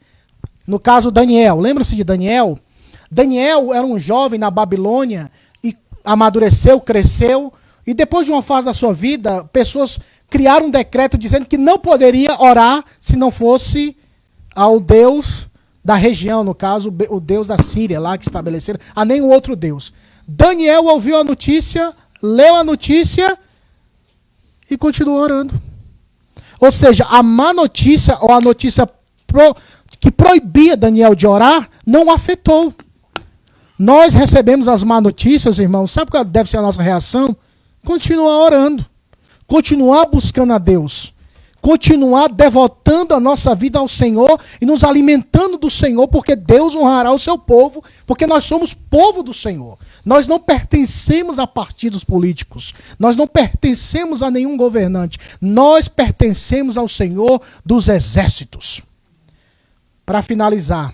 No 0.65 0.79
caso 0.79 1.11
Daniel, 1.11 1.59
lembram-se 1.59 1.95
de 1.95 2.03
Daniel? 2.03 2.57
Daniel 3.11 3.71
era 3.71 3.85
um 3.85 3.99
jovem 3.99 4.39
na 4.39 4.49
Babilônia 4.49 5.31
e 5.63 5.75
amadureceu, 6.03 6.81
cresceu, 6.81 7.53
e 7.85 7.93
depois 7.93 8.25
de 8.25 8.31
uma 8.31 8.41
fase 8.41 8.65
da 8.65 8.73
sua 8.73 8.95
vida, 8.95 9.43
pessoas 9.53 9.99
criaram 10.27 10.65
um 10.65 10.71
decreto 10.71 11.15
dizendo 11.15 11.45
que 11.45 11.57
não 11.57 11.77
poderia 11.77 12.35
orar 12.41 12.83
se 12.99 13.15
não 13.15 13.29
fosse 13.29 13.95
ao 14.55 14.79
Deus 14.79 15.47
da 15.85 15.93
região, 15.93 16.43
no 16.43 16.55
caso, 16.55 16.91
o 17.11 17.19
Deus 17.19 17.45
da 17.45 17.59
Síria, 17.59 17.99
lá 17.99 18.17
que 18.17 18.25
estabeleceram, 18.25 18.79
a 18.95 19.05
nenhum 19.05 19.29
outro 19.29 19.55
Deus. 19.55 19.93
Daniel 20.27 20.85
ouviu 20.85 21.15
a 21.15 21.23
notícia, 21.23 21.93
leu 22.21 22.55
a 22.55 22.63
notícia 22.63 23.37
e 24.69 24.77
continuou 24.77 25.19
orando. 25.19 25.59
Ou 26.59 26.71
seja, 26.71 27.05
a 27.05 27.23
má 27.23 27.53
notícia 27.53 28.17
ou 28.19 28.31
a 28.31 28.41
notícia 28.41 28.87
pro, 29.25 29.55
que 29.99 30.11
proibia 30.11 30.75
Daniel 30.75 31.15
de 31.15 31.25
orar, 31.25 31.69
não 31.85 32.11
afetou. 32.11 32.73
Nós 33.77 34.13
recebemos 34.13 34.67
as 34.67 34.83
má 34.83 34.99
notícias, 34.99 35.57
irmãos. 35.59 35.91
Sabe 35.91 36.11
qual 36.11 36.25
deve 36.25 36.49
ser 36.49 36.57
a 36.57 36.61
nossa 36.61 36.81
reação? 36.81 37.35
Continuar 37.85 38.43
orando. 38.43 38.85
Continuar 39.47 40.05
buscando 40.05 40.53
a 40.53 40.57
Deus. 40.57 41.13
Continuar 41.61 42.29
devotando 42.29 43.13
a 43.13 43.19
nossa 43.19 43.53
vida 43.53 43.79
ao 43.79 43.87
Senhor 43.87 44.39
e 44.61 44.65
nos 44.65 44.83
alimentando 44.83 45.57
do 45.57 45.69
Senhor, 45.69 46.07
porque 46.07 46.35
Deus 46.35 46.75
honrará 46.75 47.11
o 47.11 47.19
seu 47.19 47.37
povo, 47.37 47.83
porque 48.05 48.25
nós 48.25 48.45
somos 48.45 48.73
povo 48.73 49.21
do 49.21 49.33
Senhor. 49.33 49.77
Nós 50.05 50.27
não 50.27 50.39
pertencemos 50.39 51.37
a 51.37 51.45
partidos 51.45 52.03
políticos. 52.03 52.73
Nós 52.97 53.15
não 53.15 53.27
pertencemos 53.27 54.23
a 54.23 54.31
nenhum 54.31 54.55
governante. 54.55 55.19
Nós 55.41 55.87
pertencemos 55.87 56.77
ao 56.77 56.87
Senhor 56.87 57.41
dos 57.65 57.89
exércitos. 57.89 58.81
Para 60.05 60.21
finalizar, 60.21 60.93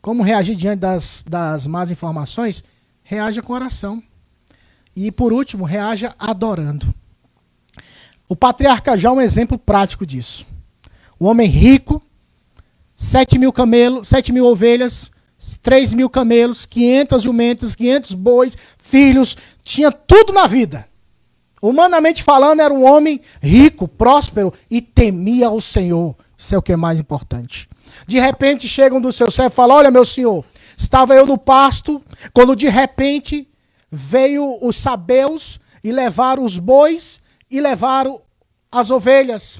como 0.00 0.22
reagir 0.22 0.56
diante 0.56 0.80
das, 0.80 1.24
das 1.28 1.66
más 1.66 1.90
informações? 1.90 2.64
Reaja 3.02 3.42
com 3.42 3.52
oração. 3.52 4.02
E 4.96 5.12
por 5.12 5.32
último, 5.32 5.64
reaja 5.64 6.14
adorando. 6.18 6.92
O 8.28 8.36
patriarca 8.36 8.96
já 8.96 9.08
é 9.08 9.12
um 9.12 9.20
exemplo 9.20 9.58
prático 9.58 10.04
disso. 10.04 10.46
Um 11.20 11.26
homem 11.26 11.48
rico, 11.48 12.02
7 12.94 13.38
mil 13.38 13.52
camelos, 13.52 14.08
7 14.08 14.32
mil 14.32 14.46
ovelhas, 14.46 15.10
3 15.62 15.94
mil 15.94 16.10
camelos, 16.10 16.66
500 16.66 17.22
jumentas, 17.22 17.74
500 17.74 18.14
bois, 18.14 18.56
filhos, 18.76 19.36
tinha 19.62 19.90
tudo 19.90 20.32
na 20.32 20.46
vida. 20.46 20.86
Humanamente 21.62 22.22
falando, 22.22 22.60
era 22.60 22.72
um 22.72 22.84
homem 22.84 23.20
rico, 23.42 23.88
próspero 23.88 24.52
e 24.70 24.80
temia 24.80 25.50
o 25.50 25.60
Senhor. 25.60 26.14
Isso 26.36 26.54
é 26.54 26.58
o 26.58 26.62
que 26.62 26.72
é 26.72 26.76
mais 26.76 27.00
importante. 27.00 27.68
De 28.06 28.20
repente 28.20 28.68
chegam 28.68 29.00
do 29.00 29.12
seu 29.12 29.30
servo 29.30 29.52
e 29.52 29.56
falam: 29.56 29.76
Olha, 29.76 29.90
meu 29.90 30.04
senhor, 30.04 30.44
estava 30.76 31.14
eu 31.14 31.26
no 31.26 31.38
pasto, 31.38 32.00
quando 32.32 32.54
de 32.54 32.68
repente 32.68 33.48
veio 33.90 34.58
os 34.60 34.76
sabeus 34.76 35.58
e 35.82 35.90
levaram 35.90 36.44
os 36.44 36.58
bois 36.58 37.20
e 37.50 37.60
levaram 37.60 38.22
as 38.70 38.90
ovelhas. 38.90 39.58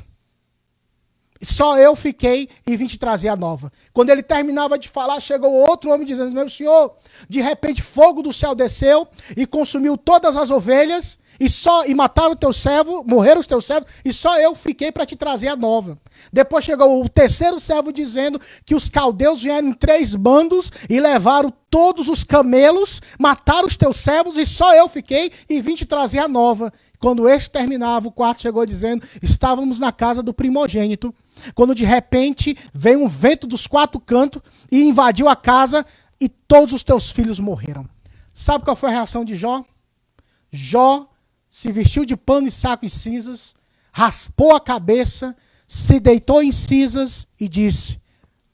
Só 1.41 1.79
eu 1.79 1.95
fiquei 1.95 2.49
e 2.67 2.77
vim 2.77 2.87
te 2.87 2.99
trazer 2.99 3.29
a 3.29 3.37
nova. 3.37 3.73
Quando 3.93 4.11
ele 4.11 4.23
terminava 4.23 4.77
de 4.77 4.89
falar, 4.89 5.21
chegou 5.21 5.53
outro 5.53 5.91
homem 5.91 6.07
dizendo: 6.07 6.33
Meu 6.33 6.49
senhor, 6.49 6.97
de 7.29 7.41
repente 7.41 7.81
fogo 7.81 8.23
do 8.23 8.33
céu 8.33 8.55
desceu 8.55 9.07
e 9.37 9.47
consumiu 9.47 9.97
todas 9.97 10.37
as 10.37 10.51
ovelhas 10.51 11.19
e 11.39 11.49
só 11.49 11.85
e 11.87 11.95
mataram 11.95 12.33
o 12.33 12.37
teu 12.37 12.53
servo, 12.53 13.05
morreram 13.07 13.41
os 13.41 13.47
teus 13.47 13.65
servos, 13.65 13.91
e 14.05 14.13
só 14.13 14.39
eu 14.39 14.55
fiquei 14.55 14.91
para 14.91 15.07
te 15.07 15.17
trazer 15.17 15.49
a 15.49 15.57
nova. 15.57 15.99
Depois 16.33 16.65
chegou 16.65 17.05
o 17.05 17.09
terceiro 17.09 17.61
servo 17.61 17.93
dizendo 17.93 18.41
que 18.65 18.75
os 18.75 18.89
caldeus 18.89 19.43
vieram 19.43 19.69
em 19.69 19.73
três 19.73 20.15
bandos 20.15 20.71
e 20.89 20.99
levaram 20.99 21.53
todos 21.71 22.09
os 22.09 22.25
camelos, 22.25 23.01
mataram 23.19 23.69
os 23.69 23.77
teus 23.77 23.99
servos, 23.99 24.37
e 24.37 24.45
só 24.45 24.75
eu 24.75 24.89
fiquei 24.89 25.31
e 25.49 25.61
vim 25.61 25.75
te 25.75 25.87
trazer 25.87 26.19
a 26.19 26.29
nova. 26.29 26.73
Quando 26.99 27.29
este 27.29 27.51
terminava, 27.51 28.09
o 28.09 28.13
quarto 28.13 28.43
chegou 28.43 28.67
dizendo: 28.67 29.07
Estávamos 29.23 29.79
na 29.79 29.93
casa 29.93 30.23
do 30.23 30.35
primogênito. 30.35 31.15
Quando 31.55 31.75
de 31.75 31.85
repente 31.85 32.57
veio 32.75 33.01
um 33.01 33.09
vento 33.09 33.47
dos 33.47 33.67
quatro 33.67 34.01
cantos 34.01 34.43
e 34.73 34.83
invadiu 34.83 35.29
a 35.29 35.37
casa, 35.37 35.87
e 36.21 36.29
todos 36.29 36.75
os 36.75 36.83
teus 36.83 37.11
filhos 37.11 37.39
morreram. 37.39 37.89
Sabe 38.35 38.65
qual 38.65 38.77
foi 38.77 38.91
a 38.91 38.93
reação 38.93 39.25
de 39.25 39.37
Jó? 39.37 39.65
Jó 40.51 41.09
se 41.51 41.73
vestiu 41.73 42.05
de 42.05 42.17
pano 42.17 42.47
e 42.47 42.51
saco 42.51 42.85
e 42.85 42.91
cinzas, 42.91 43.55
raspou 43.93 44.55
a 44.55 44.61
cabeça, 44.61 45.37
se 45.67 45.99
deitou 46.01 46.43
em 46.43 46.53
cinzas 46.53 47.27
e 47.39 47.49
disse: 47.49 48.01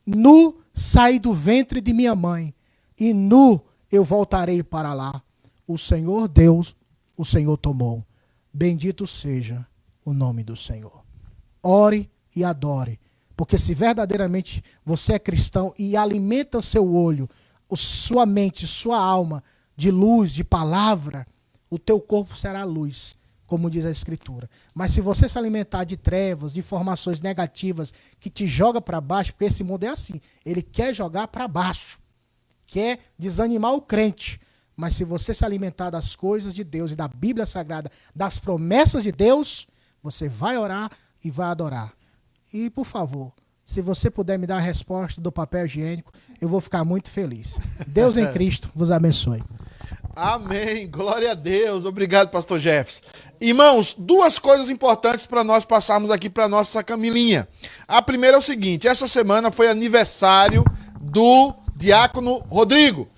Nu 0.06 0.60
saí 0.72 1.18
do 1.18 1.32
ventre 1.32 1.80
de 1.80 1.92
minha 1.92 2.14
mãe, 2.14 2.54
e 2.98 3.12
nu 3.12 3.60
eu 3.90 4.04
voltarei 4.04 4.62
para 4.62 4.94
lá. 4.94 5.22
O 5.66 5.78
Senhor 5.78 6.28
Deus, 6.28 6.76
o 7.16 7.24
Senhor 7.24 7.56
tomou. 7.56 8.04
Bendito 8.52 9.06
seja 9.06 9.66
o 10.04 10.12
nome 10.12 10.44
do 10.44 10.56
Senhor. 10.56 11.02
Ore 11.62 12.10
e 12.36 12.44
adore, 12.44 13.00
porque 13.36 13.58
se 13.58 13.74
verdadeiramente 13.74 14.62
você 14.84 15.14
é 15.14 15.18
cristão 15.18 15.74
e 15.78 15.96
alimenta 15.96 16.58
o 16.58 16.62
seu 16.62 16.94
olho, 16.94 17.28
sua 17.76 18.24
mente, 18.24 18.66
sua 18.66 18.98
alma 18.98 19.42
de 19.76 19.90
luz, 19.90 20.32
de 20.32 20.44
palavra, 20.44 21.26
o 21.70 21.78
teu 21.78 22.00
corpo 22.00 22.36
será 22.36 22.64
luz, 22.64 23.16
como 23.46 23.70
diz 23.70 23.84
a 23.84 23.90
Escritura. 23.90 24.48
Mas 24.74 24.92
se 24.92 25.00
você 25.00 25.28
se 25.28 25.38
alimentar 25.38 25.84
de 25.84 25.96
trevas, 25.96 26.52
de 26.52 26.60
informações 26.60 27.20
negativas 27.20 27.92
que 28.18 28.30
te 28.30 28.46
joga 28.46 28.80
para 28.80 29.00
baixo, 29.00 29.32
porque 29.32 29.44
esse 29.44 29.62
mundo 29.62 29.84
é 29.84 29.88
assim, 29.88 30.20
ele 30.44 30.62
quer 30.62 30.94
jogar 30.94 31.28
para 31.28 31.46
baixo, 31.46 31.98
quer 32.66 32.98
desanimar 33.18 33.74
o 33.74 33.80
crente. 33.80 34.40
Mas 34.76 34.96
se 34.96 35.04
você 35.04 35.32
se 35.32 35.44
alimentar 35.44 35.90
das 35.90 36.16
coisas 36.16 36.52
de 36.52 36.64
Deus 36.64 36.90
e 36.90 36.96
da 36.96 37.06
Bíblia 37.06 37.46
Sagrada, 37.46 37.90
das 38.14 38.38
promessas 38.38 39.02
de 39.02 39.12
Deus, 39.12 39.66
você 40.02 40.28
vai 40.28 40.56
orar 40.58 40.90
e 41.24 41.30
vai 41.30 41.46
adorar. 41.46 41.92
E 42.52 42.68
por 42.70 42.84
favor, 42.84 43.32
se 43.64 43.80
você 43.80 44.10
puder 44.10 44.38
me 44.38 44.46
dar 44.46 44.56
a 44.56 44.60
resposta 44.60 45.20
do 45.20 45.32
papel 45.32 45.64
higiênico, 45.64 46.12
eu 46.40 46.48
vou 46.48 46.60
ficar 46.60 46.84
muito 46.84 47.10
feliz. 47.10 47.58
Deus 47.86 48.16
em 48.16 48.30
Cristo 48.32 48.70
vos 48.74 48.90
abençoe. 48.90 49.42
Amém. 50.16 50.88
Glória 50.88 51.32
a 51.32 51.34
Deus. 51.34 51.84
Obrigado, 51.84 52.30
pastor 52.30 52.60
Jefferson. 52.60 53.00
Irmãos, 53.40 53.96
duas 53.98 54.38
coisas 54.38 54.70
importantes 54.70 55.26
para 55.26 55.42
nós 55.42 55.64
passarmos 55.64 56.08
aqui 56.08 56.30
para 56.30 56.46
nossa 56.46 56.84
Camilinha. 56.84 57.48
A 57.88 58.00
primeira 58.00 58.36
é 58.36 58.38
o 58.38 58.42
seguinte: 58.42 58.86
essa 58.86 59.08
semana 59.08 59.50
foi 59.50 59.68
aniversário 59.68 60.64
do 61.00 61.52
diácono 61.74 62.38
Rodrigo. 62.48 63.08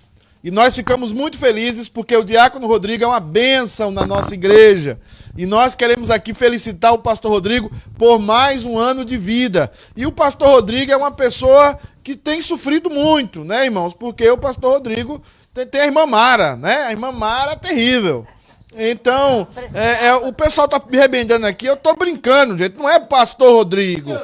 E 0.43 0.49
nós 0.49 0.75
ficamos 0.75 1.11
muito 1.11 1.37
felizes 1.37 1.87
porque 1.89 2.15
o 2.15 2.23
diácono 2.23 2.67
Rodrigo 2.67 3.03
é 3.03 3.07
uma 3.07 3.19
bênção 3.19 3.91
na 3.91 4.05
nossa 4.05 4.33
igreja. 4.33 4.99
E 5.37 5.45
nós 5.45 5.75
queremos 5.75 6.09
aqui 6.09 6.33
felicitar 6.33 6.93
o 6.93 6.99
pastor 6.99 7.31
Rodrigo 7.31 7.71
por 7.97 8.17
mais 8.17 8.65
um 8.65 8.77
ano 8.77 9.05
de 9.05 9.17
vida. 9.17 9.71
E 9.95 10.05
o 10.05 10.11
pastor 10.11 10.47
Rodrigo 10.49 10.91
é 10.91 10.97
uma 10.97 11.11
pessoa 11.11 11.77
que 12.03 12.15
tem 12.15 12.41
sofrido 12.41 12.89
muito, 12.89 13.43
né, 13.43 13.65
irmãos? 13.65 13.93
Porque 13.93 14.27
o 14.29 14.37
pastor 14.37 14.71
Rodrigo 14.71 15.21
tem, 15.57 15.65
tem 15.65 15.81
a 15.81 15.85
irmã 15.85 16.05
Mara, 16.05 16.55
né? 16.55 16.83
A 16.83 16.91
irmã 16.91 17.11
Mara 17.11 17.53
é 17.53 17.55
terrível. 17.55 18.27
Então, 18.75 19.47
é, 19.73 20.07
é, 20.07 20.15
o 20.15 20.31
pessoal 20.31 20.67
tá 20.67 20.79
me 20.87 20.97
arrebentando 20.97 21.47
aqui, 21.47 21.65
eu 21.65 21.75
tô 21.75 21.95
brincando, 21.95 22.57
gente. 22.57 22.77
Não 22.77 22.87
é 22.87 22.99
pastor 22.99 23.53
Rodrigo. 23.53 24.15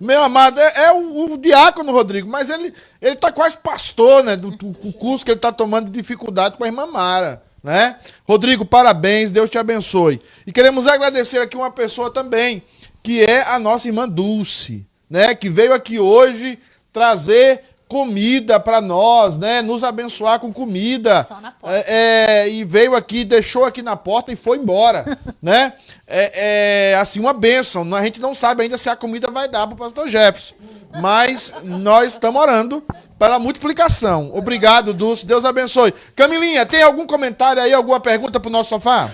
Meu 0.00 0.22
amado, 0.22 0.60
é, 0.60 0.84
é 0.84 0.92
o, 0.92 1.32
o, 1.32 1.36
diácono 1.36 1.92
Rodrigo, 1.92 2.28
mas 2.28 2.48
ele, 2.48 2.72
ele 3.02 3.16
tá 3.16 3.32
quase 3.32 3.58
pastor, 3.58 4.22
né? 4.22 4.36
Do, 4.36 4.52
do, 4.52 4.92
curso 4.92 5.24
que 5.24 5.32
ele 5.32 5.40
tá 5.40 5.52
tomando 5.52 5.86
de 5.86 5.90
dificuldade 5.90 6.56
com 6.56 6.64
a 6.64 6.68
irmã 6.68 6.86
Mara. 6.86 7.42
Né? 7.62 7.96
Rodrigo, 8.26 8.64
parabéns, 8.64 9.32
Deus 9.32 9.50
te 9.50 9.58
abençoe. 9.58 10.22
E 10.46 10.52
queremos 10.52 10.86
agradecer 10.86 11.38
aqui 11.38 11.56
uma 11.56 11.72
pessoa 11.72 12.10
também, 12.10 12.62
que 13.02 13.20
é 13.20 13.42
a 13.48 13.58
nossa 13.58 13.88
irmã 13.88 14.08
Dulce, 14.08 14.86
né? 15.10 15.34
Que 15.34 15.50
veio 15.50 15.74
aqui 15.74 15.98
hoje 15.98 16.58
trazer 16.92 17.62
comida 17.88 18.60
para 18.60 18.80
nós, 18.80 19.38
né? 19.38 19.62
Nos 19.62 19.82
abençoar 19.82 20.38
com 20.38 20.52
comida. 20.52 21.24
Só 21.24 21.40
na 21.40 21.50
porta. 21.50 21.76
É, 21.76 22.42
é, 22.42 22.48
e 22.48 22.62
veio 22.62 22.94
aqui, 22.94 23.24
deixou 23.24 23.64
aqui 23.64 23.80
na 23.80 23.96
porta 23.96 24.30
e 24.30 24.36
foi 24.36 24.58
embora, 24.58 25.18
né? 25.42 25.72
É, 26.06 26.92
é, 26.92 26.96
assim, 26.96 27.18
uma 27.18 27.32
bênção. 27.32 27.94
A 27.94 28.04
gente 28.04 28.20
não 28.20 28.34
sabe 28.34 28.62
ainda 28.62 28.76
se 28.76 28.90
a 28.90 28.96
comida 28.96 29.30
vai 29.30 29.48
dar 29.48 29.66
para 29.66 29.74
o 29.74 29.78
pastor 29.78 30.08
Jefferson. 30.08 30.54
Mas 31.00 31.54
nós 31.64 32.08
estamos 32.08 32.40
orando 32.40 32.84
pela 33.18 33.38
multiplicação. 33.38 34.30
Obrigado, 34.34 34.94
Dulce. 34.94 35.26
Deus 35.26 35.44
abençoe. 35.44 35.92
Camilinha, 36.14 36.64
tem 36.66 36.82
algum 36.82 37.06
comentário 37.06 37.62
aí, 37.62 37.72
alguma 37.72 38.00
pergunta 38.00 38.38
para 38.38 38.48
o 38.48 38.52
nosso 38.52 38.70
sofá? 38.70 39.10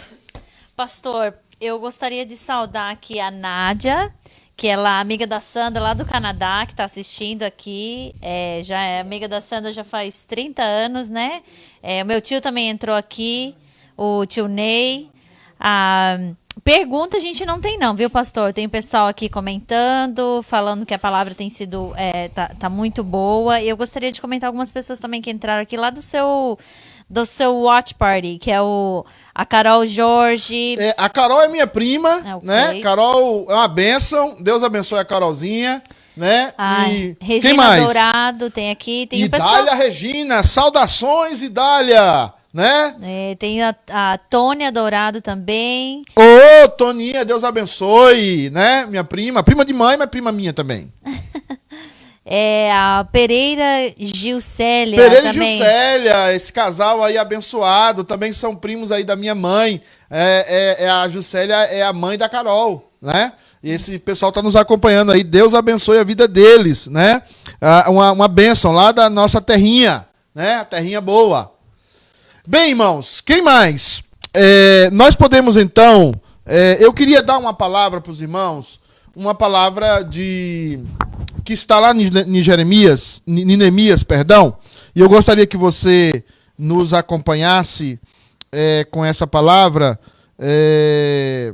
Pastor, 0.77 1.35
eu 1.61 1.79
gostaria 1.79 2.27
de 2.27 2.37
saudar 2.37 2.93
aqui 2.93 3.21
a 3.21 3.31
Nádia 3.31 4.13
que 4.57 4.69
ela 4.69 4.99
é 4.99 5.01
amiga 5.01 5.27
da 5.27 5.41
Sandra 5.41 5.83
lá 5.83 5.95
do 5.95 6.05
Canadá, 6.05 6.65
que 6.67 6.73
está 6.73 6.85
assistindo 6.85 7.43
aqui. 7.43 8.15
É, 8.23 8.61
já 8.63 8.81
é 8.81 9.01
amiga 9.01 9.29
da 9.29 9.41
Sandra 9.41 9.73
já 9.73 9.83
faz 9.83 10.25
30 10.25 10.63
anos, 10.63 11.09
né? 11.09 11.43
É, 11.83 12.03
o 12.03 12.07
meu 12.07 12.21
tio 12.21 12.41
também 12.41 12.69
entrou 12.69 12.95
aqui, 12.95 13.55
o 13.97 14.25
tio 14.27 14.47
Ney. 14.47 15.11
Ah, 15.59 16.17
pergunta 16.63 17.17
a 17.17 17.21
gente 17.21 17.45
não 17.45 17.61
tem 17.61 17.79
não, 17.79 17.97
viu, 17.97 18.09
pastor? 18.09 18.53
Tem 18.53 18.69
pessoal 18.69 19.09
aqui 19.09 19.29
comentando, 19.29 20.43
falando 20.43 20.87
que 20.87 20.95
a 20.95 20.99
palavra 20.99 21.35
tem 21.35 21.51
sido, 21.51 21.93
é, 21.97 22.29
tá, 22.29 22.49
tá 22.59 22.69
muito 22.69 23.03
boa. 23.03 23.61
E 23.61 23.69
eu 23.69 23.77
gostaria 23.77 24.13
de 24.13 24.21
comentar 24.21 24.47
algumas 24.49 24.71
pessoas 24.71 25.01
também 25.01 25.21
que 25.21 25.31
entraram 25.31 25.63
aqui 25.63 25.77
lá 25.77 25.91
do 25.91 26.01
seu 26.03 26.57
do 27.09 27.27
seu 27.27 27.55
watch 27.57 27.95
party, 27.95 28.39
que 28.39 28.51
é 28.51 28.61
o 28.61 29.05
a 29.35 29.45
Carol 29.45 29.87
Jorge. 29.87 30.77
É, 30.79 30.95
a 30.97 31.09
Carol 31.09 31.43
é 31.43 31.49
minha 31.49 31.67
prima, 31.67 32.23
é, 32.25 32.35
okay. 32.35 32.49
né? 32.49 32.81
Carol 32.81 33.47
é 33.49 33.55
uma 33.55 33.69
bênção. 33.69 34.37
Deus 34.41 34.63
abençoe 34.63 34.99
a 34.99 35.05
Carolzinha. 35.05 35.83
Né? 36.17 36.55
e 36.91 37.17
Regina 37.21 37.49
quem 37.49 37.57
mais? 37.57 37.83
Dourado 37.83 38.49
tem 38.49 38.71
aqui. 38.71 39.05
Tem 39.07 39.23
Idália 39.23 39.65
pessoal... 39.65 39.77
Regina, 39.77 40.45
saudações, 40.45 41.43
Idália! 41.43 42.33
Né? 42.53 42.95
É, 43.03 43.35
tem 43.35 43.61
a, 43.65 43.75
a 43.91 44.17
Tônia 44.31 44.71
Dourado 44.71 45.21
também. 45.21 46.05
Ô, 46.15 46.23
oh, 46.23 46.69
Toninha, 46.69 47.25
Deus 47.25 47.43
abençoe, 47.43 48.49
né? 48.51 48.87
Minha 48.87 49.03
prima, 49.03 49.43
prima 49.43 49.65
de 49.65 49.73
mãe, 49.73 49.97
mas 49.97 50.09
prima 50.09 50.31
minha 50.31 50.53
também. 50.53 50.93
É 52.27 52.73
a 52.73 53.07
Pereira 53.13 53.93
Gilcélia 53.99 54.97
Pereira 54.97 55.33
também. 55.33 55.49
Gilcélia, 55.49 56.35
esse 56.35 56.51
casal 56.51 57.05
aí 57.05 57.19
abençoado, 57.19 58.03
também 58.03 58.33
são 58.33 58.57
primos 58.57 58.91
aí 58.91 59.05
da 59.05 59.15
minha 59.15 59.35
mãe. 59.35 59.83
É, 60.11 60.79
é, 60.81 60.85
é 60.85 60.89
a 60.89 61.07
Gilcélia 61.07 61.55
é 61.55 61.83
a 61.83 61.93
mãe 61.93 62.17
da 62.17 62.29
Carol, 62.29 62.91
né? 63.01 63.33
E 63.63 63.71
esse 63.71 63.99
pessoal 63.99 64.31
está 64.31 64.41
nos 64.41 64.57
acompanhando 64.57 65.13
aí. 65.13 65.23
Deus 65.23 65.53
abençoe 65.53 65.99
a 65.99 66.05
vida 66.05 66.27
deles, 66.27 66.87
né? 66.87 67.23
Ah, 67.61 67.87
uma, 67.89 68.13
uma 68.13 68.29
bênção 68.29 68.73
lá 68.73 68.91
da 68.91 69.11
nossa 69.11 69.41
terrinha, 69.41 70.07
né? 70.35 70.57
A 70.57 70.65
terrinha 70.65 71.01
boa. 71.03 71.53
Bem, 72.47 72.71
irmãos, 72.71 73.21
quem 73.21 73.43
mais? 73.43 74.03
É, 74.33 74.91
nós 74.91 75.15
podemos 75.15 75.57
então. 75.57 76.13
É, 76.47 76.77
eu 76.79 76.93
queria 76.93 77.23
dar 77.23 77.39
uma 77.39 77.55
palavra 77.55 78.01
para 78.01 78.11
os 78.13 78.21
irmãos, 78.21 78.81
uma 79.17 79.35
palavra 79.35 80.03
de 80.03 80.85
que 81.45 81.53
está 81.53 81.79
lá 81.79 81.93
em 81.95 82.43
Jeremias, 82.43 83.21
em 83.27 83.57
Neemias, 83.57 84.03
perdão, 84.03 84.57
e 84.97 85.01
eu 85.01 85.09
gostaria 85.09 85.47
que 85.47 85.57
você 85.57 86.25
nos 86.59 86.95
acompanhasse 86.95 88.01
é, 88.51 88.85
com 88.85 89.05
essa 89.05 89.27
palavra. 89.27 89.99
É... 90.39 91.53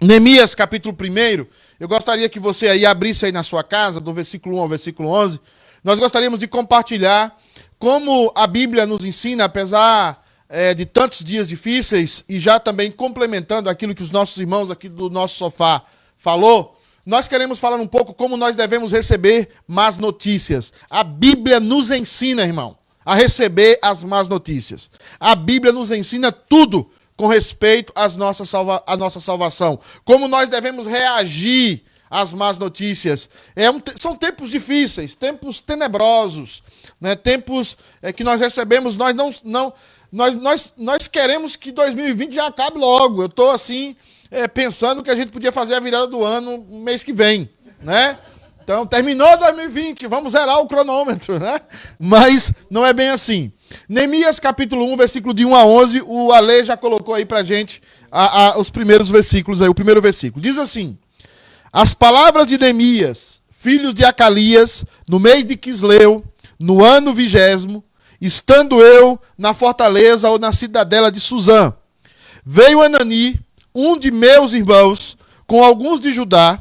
Neemias, 0.00 0.54
capítulo 0.54 0.96
1. 0.96 1.46
Eu 1.80 1.88
gostaria 1.88 2.28
que 2.28 2.38
você 2.38 2.68
aí 2.68 2.86
abrisse 2.86 3.26
aí 3.26 3.32
na 3.32 3.42
sua 3.42 3.64
casa, 3.64 4.00
do 4.00 4.12
versículo 4.12 4.56
1 4.58 4.60
ao 4.60 4.68
versículo 4.68 5.08
11. 5.08 5.40
Nós 5.82 5.98
gostaríamos 5.98 6.38
de 6.38 6.46
compartilhar 6.46 7.36
como 7.78 8.30
a 8.34 8.46
Bíblia 8.46 8.86
nos 8.86 9.04
ensina, 9.04 9.44
apesar 9.44 10.22
é, 10.48 10.74
de 10.74 10.84
tantos 10.84 11.24
dias 11.24 11.48
difíceis, 11.48 12.24
e 12.28 12.38
já 12.38 12.60
também 12.60 12.92
complementando 12.92 13.68
aquilo 13.68 13.94
que 13.94 14.02
os 14.02 14.10
nossos 14.10 14.36
irmãos 14.36 14.70
aqui 14.70 14.88
do 14.88 15.08
nosso 15.08 15.36
sofá 15.36 15.82
falou, 16.16 16.79
nós 17.04 17.26
queremos 17.28 17.58
falar 17.58 17.76
um 17.76 17.86
pouco 17.86 18.14
como 18.14 18.36
nós 18.36 18.56
devemos 18.56 18.92
receber 18.92 19.48
más 19.66 19.96
notícias. 19.96 20.72
A 20.88 21.02
Bíblia 21.02 21.58
nos 21.58 21.90
ensina, 21.90 22.42
irmão. 22.42 22.76
a 23.04 23.14
receber 23.14 23.78
as 23.82 24.04
más 24.04 24.28
notícias. 24.28 24.90
A 25.18 25.34
Bíblia 25.34 25.72
nos 25.72 25.90
ensina 25.90 26.30
tudo 26.30 26.90
com 27.16 27.26
respeito 27.26 27.92
às 27.94 28.14
nossas 28.16 28.48
salva 28.48 28.82
à 28.86 28.96
nossa 28.96 29.20
salvação. 29.20 29.80
Como 30.04 30.28
nós 30.28 30.48
devemos 30.48 30.86
reagir 30.86 31.82
às 32.10 32.34
más 32.34 32.58
notícias. 32.58 33.30
É 33.54 33.70
um, 33.70 33.80
são 33.96 34.16
tempos 34.16 34.50
difíceis, 34.50 35.14
tempos 35.14 35.60
tenebrosos, 35.60 36.62
né? 37.00 37.14
tempos 37.14 37.76
é, 38.02 38.12
que 38.12 38.24
nós 38.24 38.40
recebemos, 38.40 38.96
nós 38.96 39.14
não. 39.14 39.32
não 39.44 39.72
nós, 40.12 40.34
nós, 40.34 40.74
nós 40.76 41.06
queremos 41.06 41.54
que 41.54 41.70
2020 41.70 42.34
já 42.34 42.46
acabe 42.46 42.78
logo. 42.78 43.22
Eu 43.22 43.26
estou 43.26 43.52
assim, 43.52 43.94
é, 44.30 44.46
pensando 44.46 45.02
que 45.02 45.10
a 45.10 45.16
gente 45.16 45.32
podia 45.32 45.50
fazer 45.50 45.74
a 45.74 45.80
virada 45.80 46.06
do 46.06 46.24
ano 46.24 46.64
mês 46.68 47.02
que 47.02 47.12
vem. 47.12 47.50
Né? 47.82 48.18
Então, 48.62 48.86
terminou 48.86 49.36
2020, 49.36 50.06
vamos 50.06 50.32
zerar 50.32 50.60
o 50.60 50.66
cronômetro, 50.66 51.40
né? 51.40 51.60
Mas 51.98 52.52
não 52.70 52.86
é 52.86 52.92
bem 52.92 53.08
assim. 53.08 53.50
Neemias 53.88 54.38
capítulo 54.38 54.84
1, 54.92 54.96
versículo 54.96 55.34
de 55.34 55.44
1 55.44 55.56
a 55.56 55.64
11, 55.64 56.02
o 56.06 56.30
Ale 56.30 56.64
já 56.64 56.76
colocou 56.76 57.14
aí 57.14 57.24
pra 57.24 57.42
gente 57.42 57.82
a, 58.12 58.50
a, 58.50 58.58
os 58.58 58.70
primeiros 58.70 59.08
versículos 59.08 59.60
aí, 59.60 59.68
o 59.68 59.74
primeiro 59.74 60.00
versículo. 60.00 60.40
Diz 60.40 60.56
assim: 60.56 60.96
As 61.72 61.94
palavras 61.94 62.46
de 62.46 62.58
Neemias, 62.58 63.40
filhos 63.50 63.92
de 63.92 64.04
Acalias, 64.04 64.84
no 65.08 65.18
mês 65.18 65.44
de 65.44 65.56
Quisleu, 65.56 66.24
no 66.58 66.84
ano 66.84 67.12
vigésimo, 67.12 67.82
estando 68.20 68.80
eu 68.80 69.20
na 69.36 69.52
fortaleza 69.52 70.30
ou 70.30 70.38
na 70.38 70.52
cidadela 70.52 71.10
de 71.10 71.18
Suzã, 71.18 71.74
veio 72.44 72.82
Anani, 72.82 73.40
um 73.74 73.98
de 73.98 74.10
meus 74.10 74.54
irmãos, 74.54 75.16
com 75.46 75.62
alguns 75.62 76.00
de 76.00 76.12
Judá, 76.12 76.60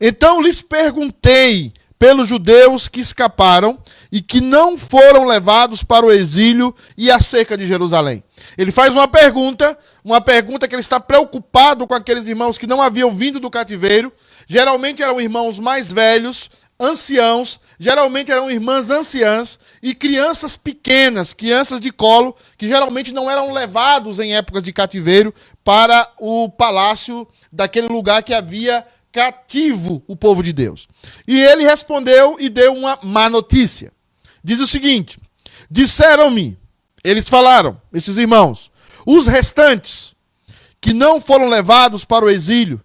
então 0.00 0.40
lhes 0.40 0.62
perguntei 0.62 1.72
pelos 1.98 2.26
judeus 2.26 2.88
que 2.88 2.98
escaparam 2.98 3.78
e 4.10 4.22
que 4.22 4.40
não 4.40 4.78
foram 4.78 5.26
levados 5.26 5.84
para 5.84 6.06
o 6.06 6.10
exílio 6.10 6.74
e 6.96 7.10
acerca 7.10 7.58
de 7.58 7.66
Jerusalém. 7.66 8.24
Ele 8.56 8.72
faz 8.72 8.94
uma 8.94 9.06
pergunta, 9.06 9.78
uma 10.02 10.18
pergunta 10.18 10.66
que 10.66 10.74
ele 10.74 10.80
está 10.80 10.98
preocupado 10.98 11.86
com 11.86 11.92
aqueles 11.92 12.26
irmãos 12.26 12.56
que 12.56 12.66
não 12.66 12.80
haviam 12.80 13.10
vindo 13.14 13.38
do 13.38 13.50
cativeiro. 13.50 14.10
Geralmente 14.46 15.02
eram 15.02 15.20
irmãos 15.20 15.58
mais 15.58 15.92
velhos, 15.92 16.48
anciãos, 16.80 17.60
geralmente 17.78 18.32
eram 18.32 18.50
irmãs 18.50 18.88
anciãs 18.88 19.58
e 19.82 19.94
crianças 19.94 20.56
pequenas, 20.56 21.34
crianças 21.34 21.78
de 21.78 21.92
colo, 21.92 22.34
que 22.56 22.66
geralmente 22.66 23.12
não 23.12 23.30
eram 23.30 23.52
levados 23.52 24.18
em 24.18 24.34
épocas 24.34 24.62
de 24.62 24.72
cativeiro 24.72 25.34
para 25.62 26.10
o 26.18 26.48
palácio 26.48 27.28
daquele 27.52 27.88
lugar 27.88 28.22
que 28.22 28.32
havia 28.32 28.84
cativo 29.12 30.02
o 30.06 30.16
povo 30.16 30.42
de 30.42 30.52
Deus. 30.52 30.88
E 31.28 31.38
ele 31.38 31.64
respondeu 31.64 32.36
e 32.40 32.48
deu 32.48 32.72
uma 32.72 32.98
má 33.02 33.28
notícia. 33.28 33.92
Diz 34.42 34.60
o 34.60 34.66
seguinte: 34.66 35.18
Disseram-me, 35.70 36.58
eles 37.04 37.28
falaram, 37.28 37.80
esses 37.92 38.16
irmãos, 38.16 38.70
os 39.04 39.26
restantes 39.26 40.14
que 40.80 40.94
não 40.94 41.20
foram 41.20 41.48
levados 41.48 42.04
para 42.06 42.24
o 42.24 42.30
exílio 42.30 42.80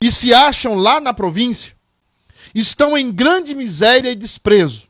e 0.00 0.12
se 0.12 0.34
acham 0.34 0.74
lá 0.74 1.00
na 1.00 1.14
província, 1.14 1.74
estão 2.54 2.96
em 2.96 3.10
grande 3.10 3.54
miséria 3.54 4.10
e 4.10 4.14
desprezo. 4.14 4.82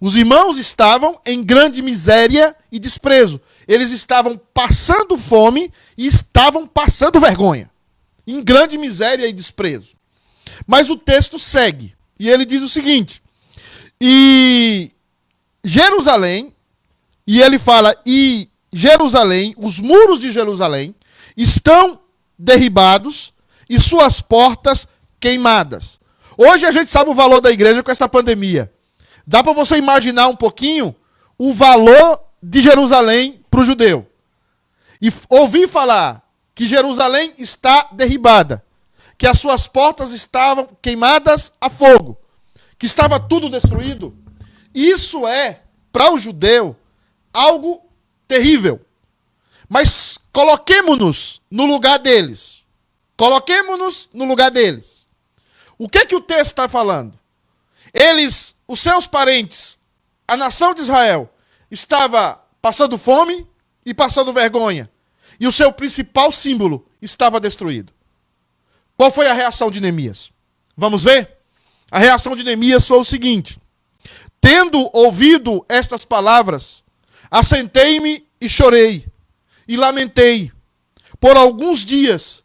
Os 0.00 0.16
irmãos 0.16 0.58
estavam 0.58 1.20
em 1.26 1.44
grande 1.44 1.82
miséria 1.82 2.56
e 2.72 2.78
desprezo. 2.78 3.40
Eles 3.68 3.90
estavam 3.90 4.40
passando 4.52 5.18
fome 5.18 5.72
e 5.96 6.06
estavam 6.06 6.66
passando 6.66 7.20
vergonha 7.20 7.70
em 8.26 8.42
grande 8.42 8.78
miséria 8.78 9.26
e 9.26 9.32
desprezo. 9.32 9.90
Mas 10.66 10.88
o 10.88 10.96
texto 10.96 11.38
segue, 11.38 11.94
e 12.18 12.28
ele 12.28 12.44
diz 12.44 12.62
o 12.62 12.68
seguinte: 12.68 13.22
E 14.00 14.90
Jerusalém, 15.64 16.54
e 17.26 17.40
ele 17.40 17.58
fala, 17.58 17.94
e 18.04 18.48
Jerusalém, 18.72 19.54
os 19.56 19.78
muros 19.78 20.20
de 20.20 20.30
Jerusalém 20.30 20.94
estão 21.36 22.00
derribados 22.38 23.32
e 23.68 23.78
suas 23.78 24.20
portas 24.20 24.88
queimadas. 25.18 26.00
Hoje 26.42 26.64
a 26.64 26.72
gente 26.72 26.88
sabe 26.88 27.10
o 27.10 27.14
valor 27.14 27.42
da 27.42 27.50
igreja 27.50 27.82
com 27.82 27.90
essa 27.90 28.08
pandemia. 28.08 28.72
Dá 29.26 29.44
para 29.44 29.52
você 29.52 29.76
imaginar 29.76 30.28
um 30.28 30.34
pouquinho 30.34 30.96
o 31.36 31.52
valor 31.52 32.18
de 32.42 32.62
Jerusalém 32.62 33.44
para 33.50 33.60
o 33.60 33.62
judeu. 33.62 34.10
E 35.02 35.12
ouvir 35.28 35.68
falar 35.68 36.26
que 36.54 36.66
Jerusalém 36.66 37.34
está 37.36 37.90
derribada, 37.92 38.64
que 39.18 39.26
as 39.26 39.38
suas 39.38 39.66
portas 39.66 40.12
estavam 40.12 40.66
queimadas 40.80 41.52
a 41.60 41.68
fogo, 41.68 42.16
que 42.78 42.86
estava 42.86 43.20
tudo 43.20 43.50
destruído. 43.50 44.16
Isso 44.74 45.26
é, 45.26 45.60
para 45.92 46.10
o 46.10 46.18
judeu, 46.18 46.74
algo 47.34 47.82
terrível. 48.26 48.80
Mas 49.68 50.16
coloquemos-nos 50.32 51.42
no 51.50 51.66
lugar 51.66 51.98
deles. 51.98 52.64
Coloquemos-nos 53.14 54.08
no 54.14 54.24
lugar 54.24 54.50
deles. 54.50 54.99
O 55.80 55.88
que 55.88 56.04
que 56.04 56.14
o 56.14 56.20
texto 56.20 56.48
está 56.48 56.68
falando? 56.68 57.18
Eles, 57.90 58.54
os 58.68 58.80
seus 58.80 59.06
parentes, 59.06 59.78
a 60.28 60.36
nação 60.36 60.74
de 60.74 60.82
Israel, 60.82 61.32
estava 61.70 62.38
passando 62.60 62.98
fome 62.98 63.46
e 63.82 63.94
passando 63.94 64.30
vergonha 64.30 64.90
e 65.40 65.46
o 65.46 65.52
seu 65.52 65.72
principal 65.72 66.30
símbolo 66.30 66.86
estava 67.00 67.40
destruído. 67.40 67.94
Qual 68.94 69.10
foi 69.10 69.26
a 69.26 69.32
reação 69.32 69.70
de 69.70 69.80
Neemias? 69.80 70.30
Vamos 70.76 71.02
ver? 71.02 71.38
A 71.90 71.98
reação 71.98 72.36
de 72.36 72.44
Neemias 72.44 72.86
foi 72.86 72.98
o 72.98 73.04
seguinte: 73.04 73.58
Tendo 74.38 74.90
ouvido 74.92 75.64
estas 75.66 76.04
palavras, 76.04 76.84
assentei-me 77.30 78.28
e 78.38 78.50
chorei, 78.50 79.06
e 79.66 79.78
lamentei 79.78 80.52
por 81.18 81.38
alguns 81.38 81.86
dias, 81.86 82.44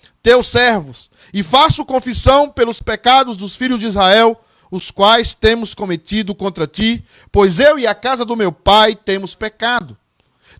teus 0.21 0.47
servos, 0.47 1.09
e 1.33 1.43
faço 1.43 1.85
confissão 1.85 2.49
pelos 2.49 2.81
pecados 2.81 3.37
dos 3.37 3.55
filhos 3.55 3.79
de 3.79 3.87
Israel, 3.87 4.39
os 4.69 4.89
quais 4.89 5.35
temos 5.35 5.73
cometido 5.73 6.33
contra 6.33 6.65
ti, 6.65 7.03
pois 7.31 7.59
eu 7.59 7.77
e 7.77 7.85
a 7.85 7.93
casa 7.93 8.23
do 8.23 8.37
meu 8.37 8.51
pai 8.51 8.95
temos 8.95 9.35
pecado. 9.35 9.97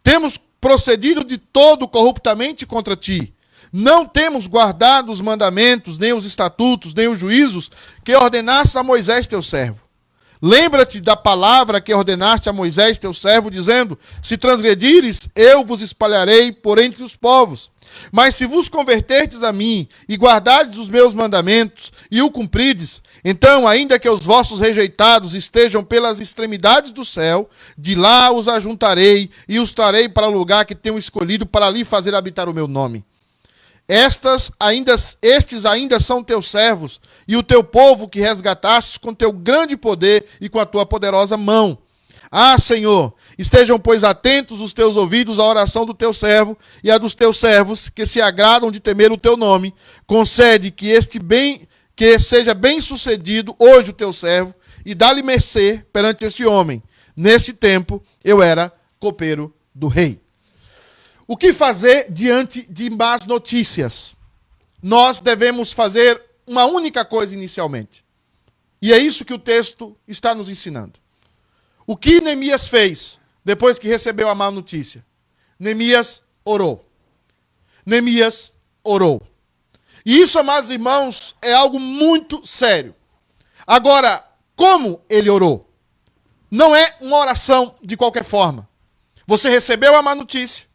Temos 0.04 0.40
procedido 0.60 1.24
de 1.24 1.38
todo 1.38 1.88
corruptamente 1.88 2.66
contra 2.66 2.96
ti. 2.96 3.34
Não 3.72 4.06
temos 4.06 4.48
guardado 4.48 5.12
os 5.12 5.22
mandamentos, 5.22 5.98
nem 5.98 6.12
os 6.12 6.26
estatutos, 6.26 6.94
nem 6.94 7.08
os 7.08 7.20
juízos 7.20 7.72
que 8.04 8.14
ordenaste 8.14 8.78
a 8.78 8.84
Moisés 8.84 9.28
teu 9.28 9.42
servo. 9.42 9.80
Lembra-te 10.42 11.00
da 11.00 11.16
palavra 11.16 11.80
que 11.80 11.94
ordenaste 11.94 12.50
a 12.50 12.54
Moisés 12.54 12.98
teu 12.98 13.14
servo, 13.14 13.50
dizendo: 13.50 13.98
Se 14.22 14.38
transgredires, 14.38 15.30
eu 15.36 15.64
vos 15.64 15.82
espalharei 15.82 16.52
por 16.52 16.80
entre 16.80 17.04
os 17.04 17.16
povos. 17.16 17.70
Mas 18.12 18.36
se 18.36 18.46
vos 18.46 18.70
converterdes 18.70 19.44
a 19.44 19.52
mim 19.52 19.88
e 20.08 20.16
guardardes 20.16 20.78
os 20.78 20.90
meus 20.90 21.14
mandamentos 21.14 21.92
e 22.10 22.22
o 22.22 22.32
cumprides, 22.32 23.02
então, 23.24 23.68
ainda 23.68 24.00
que 24.00 24.10
os 24.10 24.26
vossos 24.26 24.60
rejeitados 24.60 25.36
estejam 25.36 25.84
pelas 25.84 26.20
extremidades 26.20 26.92
do 26.92 27.06
céu, 27.06 27.50
de 27.78 27.96
lá 27.96 28.32
os 28.32 28.48
ajuntarei 28.48 29.30
e 29.48 29.60
os 29.60 29.74
trarei 29.74 30.10
para 30.10 30.28
o 30.28 30.32
lugar 30.32 30.66
que 30.66 30.76
tenho 30.76 30.98
escolhido 30.98 31.46
para 31.46 31.68
ali 31.68 31.86
fazer 31.86 32.16
habitar 32.16 32.50
o 32.50 32.54
meu 32.54 32.68
nome. 32.68 33.06
Estas 33.88 34.52
ainda, 34.60 34.96
estes 35.22 35.66
ainda 35.66 36.00
são 36.00 36.24
teus 36.24 36.50
servos 36.50 37.02
e 37.28 37.36
o 37.36 37.44
teu 37.44 37.64
povo 37.64 38.08
que 38.08 38.20
resgatastes 38.20 38.98
com 38.98 39.14
teu 39.14 39.32
grande 39.32 39.76
poder 39.76 40.26
e 40.40 40.48
com 40.48 40.60
a 40.60 40.66
tua 40.66 40.86
poderosa 40.86 41.36
mão. 41.36 41.78
Ah, 42.32 42.58
Senhor, 42.58 43.14
estejam, 43.42 43.80
pois, 43.80 44.04
atentos 44.04 44.62
os 44.62 44.72
teus 44.72 44.96
ouvidos 44.96 45.40
à 45.40 45.44
oração 45.44 45.86
do 45.86 45.94
teu 45.94 46.14
servo 46.14 46.58
e 46.84 46.92
a 46.92 46.98
dos 46.98 47.16
teus 47.16 47.38
servos, 47.38 47.90
que 47.90 48.06
se 48.06 48.22
agradam 48.22 48.72
de 48.72 48.80
temer 48.80 49.12
o 49.12 49.18
teu 49.18 49.36
nome. 49.36 49.74
Concede 50.06 50.70
que 50.70 50.88
este 50.88 51.18
bem, 51.18 51.68
que 51.96 52.20
seja 52.20 52.54
bem 52.54 52.80
sucedido 52.80 53.56
hoje 53.58 53.90
o 53.90 53.94
teu 53.94 54.14
servo, 54.14 54.54
e 54.86 54.94
dá-lhe 54.94 55.24
mercê 55.24 55.84
perante 55.92 56.24
este 56.24 56.46
homem. 56.46 56.84
Neste 57.16 57.52
tempo 57.52 58.04
eu 58.24 58.42
era 58.42 58.72
copeiro 59.00 59.54
do 59.74 59.88
rei. 59.88 60.22
O 61.28 61.36
que 61.36 61.54
fazer 61.54 62.12
diante 62.12 62.66
de 62.70 62.90
más 62.90 63.26
notícias? 63.26 64.14
Nós 64.84 65.20
devemos 65.20 65.72
fazer 65.72 66.22
uma 66.46 66.66
única 66.66 67.04
coisa 67.06 67.34
inicialmente. 67.34 68.04
E 68.82 68.92
é 68.92 68.98
isso 68.98 69.26
que 69.26 69.34
o 69.34 69.40
texto 69.40 69.96
está 70.08 70.36
nos 70.36 70.50
ensinando. 70.50 71.00
O 71.88 71.96
que 71.96 72.22
Neemias 72.22 72.68
fez? 72.68 73.21
Depois 73.44 73.80
que 73.80 73.88
recebeu 73.88 74.30
a 74.30 74.36
má 74.36 74.52
notícia? 74.52 75.06
Neemias 75.60 76.24
orou. 76.44 76.86
Neemias 77.86 78.54
orou. 78.84 79.22
E 80.06 80.20
isso, 80.20 80.40
amados 80.40 80.70
irmãos, 80.70 81.36
é 81.42 81.54
algo 81.54 81.80
muito 81.80 82.46
sério. 82.46 82.96
Agora, 83.66 84.24
como 84.56 85.02
ele 85.10 85.30
orou? 85.30 85.70
Não 86.50 86.76
é 86.76 86.96
uma 87.00 87.18
oração 87.18 87.76
de 87.82 87.96
qualquer 87.96 88.24
forma. 88.24 88.68
Você 89.26 89.50
recebeu 89.50 89.96
a 89.96 90.02
má 90.02 90.14
notícia, 90.14 90.68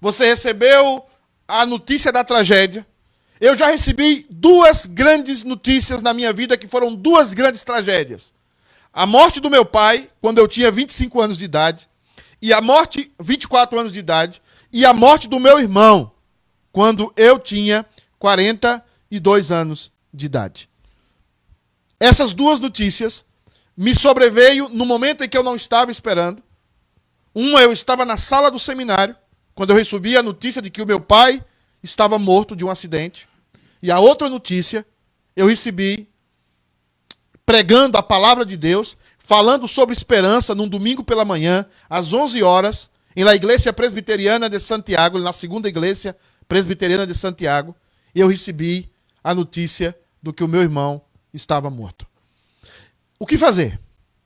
você 0.00 0.26
recebeu 0.26 1.04
a 1.46 1.66
notícia 1.66 2.10
da 2.10 2.24
tragédia. 2.24 2.86
Eu 3.40 3.56
já 3.56 3.66
recebi 3.66 4.26
duas 4.30 4.86
grandes 4.86 5.44
notícias 5.44 6.02
na 6.02 6.14
minha 6.14 6.32
vida 6.32 6.56
que 6.56 6.66
foram 6.66 6.94
duas 6.94 7.34
grandes 7.34 7.62
tragédias. 7.62 8.32
A 8.92 9.06
morte 9.06 9.40
do 9.40 9.50
meu 9.50 9.64
pai, 9.64 10.10
quando 10.20 10.38
eu 10.38 10.48
tinha 10.48 10.70
25 10.70 11.20
anos 11.20 11.38
de 11.38 11.44
idade, 11.44 11.88
e 12.40 12.52
a 12.52 12.60
morte, 12.60 13.12
24 13.20 13.78
anos 13.78 13.92
de 13.92 13.98
idade, 13.98 14.40
e 14.72 14.84
a 14.84 14.92
morte 14.92 15.28
do 15.28 15.40
meu 15.40 15.58
irmão, 15.58 16.12
quando 16.72 17.12
eu 17.16 17.38
tinha 17.38 17.84
42 18.18 19.50
anos 19.50 19.92
de 20.12 20.26
idade. 20.26 20.68
Essas 21.98 22.32
duas 22.32 22.60
notícias 22.60 23.24
me 23.76 23.94
sobreveio 23.94 24.68
no 24.68 24.84
momento 24.84 25.22
em 25.22 25.28
que 25.28 25.36
eu 25.36 25.42
não 25.42 25.56
estava 25.56 25.90
esperando. 25.90 26.42
Uma, 27.34 27.60
eu 27.60 27.72
estava 27.72 28.04
na 28.04 28.16
sala 28.16 28.50
do 28.50 28.58
seminário, 28.58 29.16
quando 29.54 29.70
eu 29.70 29.76
recebi 29.76 30.16
a 30.16 30.22
notícia 30.22 30.62
de 30.62 30.70
que 30.70 30.82
o 30.82 30.86
meu 30.86 31.00
pai 31.00 31.44
estava 31.82 32.18
morto 32.18 32.54
de 32.54 32.64
um 32.64 32.70
acidente. 32.70 33.28
E 33.82 33.90
a 33.90 33.98
outra 33.98 34.28
notícia, 34.28 34.86
eu 35.36 35.46
recebi 35.46 36.08
pregando 37.46 37.96
a 37.96 38.02
palavra 38.02 38.44
de 38.44 38.56
Deus, 38.56 38.96
falando 39.28 39.68
sobre 39.68 39.92
esperança 39.92 40.54
num 40.54 40.66
domingo 40.66 41.04
pela 41.04 41.22
manhã, 41.22 41.66
às 41.86 42.14
11 42.14 42.42
horas, 42.42 42.88
em 43.14 43.24
la 43.24 43.34
Igreja 43.34 43.74
Presbiteriana 43.74 44.48
de 44.48 44.58
Santiago, 44.58 45.18
na 45.18 45.34
segunda 45.34 45.68
igreja 45.68 46.16
presbiteriana 46.48 47.06
de 47.06 47.14
Santiago, 47.14 47.76
eu 48.14 48.26
recebi 48.26 48.90
a 49.22 49.34
notícia 49.34 49.94
do 50.22 50.32
que 50.32 50.42
o 50.42 50.48
meu 50.48 50.62
irmão 50.62 51.02
estava 51.30 51.68
morto. 51.68 52.06
O 53.18 53.26
que 53.26 53.36
fazer? 53.36 53.78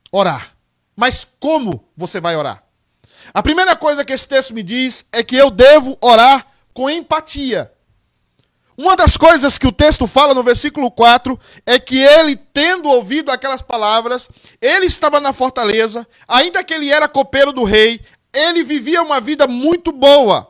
Orar. 0.09 0.55
Mas 0.95 1.27
como 1.37 1.85
você 1.97 2.21
vai 2.21 2.37
orar? 2.37 2.63
A 3.33 3.43
primeira 3.43 3.75
coisa 3.75 4.05
que 4.05 4.13
esse 4.13 4.25
texto 4.25 4.53
me 4.53 4.63
diz 4.63 5.05
é 5.11 5.21
que 5.21 5.35
eu 5.35 5.51
devo 5.51 5.97
orar 5.99 6.47
com 6.73 6.89
empatia. 6.89 7.72
Uma 8.77 8.95
das 8.95 9.15
coisas 9.17 9.57
que 9.57 9.67
o 9.67 9.71
texto 9.71 10.07
fala 10.07 10.33
no 10.33 10.41
versículo 10.41 10.89
4 10.89 11.39
é 11.65 11.77
que 11.79 11.97
ele, 11.97 12.35
tendo 12.35 12.89
ouvido 12.89 13.31
aquelas 13.31 13.61
palavras, 13.61 14.29
ele 14.59 14.85
estava 14.85 15.19
na 15.19 15.31
fortaleza, 15.31 16.07
ainda 16.27 16.63
que 16.63 16.73
ele 16.73 16.91
era 16.91 17.07
copeiro 17.07 17.53
do 17.53 17.63
rei, 17.63 18.01
ele 18.33 18.63
vivia 18.63 19.03
uma 19.03 19.21
vida 19.21 19.47
muito 19.47 19.91
boa. 19.91 20.49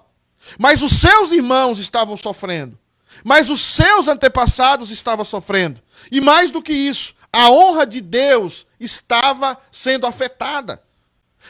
Mas 0.58 0.82
os 0.82 0.94
seus 0.94 1.32
irmãos 1.32 1.80
estavam 1.80 2.16
sofrendo. 2.16 2.80
Mas 3.24 3.50
os 3.50 3.62
seus 3.62 4.08
antepassados 4.08 4.90
estavam 4.90 5.26
sofrendo. 5.26 5.82
E 6.12 6.22
mais 6.22 6.50
do 6.50 6.62
que 6.62 6.74
isso, 6.74 7.14
a 7.32 7.50
honra 7.50 7.86
de 7.86 8.00
Deus 8.00 8.66
estava 8.80 9.58
sendo 9.72 10.08
afetada. 10.08 10.82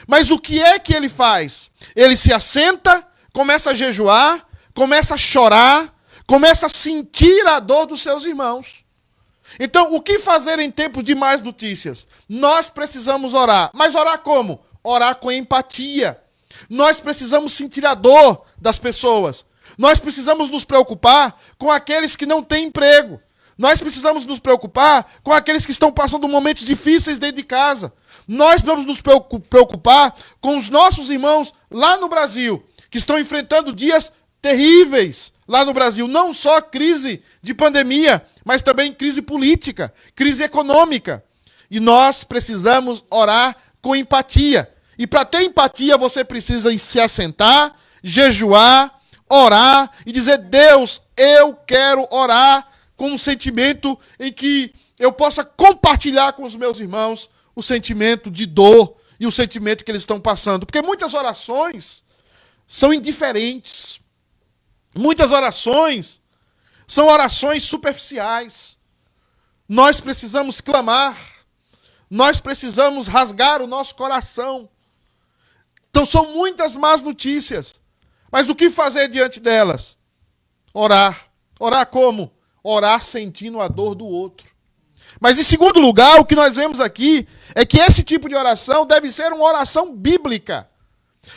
Mas 0.08 0.30
o 0.30 0.38
que 0.38 0.60
é 0.60 0.78
que 0.78 0.94
ele 0.94 1.08
faz? 1.08 1.70
Ele 1.94 2.16
se 2.16 2.32
assenta, 2.32 3.06
começa 3.32 3.70
a 3.70 3.74
jejuar, 3.74 4.44
começa 4.74 5.14
a 5.14 5.18
chorar, 5.18 5.93
começa 6.26 6.66
a 6.66 6.70
sentir 6.70 7.46
a 7.46 7.58
dor 7.60 7.86
dos 7.86 8.02
seus 8.02 8.24
irmãos. 8.24 8.84
Então, 9.58 9.94
o 9.94 10.00
que 10.00 10.18
fazer 10.18 10.58
em 10.58 10.70
tempos 10.70 11.04
de 11.04 11.14
mais 11.14 11.42
notícias? 11.42 12.06
Nós 12.28 12.70
precisamos 12.70 13.34
orar. 13.34 13.70
Mas 13.74 13.94
orar 13.94 14.18
como? 14.18 14.60
Orar 14.82 15.16
com 15.16 15.30
empatia. 15.30 16.20
Nós 16.68 17.00
precisamos 17.00 17.52
sentir 17.52 17.84
a 17.86 17.94
dor 17.94 18.44
das 18.56 18.78
pessoas. 18.78 19.44
Nós 19.76 20.00
precisamos 20.00 20.48
nos 20.48 20.64
preocupar 20.64 21.38
com 21.58 21.70
aqueles 21.70 22.16
que 22.16 22.26
não 22.26 22.42
têm 22.42 22.66
emprego. 22.66 23.20
Nós 23.56 23.80
precisamos 23.80 24.24
nos 24.24 24.40
preocupar 24.40 25.06
com 25.22 25.32
aqueles 25.32 25.64
que 25.64 25.72
estão 25.72 25.92
passando 25.92 26.26
momentos 26.26 26.64
difíceis 26.64 27.18
dentro 27.18 27.36
de 27.36 27.44
casa. 27.44 27.92
Nós 28.26 28.62
precisamos 28.62 28.86
nos 28.86 29.00
preocupar 29.00 30.14
com 30.40 30.56
os 30.56 30.68
nossos 30.68 31.10
irmãos 31.10 31.52
lá 31.70 31.96
no 31.98 32.08
Brasil, 32.08 32.64
que 32.90 32.98
estão 32.98 33.18
enfrentando 33.18 33.72
dias 33.72 34.12
terríveis 34.40 35.32
lá 35.46 35.64
no 35.64 35.72
Brasil. 35.72 36.08
Não 36.08 36.32
só 36.32 36.60
crise 36.60 37.22
de 37.42 37.54
pandemia, 37.54 38.24
mas 38.44 38.62
também 38.62 38.92
crise 38.92 39.22
política, 39.22 39.92
crise 40.14 40.42
econômica. 40.42 41.24
E 41.70 41.80
nós 41.80 42.24
precisamos 42.24 43.04
orar 43.10 43.56
com 43.80 43.96
empatia. 43.96 44.70
E 44.98 45.06
para 45.06 45.24
ter 45.24 45.42
empatia, 45.42 45.96
você 45.96 46.24
precisa 46.24 46.76
se 46.78 47.00
assentar, 47.00 47.74
jejuar, 48.02 48.94
orar 49.28 49.90
e 50.06 50.12
dizer: 50.12 50.38
Deus, 50.38 51.02
eu 51.16 51.54
quero 51.54 52.06
orar 52.10 52.68
com 52.96 53.10
um 53.10 53.18
sentimento 53.18 53.98
em 54.20 54.32
que 54.32 54.72
eu 54.98 55.12
possa 55.12 55.44
compartilhar 55.44 56.32
com 56.32 56.44
os 56.44 56.54
meus 56.54 56.78
irmãos 56.78 57.28
o 57.54 57.62
sentimento 57.62 58.30
de 58.30 58.46
dor 58.46 58.96
e 59.18 59.26
o 59.26 59.32
sentimento 59.32 59.84
que 59.84 59.90
eles 59.90 60.02
estão 60.02 60.20
passando. 60.20 60.66
Porque 60.66 60.82
muitas 60.82 61.14
orações 61.14 62.02
são 62.66 62.92
indiferentes. 62.92 64.00
Muitas 64.96 65.32
orações 65.32 66.22
são 66.86 67.06
orações 67.06 67.62
superficiais. 67.64 68.76
Nós 69.68 70.00
precisamos 70.00 70.60
clamar. 70.60 71.16
Nós 72.10 72.38
precisamos 72.38 73.06
rasgar 73.06 73.62
o 73.62 73.66
nosso 73.66 73.94
coração. 73.94 74.68
Então 75.90 76.04
são 76.04 76.32
muitas 76.32 76.76
más 76.76 77.02
notícias. 77.02 77.74
Mas 78.30 78.48
o 78.48 78.54
que 78.54 78.70
fazer 78.70 79.08
diante 79.08 79.40
delas? 79.40 79.96
Orar. 80.72 81.28
Orar 81.58 81.86
como? 81.86 82.32
Orar 82.62 83.02
sentindo 83.02 83.60
a 83.60 83.68
dor 83.68 83.94
do 83.94 84.06
outro. 84.06 84.52
Mas 85.20 85.38
em 85.38 85.42
segundo 85.42 85.78
lugar, 85.80 86.20
o 86.20 86.24
que 86.24 86.34
nós 86.34 86.54
vemos 86.54 86.80
aqui 86.80 87.26
é 87.54 87.64
que 87.64 87.78
esse 87.78 88.02
tipo 88.02 88.28
de 88.28 88.34
oração 88.34 88.84
deve 88.84 89.10
ser 89.10 89.32
uma 89.32 89.44
oração 89.44 89.94
bíblica. 89.94 90.68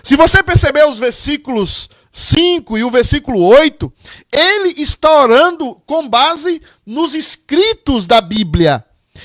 Se 0.03 0.15
você 0.15 0.43
perceber 0.43 0.85
os 0.87 0.97
versículos 0.97 1.89
5 2.11 2.77
e 2.77 2.83
o 2.83 2.89
versículo 2.89 3.43
8, 3.43 3.91
ele 4.31 4.81
está 4.81 5.21
orando 5.21 5.75
com 5.85 6.07
base 6.07 6.61
nos 6.85 7.13
escritos 7.13 8.07
da 8.07 8.21
Bíblia. 8.21 8.83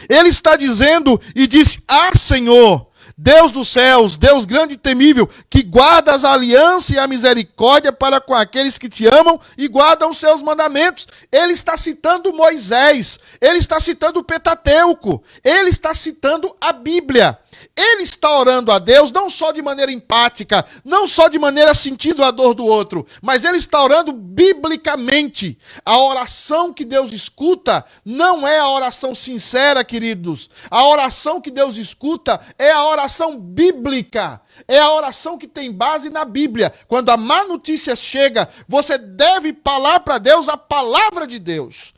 Ele 0.08 0.28
está 0.28 0.56
dizendo 0.56 1.20
e 1.34 1.46
diz: 1.46 1.78
Ah, 1.86 2.16
Senhor, 2.16 2.86
Deus 3.16 3.52
dos 3.52 3.68
céus, 3.68 4.16
Deus 4.16 4.44
grande 4.44 4.74
e 4.74 4.78
temível, 4.78 5.28
que 5.48 5.62
guardas 5.62 6.24
a 6.24 6.32
aliança 6.32 6.94
e 6.94 6.98
a 6.98 7.06
misericórdia 7.06 7.92
para 7.92 8.20
com 8.20 8.34
aqueles 8.34 8.78
que 8.78 8.88
te 8.88 9.06
amam 9.06 9.38
e 9.56 9.68
guardam 9.68 10.10
os 10.10 10.18
seus 10.18 10.42
mandamentos. 10.42 11.06
Ele 11.30 11.52
está 11.52 11.76
citando 11.76 12.32
Moisés, 12.32 13.20
ele 13.40 13.58
está 13.58 13.80
citando 13.80 14.20
o 14.20 14.24
Petateuco, 14.24 15.22
ele 15.44 15.68
está 15.68 15.94
citando 15.94 16.54
a 16.60 16.72
Bíblia. 16.72 17.38
Ele 17.74 18.02
está 18.02 18.38
orando 18.38 18.70
a 18.70 18.78
Deus 18.78 19.10
não 19.10 19.30
só 19.30 19.50
de 19.50 19.62
maneira 19.62 19.90
empática, 19.90 20.64
não 20.84 21.06
só 21.06 21.28
de 21.28 21.38
maneira 21.38 21.74
sentindo 21.74 22.22
a 22.22 22.30
dor 22.30 22.52
do 22.54 22.66
outro, 22.66 23.06
mas 23.22 23.44
ele 23.44 23.56
está 23.56 23.82
orando 23.82 24.12
biblicamente. 24.12 25.58
A 25.84 25.98
oração 25.98 26.72
que 26.72 26.84
Deus 26.84 27.12
escuta 27.12 27.82
não 28.04 28.46
é 28.46 28.58
a 28.58 28.68
oração 28.68 29.14
sincera, 29.14 29.82
queridos. 29.82 30.50
A 30.70 30.86
oração 30.86 31.40
que 31.40 31.50
Deus 31.50 31.78
escuta 31.78 32.38
é 32.58 32.70
a 32.70 32.84
oração 32.84 33.38
bíblica. 33.38 34.42
É 34.68 34.78
a 34.78 34.92
oração 34.92 35.38
que 35.38 35.48
tem 35.48 35.72
base 35.72 36.10
na 36.10 36.26
Bíblia. 36.26 36.70
Quando 36.86 37.08
a 37.08 37.16
má 37.16 37.44
notícia 37.44 37.96
chega, 37.96 38.48
você 38.68 38.98
deve 38.98 39.56
falar 39.64 40.00
para 40.00 40.18
Deus 40.18 40.46
a 40.48 40.58
palavra 40.58 41.26
de 41.26 41.38
Deus. 41.38 41.94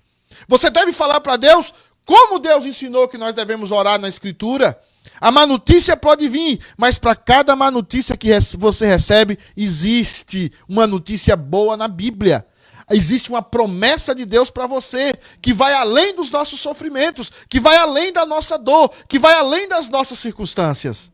Você 0.46 0.70
deve 0.70 0.92
falar 0.92 1.20
para 1.20 1.36
Deus 1.36 1.74
como 2.04 2.38
Deus 2.38 2.64
ensinou 2.64 3.08
que 3.08 3.18
nós 3.18 3.34
devemos 3.34 3.72
orar 3.72 3.98
na 3.98 4.08
Escritura. 4.08 4.78
A 5.20 5.30
má 5.30 5.46
notícia 5.46 5.96
pode 5.96 6.28
vir, 6.28 6.60
mas 6.76 6.98
para 6.98 7.14
cada 7.14 7.54
má 7.54 7.70
notícia 7.70 8.16
que 8.16 8.28
você 8.58 8.86
recebe, 8.86 9.38
existe 9.56 10.52
uma 10.68 10.86
notícia 10.86 11.36
boa 11.36 11.76
na 11.76 11.88
Bíblia. 11.88 12.46
Existe 12.90 13.30
uma 13.30 13.40
promessa 13.40 14.14
de 14.14 14.26
Deus 14.26 14.50
para 14.50 14.66
você, 14.66 15.14
que 15.40 15.54
vai 15.54 15.72
além 15.72 16.14
dos 16.14 16.30
nossos 16.30 16.60
sofrimentos, 16.60 17.32
que 17.48 17.58
vai 17.58 17.76
além 17.78 18.12
da 18.12 18.26
nossa 18.26 18.58
dor, 18.58 18.90
que 19.08 19.18
vai 19.18 19.34
além 19.34 19.68
das 19.68 19.88
nossas 19.88 20.18
circunstâncias. 20.18 21.10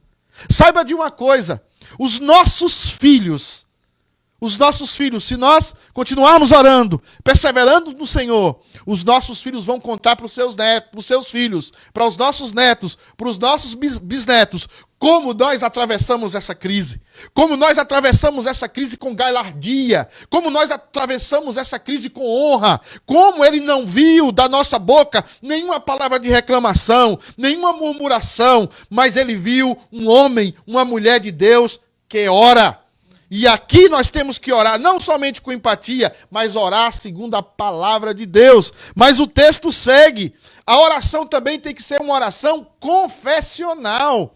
Saiba 0.51 0.85
de 0.85 0.95
uma 0.95 1.11
coisa: 1.11 1.63
os 1.99 2.19
nossos 2.19 2.91
filhos 2.91 3.67
os 4.41 4.57
nossos 4.57 4.97
filhos, 4.97 5.25
se 5.25 5.37
nós 5.37 5.75
continuarmos 5.93 6.51
orando, 6.51 7.01
perseverando 7.23 7.93
no 7.93 8.07
Senhor, 8.07 8.61
os 8.87 9.05
nossos 9.05 9.43
filhos 9.43 9.65
vão 9.65 9.79
contar 9.79 10.17
para 10.17 10.25
os 10.27 10.33
seus 10.33 10.57
netos, 10.57 10.91
para 10.91 10.99
os 11.01 11.07
seus 11.07 11.31
filhos, 11.31 11.73
para 11.93 12.07
os 12.07 12.17
nossos 12.17 12.53
netos, 12.53 12.97
para 13.17 13.29
os 13.29 13.39
nossos 13.39 13.75
bisnetos, 13.75 14.67
como 14.99 15.33
nós 15.33 15.63
atravessamos 15.63 16.35
essa 16.35 16.55
crise, 16.55 17.01
como 17.33 17.57
nós 17.57 17.79
atravessamos 17.79 18.47
essa 18.47 18.69
crise 18.69 18.97
com 18.97 19.15
galardia, 19.15 20.09
como 20.29 20.51
nós 20.51 20.71
atravessamos 20.71 21.57
essa 21.57 21.79
crise 21.79 22.09
com 22.09 22.23
honra, 22.23 22.81
como 23.07 23.45
ele 23.45 23.61
não 23.61 23.87
viu 23.87 24.33
da 24.33 24.49
nossa 24.49 24.79
boca 24.79 25.25
nenhuma 25.41 25.81
palavra 25.81 26.19
de 26.19 26.29
reclamação, 26.29 27.19
nenhuma 27.37 27.73
murmuração, 27.73 28.69
mas 28.89 29.17
ele 29.17 29.37
viu 29.37 29.77
um 29.93 30.09
homem, 30.09 30.55
uma 30.67 30.85
mulher 30.85 31.21
de 31.21 31.31
Deus 31.31 31.81
que 32.09 32.29
ora. 32.29 32.80
E 33.31 33.47
aqui 33.47 33.89
nós 33.89 34.11
temos 34.11 34.39
que 34.39 34.53
orar, 34.53 34.77
não 34.79 34.99
somente 34.99 35.41
com 35.41 35.53
empatia, 35.53 36.13
mas 36.29 36.57
orar 36.57 36.93
segundo 36.93 37.37
a 37.37 37.43
palavra 37.43 38.13
de 38.13 38.27
Deus. 38.27 38.73
Mas 38.95 39.21
o 39.21 39.27
texto 39.27 39.71
segue. 39.71 40.35
A 40.67 40.79
oração 40.81 41.25
também 41.25 41.59
tem 41.59 41.73
que 41.73 41.83
ser 41.83 42.01
uma 42.01 42.15
oração 42.15 42.67
confessional. 42.81 44.35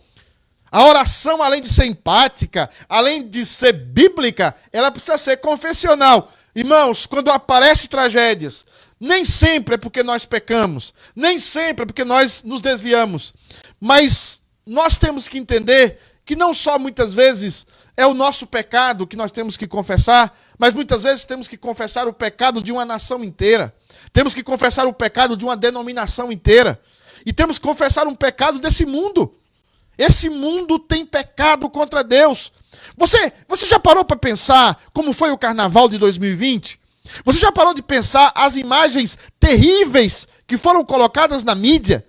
A 0.70 0.84
oração, 0.84 1.42
além 1.42 1.60
de 1.60 1.68
ser 1.68 1.86
empática, 1.86 2.70
além 2.88 3.28
de 3.28 3.44
ser 3.44 3.72
bíblica, 3.72 4.54
ela 4.72 4.92
precisa 4.92 5.18
ser 5.18 5.38
confessional. 5.38 6.32
Irmãos, 6.54 7.04
quando 7.04 7.30
aparecem 7.30 7.88
tragédias, 7.88 8.64
nem 9.00 9.24
sempre 9.24 9.74
é 9.74 9.78
porque 9.78 10.04
nós 10.04 10.24
pecamos, 10.24 10.94
nem 11.16 11.38
sempre 11.38 11.82
é 11.82 11.86
porque 11.86 12.04
nós 12.04 12.44
nos 12.44 12.60
desviamos, 12.60 13.34
mas 13.80 14.40
nós 14.64 14.96
temos 14.98 15.26
que 15.26 15.38
entender 15.38 15.98
que 16.24 16.34
não 16.34 16.54
só 16.54 16.78
muitas 16.78 17.12
vezes 17.12 17.66
é 17.96 18.06
o 18.06 18.14
nosso 18.14 18.46
pecado 18.46 19.06
que 19.06 19.16
nós 19.16 19.30
temos 19.30 19.56
que 19.56 19.66
confessar, 19.66 20.36
mas 20.58 20.74
muitas 20.74 21.04
vezes 21.04 21.24
temos 21.24 21.46
que 21.46 21.56
confessar 21.56 22.08
o 22.08 22.12
pecado 22.12 22.60
de 22.60 22.72
uma 22.72 22.84
nação 22.84 23.22
inteira. 23.22 23.74
Temos 24.12 24.34
que 24.34 24.42
confessar 24.42 24.86
o 24.86 24.92
pecado 24.92 25.36
de 25.36 25.44
uma 25.44 25.56
denominação 25.56 26.32
inteira. 26.32 26.80
E 27.24 27.32
temos 27.32 27.58
que 27.58 27.66
confessar 27.66 28.06
um 28.06 28.14
pecado 28.14 28.58
desse 28.58 28.84
mundo. 28.84 29.34
Esse 29.96 30.28
mundo 30.28 30.78
tem 30.78 31.06
pecado 31.06 31.70
contra 31.70 32.02
Deus. 32.02 32.52
Você, 32.96 33.32
você 33.48 33.66
já 33.66 33.78
parou 33.78 34.04
para 34.04 34.16
pensar 34.16 34.78
como 34.92 35.12
foi 35.12 35.30
o 35.30 35.38
carnaval 35.38 35.88
de 35.88 35.98
2020? 35.98 36.80
Você 37.24 37.38
já 37.38 37.52
parou 37.52 37.74
de 37.74 37.82
pensar 37.82 38.32
as 38.34 38.56
imagens 38.56 39.16
terríveis 39.38 40.26
que 40.46 40.58
foram 40.58 40.84
colocadas 40.84 41.44
na 41.44 41.54
mídia? 41.54 42.04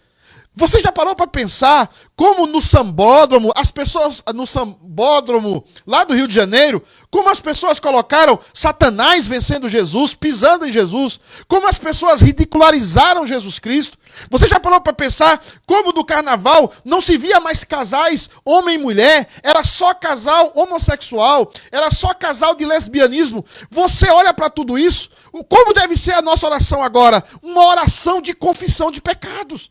Você 0.57 0.79
já 0.79 0.89
parou 0.89 1.13
para 1.13 1.27
pensar 1.27 1.89
como 2.15 2.47
no 2.47 2.61
sambódromo, 2.61 3.51
as 3.57 3.71
pessoas 3.71 4.23
no 4.33 4.47
sambódromo 4.47 5.65
lá 5.85 6.05
do 6.05 6.13
Rio 6.13 6.29
de 6.29 6.33
Janeiro, 6.33 6.81
como 7.11 7.29
as 7.29 7.41
pessoas 7.41 7.77
colocaram 7.77 8.39
Satanás 8.53 9.27
vencendo 9.27 9.67
Jesus, 9.67 10.13
pisando 10.13 10.65
em 10.65 10.71
Jesus, 10.71 11.19
como 11.49 11.67
as 11.67 11.77
pessoas 11.77 12.21
ridicularizaram 12.21 13.27
Jesus 13.27 13.59
Cristo? 13.59 13.97
Você 14.29 14.47
já 14.47 14.57
parou 14.57 14.79
para 14.79 14.93
pensar 14.93 15.43
como 15.67 15.91
no 15.91 16.05
carnaval 16.05 16.71
não 16.85 17.01
se 17.01 17.17
via 17.17 17.41
mais 17.41 17.65
casais 17.65 18.29
homem 18.45 18.75
e 18.75 18.81
mulher, 18.81 19.27
era 19.43 19.61
só 19.61 19.93
casal 19.93 20.53
homossexual, 20.55 21.51
era 21.69 21.91
só 21.91 22.13
casal 22.13 22.55
de 22.55 22.65
lesbianismo? 22.65 23.43
Você 23.69 24.09
olha 24.09 24.33
para 24.33 24.49
tudo 24.49 24.79
isso, 24.79 25.09
como 25.49 25.73
deve 25.73 25.97
ser 25.97 26.13
a 26.13 26.21
nossa 26.21 26.47
oração 26.47 26.81
agora? 26.81 27.21
Uma 27.43 27.65
oração 27.65 28.21
de 28.21 28.33
confissão 28.33 28.89
de 28.89 29.01
pecados 29.01 29.69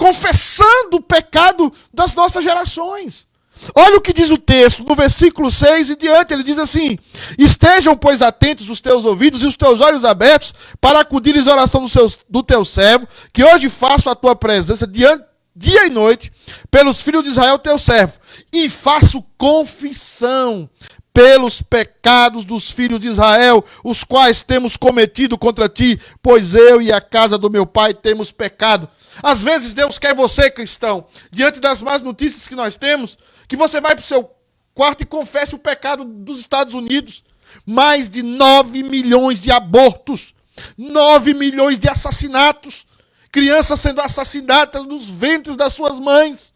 confessando 0.00 0.96
o 0.96 1.02
pecado 1.02 1.70
das 1.92 2.14
nossas 2.14 2.42
gerações. 2.42 3.28
Olha 3.74 3.98
o 3.98 4.00
que 4.00 4.14
diz 4.14 4.30
o 4.30 4.38
texto, 4.38 4.82
no 4.82 4.94
versículo 4.94 5.50
6 5.50 5.90
e 5.90 5.96
diante, 5.96 6.32
ele 6.32 6.42
diz 6.42 6.58
assim: 6.58 6.96
Estejam, 7.38 7.94
pois, 7.94 8.22
atentos 8.22 8.70
os 8.70 8.80
teus 8.80 9.04
ouvidos 9.04 9.42
e 9.42 9.46
os 9.46 9.54
teus 9.54 9.82
olhos 9.82 10.02
abertos 10.02 10.54
para 10.80 11.00
acudires 11.00 11.46
à 11.46 11.52
oração 11.52 11.82
do, 11.82 11.88
seu, 11.90 12.10
do 12.30 12.42
teu 12.42 12.64
servo, 12.64 13.06
que 13.30 13.44
hoje 13.44 13.68
faço 13.68 14.08
a 14.08 14.14
tua 14.14 14.34
presença 14.34 14.86
diante, 14.86 15.22
dia 15.54 15.86
e 15.86 15.90
noite, 15.90 16.32
pelos 16.70 17.02
filhos 17.02 17.22
de 17.22 17.28
Israel, 17.28 17.58
teu 17.58 17.78
servo, 17.78 18.14
e 18.50 18.70
faço 18.70 19.22
confissão 19.36 20.66
pelos 21.12 21.60
pecados 21.60 22.46
dos 22.46 22.70
filhos 22.70 23.00
de 23.00 23.08
Israel, 23.08 23.62
os 23.84 24.02
quais 24.02 24.42
temos 24.42 24.78
cometido 24.78 25.36
contra 25.36 25.68
ti, 25.68 26.00
pois 26.22 26.54
eu 26.54 26.80
e 26.80 26.90
a 26.90 27.02
casa 27.02 27.36
do 27.36 27.50
meu 27.50 27.66
pai 27.66 27.92
temos 27.92 28.32
pecado. 28.32 28.88
Às 29.22 29.42
vezes 29.42 29.74
Deus 29.74 29.98
quer 29.98 30.14
você, 30.14 30.50
cristão, 30.50 31.06
diante 31.30 31.60
das 31.60 31.82
más 31.82 32.02
notícias 32.02 32.48
que 32.48 32.54
nós 32.54 32.76
temos, 32.76 33.18
que 33.48 33.56
você 33.56 33.80
vai 33.80 33.94
para 33.94 34.02
o 34.02 34.06
seu 34.06 34.30
quarto 34.74 35.02
e 35.02 35.06
confesse 35.06 35.54
o 35.54 35.58
pecado 35.58 36.04
dos 36.04 36.40
Estados 36.40 36.74
Unidos. 36.74 37.22
Mais 37.66 38.08
de 38.08 38.22
9 38.22 38.82
milhões 38.82 39.40
de 39.40 39.50
abortos, 39.50 40.34
9 40.78 41.34
milhões 41.34 41.78
de 41.78 41.88
assassinatos, 41.88 42.86
crianças 43.32 43.80
sendo 43.80 44.00
assassinadas 44.00 44.86
nos 44.86 45.06
ventres 45.06 45.56
das 45.56 45.72
suas 45.72 45.98
mães. 45.98 46.52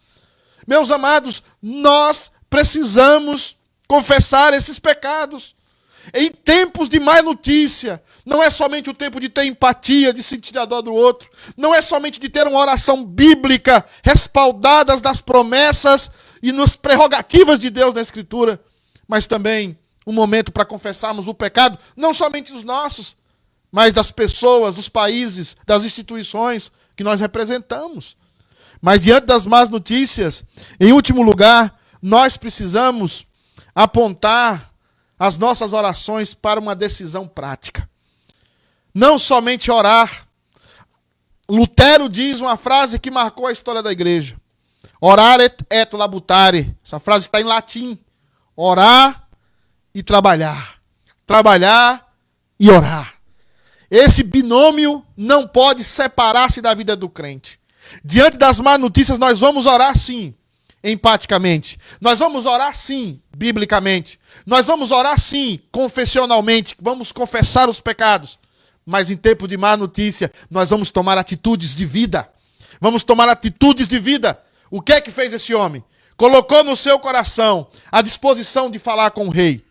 Meus 0.66 0.90
amados, 0.90 1.42
nós 1.60 2.30
precisamos 2.48 3.56
confessar 3.86 4.54
esses 4.54 4.78
pecados. 4.78 5.54
Em 6.12 6.30
tempos 6.30 6.88
de 6.88 7.00
má 7.00 7.22
notícia, 7.22 8.02
não 8.24 8.42
é 8.42 8.50
somente 8.50 8.88
o 8.88 8.94
tempo 8.94 9.20
de 9.20 9.28
ter 9.28 9.44
empatia, 9.44 10.12
de 10.12 10.22
sentir 10.22 10.56
a 10.56 10.64
dor 10.64 10.82
do 10.82 10.94
outro. 10.94 11.30
Não 11.56 11.74
é 11.74 11.82
somente 11.82 12.18
de 12.18 12.28
ter 12.28 12.46
uma 12.46 12.58
oração 12.58 13.04
bíblica 13.04 13.84
respaldadas 14.02 15.02
nas 15.02 15.20
promessas 15.20 16.10
e 16.42 16.50
nas 16.50 16.74
prerrogativas 16.74 17.58
de 17.58 17.68
Deus 17.68 17.94
na 17.94 18.00
Escritura, 18.00 18.62
mas 19.06 19.26
também 19.26 19.78
um 20.06 20.12
momento 20.12 20.50
para 20.50 20.64
confessarmos 20.64 21.28
o 21.28 21.34
pecado, 21.34 21.78
não 21.96 22.14
somente 22.14 22.52
os 22.52 22.62
nossos, 22.62 23.16
mas 23.70 23.92
das 23.92 24.10
pessoas, 24.10 24.74
dos 24.74 24.88
países, 24.88 25.56
das 25.66 25.84
instituições 25.84 26.72
que 26.96 27.04
nós 27.04 27.20
representamos. 27.20 28.16
Mas 28.80 29.00
diante 29.00 29.26
das 29.26 29.46
más 29.46 29.68
notícias, 29.68 30.44
em 30.78 30.92
último 30.92 31.22
lugar, 31.22 31.78
nós 32.00 32.36
precisamos 32.36 33.26
apontar 33.74 34.72
as 35.18 35.38
nossas 35.38 35.72
orações 35.72 36.34
para 36.34 36.60
uma 36.60 36.74
decisão 36.74 37.26
prática. 37.26 37.88
Não 38.94 39.18
somente 39.18 39.70
orar. 39.70 40.26
Lutero 41.48 42.08
diz 42.08 42.40
uma 42.40 42.56
frase 42.56 42.98
que 42.98 43.10
marcou 43.10 43.46
a 43.46 43.52
história 43.52 43.82
da 43.82 43.90
igreja. 43.90 44.36
Orar 45.00 45.40
et, 45.40 45.56
et 45.70 45.92
labutare. 45.92 46.74
Essa 46.84 47.00
frase 47.00 47.26
está 47.26 47.40
em 47.40 47.44
latim. 47.44 47.98
Orar 48.56 49.28
e 49.94 50.02
trabalhar. 50.02 50.78
Trabalhar 51.26 52.14
e 52.58 52.70
orar. 52.70 53.14
Esse 53.90 54.22
binômio 54.22 55.04
não 55.16 55.46
pode 55.46 55.84
separar-se 55.84 56.60
da 56.60 56.72
vida 56.74 56.96
do 56.96 57.08
crente. 57.08 57.60
Diante 58.02 58.38
das 58.38 58.60
más 58.60 58.80
notícias, 58.80 59.18
nós 59.18 59.38
vamos 59.38 59.66
orar 59.66 59.96
sim, 59.96 60.34
empaticamente. 60.82 61.78
Nós 62.00 62.18
vamos 62.18 62.46
orar 62.46 62.74
sim, 62.74 63.20
biblicamente. 63.36 64.18
Nós 64.46 64.66
vamos 64.66 64.90
orar 64.90 65.18
sim, 65.18 65.60
confessionalmente. 65.70 66.74
Vamos 66.80 67.12
confessar 67.12 67.68
os 67.68 67.80
pecados. 67.80 68.38
Mas 68.84 69.10
em 69.10 69.16
tempo 69.16 69.48
de 69.48 69.56
má 69.56 69.76
notícia, 69.76 70.30
nós 70.50 70.70
vamos 70.70 70.90
tomar 70.90 71.16
atitudes 71.16 71.74
de 71.74 71.86
vida. 71.86 72.28
Vamos 72.80 73.02
tomar 73.02 73.28
atitudes 73.28 73.88
de 73.88 73.98
vida. 73.98 74.38
O 74.70 74.80
que 74.80 74.92
é 74.92 75.00
que 75.00 75.10
fez 75.10 75.32
esse 75.32 75.54
homem? 75.54 75.82
Colocou 76.16 76.62
no 76.62 76.76
seu 76.76 76.98
coração 76.98 77.66
a 77.90 78.02
disposição 78.02 78.70
de 78.70 78.78
falar 78.78 79.10
com 79.10 79.26
o 79.26 79.30
rei. 79.30 79.64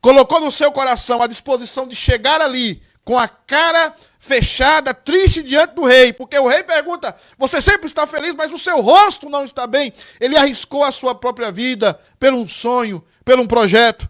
Colocou 0.00 0.40
no 0.40 0.50
seu 0.50 0.72
coração 0.72 1.20
a 1.20 1.26
disposição 1.26 1.86
de 1.86 1.94
chegar 1.94 2.40
ali 2.40 2.82
com 3.04 3.18
a 3.18 3.26
cara 3.26 3.94
fechada, 4.18 4.94
triste 4.94 5.42
diante 5.42 5.74
do 5.74 5.84
rei, 5.84 6.12
porque 6.12 6.38
o 6.38 6.46
rei 6.46 6.62
pergunta: 6.62 7.14
Você 7.36 7.60
sempre 7.60 7.86
está 7.86 8.06
feliz, 8.06 8.34
mas 8.34 8.52
o 8.52 8.58
seu 8.58 8.80
rosto 8.80 9.28
não 9.28 9.44
está 9.44 9.66
bem. 9.66 9.92
Ele 10.20 10.36
arriscou 10.36 10.84
a 10.84 10.92
sua 10.92 11.14
própria 11.14 11.50
vida 11.50 11.98
por 12.18 12.32
um 12.32 12.48
sonho, 12.48 13.04
por 13.24 13.38
um 13.38 13.46
projeto. 13.46 14.08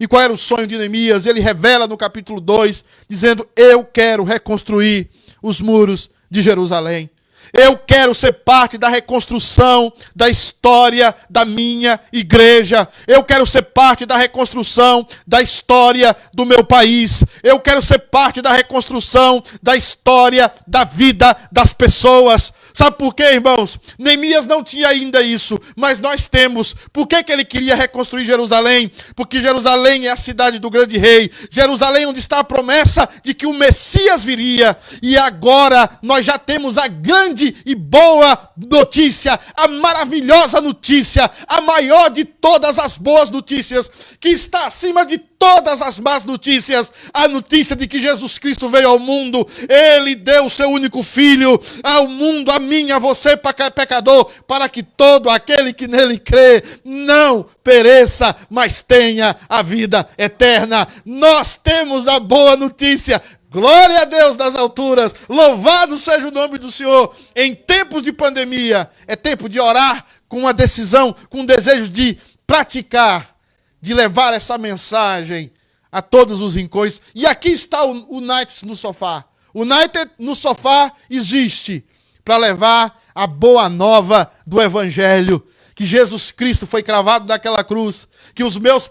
E 0.00 0.06
qual 0.06 0.22
era 0.22 0.32
o 0.32 0.36
sonho 0.36 0.66
de 0.66 0.78
Neemias? 0.78 1.26
Ele 1.26 1.40
revela 1.40 1.86
no 1.86 1.96
capítulo 1.96 2.40
2, 2.40 2.84
dizendo: 3.08 3.48
Eu 3.56 3.84
quero 3.84 4.22
reconstruir 4.22 5.08
os 5.42 5.60
muros 5.60 6.10
de 6.30 6.40
Jerusalém. 6.42 7.10
Eu 7.52 7.76
quero 7.76 8.14
ser 8.14 8.32
parte 8.32 8.76
da 8.78 8.88
reconstrução 8.88 9.92
da 10.14 10.28
história 10.28 11.14
da 11.28 11.44
minha 11.44 11.98
igreja. 12.12 12.88
Eu 13.06 13.22
quero 13.22 13.46
ser 13.46 13.62
parte 13.62 14.04
da 14.04 14.16
reconstrução 14.16 15.06
da 15.26 15.40
história 15.40 16.16
do 16.34 16.44
meu 16.44 16.64
país. 16.64 17.24
Eu 17.42 17.58
quero 17.60 17.80
ser 17.82 17.98
parte 17.98 18.42
da 18.42 18.52
reconstrução 18.52 19.42
da 19.62 19.76
história 19.76 20.50
da 20.66 20.84
vida 20.84 21.36
das 21.50 21.72
pessoas. 21.72 22.52
Sabe 22.74 22.96
por 22.96 23.14
quê, 23.14 23.24
irmãos? 23.24 23.78
Neemias 23.98 24.46
não 24.46 24.62
tinha 24.62 24.88
ainda 24.88 25.22
isso, 25.22 25.58
mas 25.76 25.98
nós 25.98 26.28
temos. 26.28 26.74
Por 26.92 27.06
que, 27.06 27.22
que 27.22 27.32
ele 27.32 27.44
queria 27.44 27.74
reconstruir 27.74 28.24
Jerusalém? 28.24 28.90
Porque 29.16 29.40
Jerusalém 29.40 30.06
é 30.06 30.10
a 30.10 30.16
cidade 30.16 30.58
do 30.58 30.70
grande 30.70 30.96
rei. 30.96 31.30
Jerusalém 31.50 32.06
onde 32.06 32.18
está 32.18 32.40
a 32.40 32.44
promessa 32.44 33.08
de 33.22 33.34
que 33.34 33.46
o 33.46 33.52
Messias 33.52 34.24
viria. 34.24 34.76
E 35.02 35.16
agora 35.16 35.88
nós 36.02 36.24
já 36.24 36.38
temos 36.38 36.78
a 36.78 36.86
grande 36.88 37.37
e 37.64 37.74
boa 37.74 38.50
notícia, 38.56 39.38
a 39.56 39.68
maravilhosa 39.68 40.60
notícia, 40.60 41.30
a 41.46 41.60
maior 41.60 42.10
de 42.10 42.24
todas 42.24 42.78
as 42.78 42.96
boas 42.96 43.30
notícias, 43.30 43.90
que 44.20 44.28
está 44.28 44.66
acima 44.66 45.04
de 45.04 45.18
todas 45.18 45.80
as 45.80 46.00
más 46.00 46.24
notícias, 46.24 46.92
a 47.14 47.28
notícia 47.28 47.76
de 47.76 47.86
que 47.86 48.00
Jesus 48.00 48.38
Cristo 48.38 48.68
veio 48.68 48.88
ao 48.88 48.98
mundo, 48.98 49.46
ele 49.68 50.16
deu 50.16 50.46
o 50.46 50.50
seu 50.50 50.68
único 50.68 51.02
filho 51.02 51.60
ao 51.82 52.08
mundo, 52.08 52.50
a 52.50 52.58
mim, 52.58 52.90
a 52.90 52.98
você, 52.98 53.36
pecador, 53.36 54.24
para 54.46 54.68
que 54.68 54.82
todo 54.82 55.30
aquele 55.30 55.72
que 55.72 55.86
nele 55.86 56.18
crê 56.18 56.62
não 56.84 57.46
pereça, 57.62 58.34
mas 58.50 58.82
tenha 58.82 59.36
a 59.48 59.62
vida 59.62 60.08
eterna. 60.16 60.88
Nós 61.04 61.56
temos 61.56 62.08
a 62.08 62.18
boa 62.18 62.56
notícia. 62.56 63.22
Glória 63.50 64.02
a 64.02 64.04
Deus 64.04 64.36
nas 64.36 64.54
alturas, 64.56 65.14
louvado 65.28 65.96
seja 65.96 66.28
o 66.28 66.30
nome 66.30 66.58
do 66.58 66.70
Senhor. 66.70 67.14
Em 67.34 67.54
tempos 67.54 68.02
de 68.02 68.12
pandemia, 68.12 68.90
é 69.06 69.16
tempo 69.16 69.48
de 69.48 69.58
orar 69.58 70.04
com 70.28 70.40
uma 70.40 70.52
decisão, 70.52 71.14
com 71.30 71.40
um 71.40 71.46
desejo 71.46 71.88
de 71.88 72.18
praticar 72.46 73.38
de 73.80 73.94
levar 73.94 74.34
essa 74.34 74.58
mensagem 74.58 75.52
a 75.90 76.02
todos 76.02 76.40
os 76.40 76.54
rincões. 76.54 77.00
E 77.14 77.26
aqui 77.26 77.50
está 77.50 77.84
o 77.84 78.16
United 78.16 78.66
no 78.66 78.76
sofá. 78.76 79.24
O 79.54 79.62
United 79.62 80.10
no 80.18 80.34
sofá 80.34 80.92
existe 81.08 81.84
para 82.24 82.36
levar 82.36 83.00
a 83.14 83.26
boa 83.26 83.68
nova 83.68 84.30
do 84.46 84.60
Evangelho 84.60 85.42
que 85.74 85.84
Jesus 85.84 86.32
Cristo 86.32 86.66
foi 86.66 86.82
cravado 86.82 87.26
naquela 87.26 87.62
cruz, 87.62 88.08
que 88.38 88.44
os 88.44 88.56
meus 88.56 88.88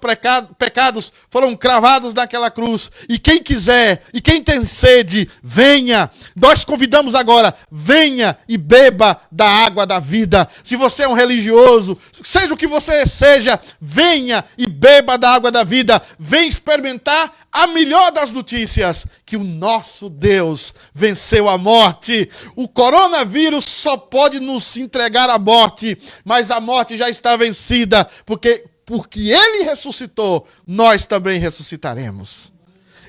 pecados 0.58 1.14
foram 1.30 1.56
cravados 1.56 2.14
naquela 2.14 2.52
cruz. 2.52 2.92
E 3.08 3.18
quem 3.18 3.42
quiser, 3.42 4.04
e 4.14 4.20
quem 4.20 4.44
tem 4.44 4.66
sede, 4.66 5.32
venha. 5.42 6.12
Nós 6.36 6.66
convidamos 6.66 7.16
agora, 7.16 7.56
venha 7.72 8.38
e 8.46 8.58
beba 8.58 9.18
da 9.32 9.48
água 9.48 9.88
da 9.88 10.00
vida. 10.00 10.50
Se 10.62 10.76
você 10.76 11.04
é 11.04 11.08
um 11.08 11.14
religioso, 11.14 11.98
seja 12.12 12.54
o 12.54 12.58
que 12.58 12.68
você 12.68 13.08
seja, 13.08 13.58
venha 13.80 14.44
e 14.58 14.68
beba 14.68 15.18
da 15.18 15.30
água 15.30 15.50
da 15.50 15.64
vida. 15.64 16.02
Vem 16.20 16.50
experimentar 16.50 17.34
a 17.50 17.68
melhor 17.68 18.12
das 18.12 18.34
notícias, 18.34 19.08
que 19.26 19.38
o 19.38 19.44
nosso 19.46 20.10
Deus 20.10 20.74
venceu 20.94 21.48
a 21.48 21.58
morte. 21.58 22.30
O 22.54 22.68
coronavírus 22.68 23.64
só 23.64 23.96
pode 23.96 24.42
nos 24.42 24.76
entregar 24.76 25.30
a 25.30 25.40
morte, 25.40 25.98
mas 26.26 26.52
a 26.52 26.60
morte 26.60 26.98
já 26.98 27.10
está 27.10 27.38
vencida, 27.38 28.06
porque 28.26 28.66
porque 28.88 29.20
ele 29.32 29.66
ressuscitou, 29.66 30.48
nós 30.66 31.06
também 31.06 31.42
ressuscitaremos. 31.42 32.54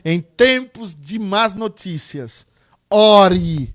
Em 0.05 0.21
tempos 0.21 0.93
de 0.93 1.21
más 1.21 1.55
notícias, 1.55 2.49
ore, 2.91 3.73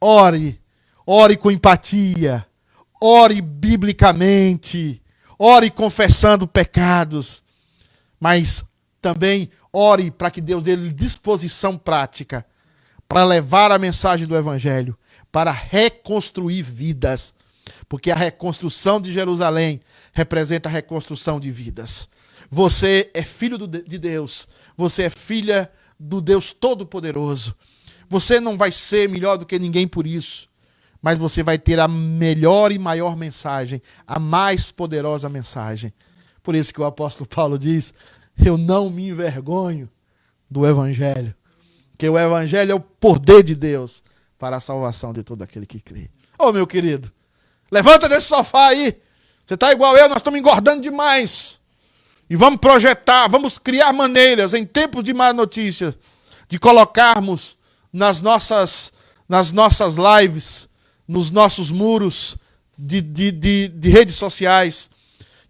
ore, 0.00 0.58
ore 1.06 1.36
com 1.36 1.50
empatia, 1.50 2.46
ore 2.98 3.42
biblicamente, 3.42 5.02
ore 5.38 5.70
confessando 5.70 6.48
pecados, 6.48 7.44
mas 8.18 8.64
também 9.02 9.50
ore 9.70 10.10
para 10.10 10.30
que 10.30 10.40
Deus 10.40 10.62
dê 10.62 10.74
disposição 10.90 11.76
prática 11.76 12.46
para 13.06 13.24
levar 13.24 13.70
a 13.70 13.78
mensagem 13.78 14.26
do 14.26 14.34
Evangelho, 14.34 14.98
para 15.30 15.50
reconstruir 15.50 16.62
vidas 16.62 17.34
porque 17.88 18.10
a 18.10 18.16
reconstrução 18.16 19.00
de 19.00 19.12
Jerusalém 19.12 19.80
representa 20.16 20.66
a 20.66 20.72
reconstrução 20.72 21.38
de 21.38 21.50
vidas. 21.50 22.08
Você 22.50 23.10
é 23.12 23.22
filho 23.22 23.58
de 23.58 23.98
Deus, 23.98 24.48
você 24.74 25.02
é 25.02 25.10
filha 25.10 25.70
do 26.00 26.22
Deus 26.22 26.54
Todo-Poderoso. 26.54 27.54
Você 28.08 28.40
não 28.40 28.56
vai 28.56 28.72
ser 28.72 29.10
melhor 29.10 29.36
do 29.36 29.44
que 29.44 29.58
ninguém 29.58 29.86
por 29.86 30.06
isso, 30.06 30.48
mas 31.02 31.18
você 31.18 31.42
vai 31.42 31.58
ter 31.58 31.78
a 31.78 31.86
melhor 31.86 32.72
e 32.72 32.78
maior 32.78 33.14
mensagem, 33.14 33.82
a 34.06 34.18
mais 34.18 34.72
poderosa 34.72 35.28
mensagem. 35.28 35.92
Por 36.42 36.54
isso 36.54 36.72
que 36.72 36.80
o 36.80 36.86
apóstolo 36.86 37.28
Paulo 37.28 37.58
diz: 37.58 37.92
Eu 38.42 38.56
não 38.56 38.88
me 38.88 39.10
envergonho 39.10 39.86
do 40.50 40.66
Evangelho, 40.66 41.34
que 41.98 42.08
o 42.08 42.18
Evangelho 42.18 42.72
é 42.72 42.74
o 42.74 42.80
poder 42.80 43.42
de 43.42 43.54
Deus 43.54 44.02
para 44.38 44.56
a 44.56 44.60
salvação 44.60 45.12
de 45.12 45.22
todo 45.22 45.42
aquele 45.42 45.66
que 45.66 45.78
crê. 45.78 46.08
Oh, 46.38 46.52
meu 46.52 46.66
querido, 46.66 47.12
Levanta 47.70 48.08
desse 48.08 48.28
sofá 48.28 48.68
aí. 48.68 48.96
Você 49.46 49.54
está 49.54 49.70
igual 49.70 49.96
eu, 49.96 50.08
nós 50.08 50.16
estamos 50.16 50.40
engordando 50.40 50.82
demais. 50.82 51.60
E 52.28 52.34
vamos 52.34 52.58
projetar, 52.58 53.28
vamos 53.28 53.58
criar 53.58 53.92
maneiras 53.92 54.52
em 54.52 54.66
tempos 54.66 55.04
de 55.04 55.14
más 55.14 55.32
notícias 55.32 55.96
de 56.48 56.58
colocarmos 56.58 57.56
nas 57.92 58.20
nossas, 58.20 58.92
nas 59.28 59.52
nossas 59.52 59.94
lives, 59.96 60.68
nos 61.06 61.30
nossos 61.30 61.70
muros 61.70 62.36
de, 62.76 63.00
de, 63.00 63.30
de, 63.30 63.68
de 63.68 63.88
redes 63.88 64.16
sociais, 64.16 64.90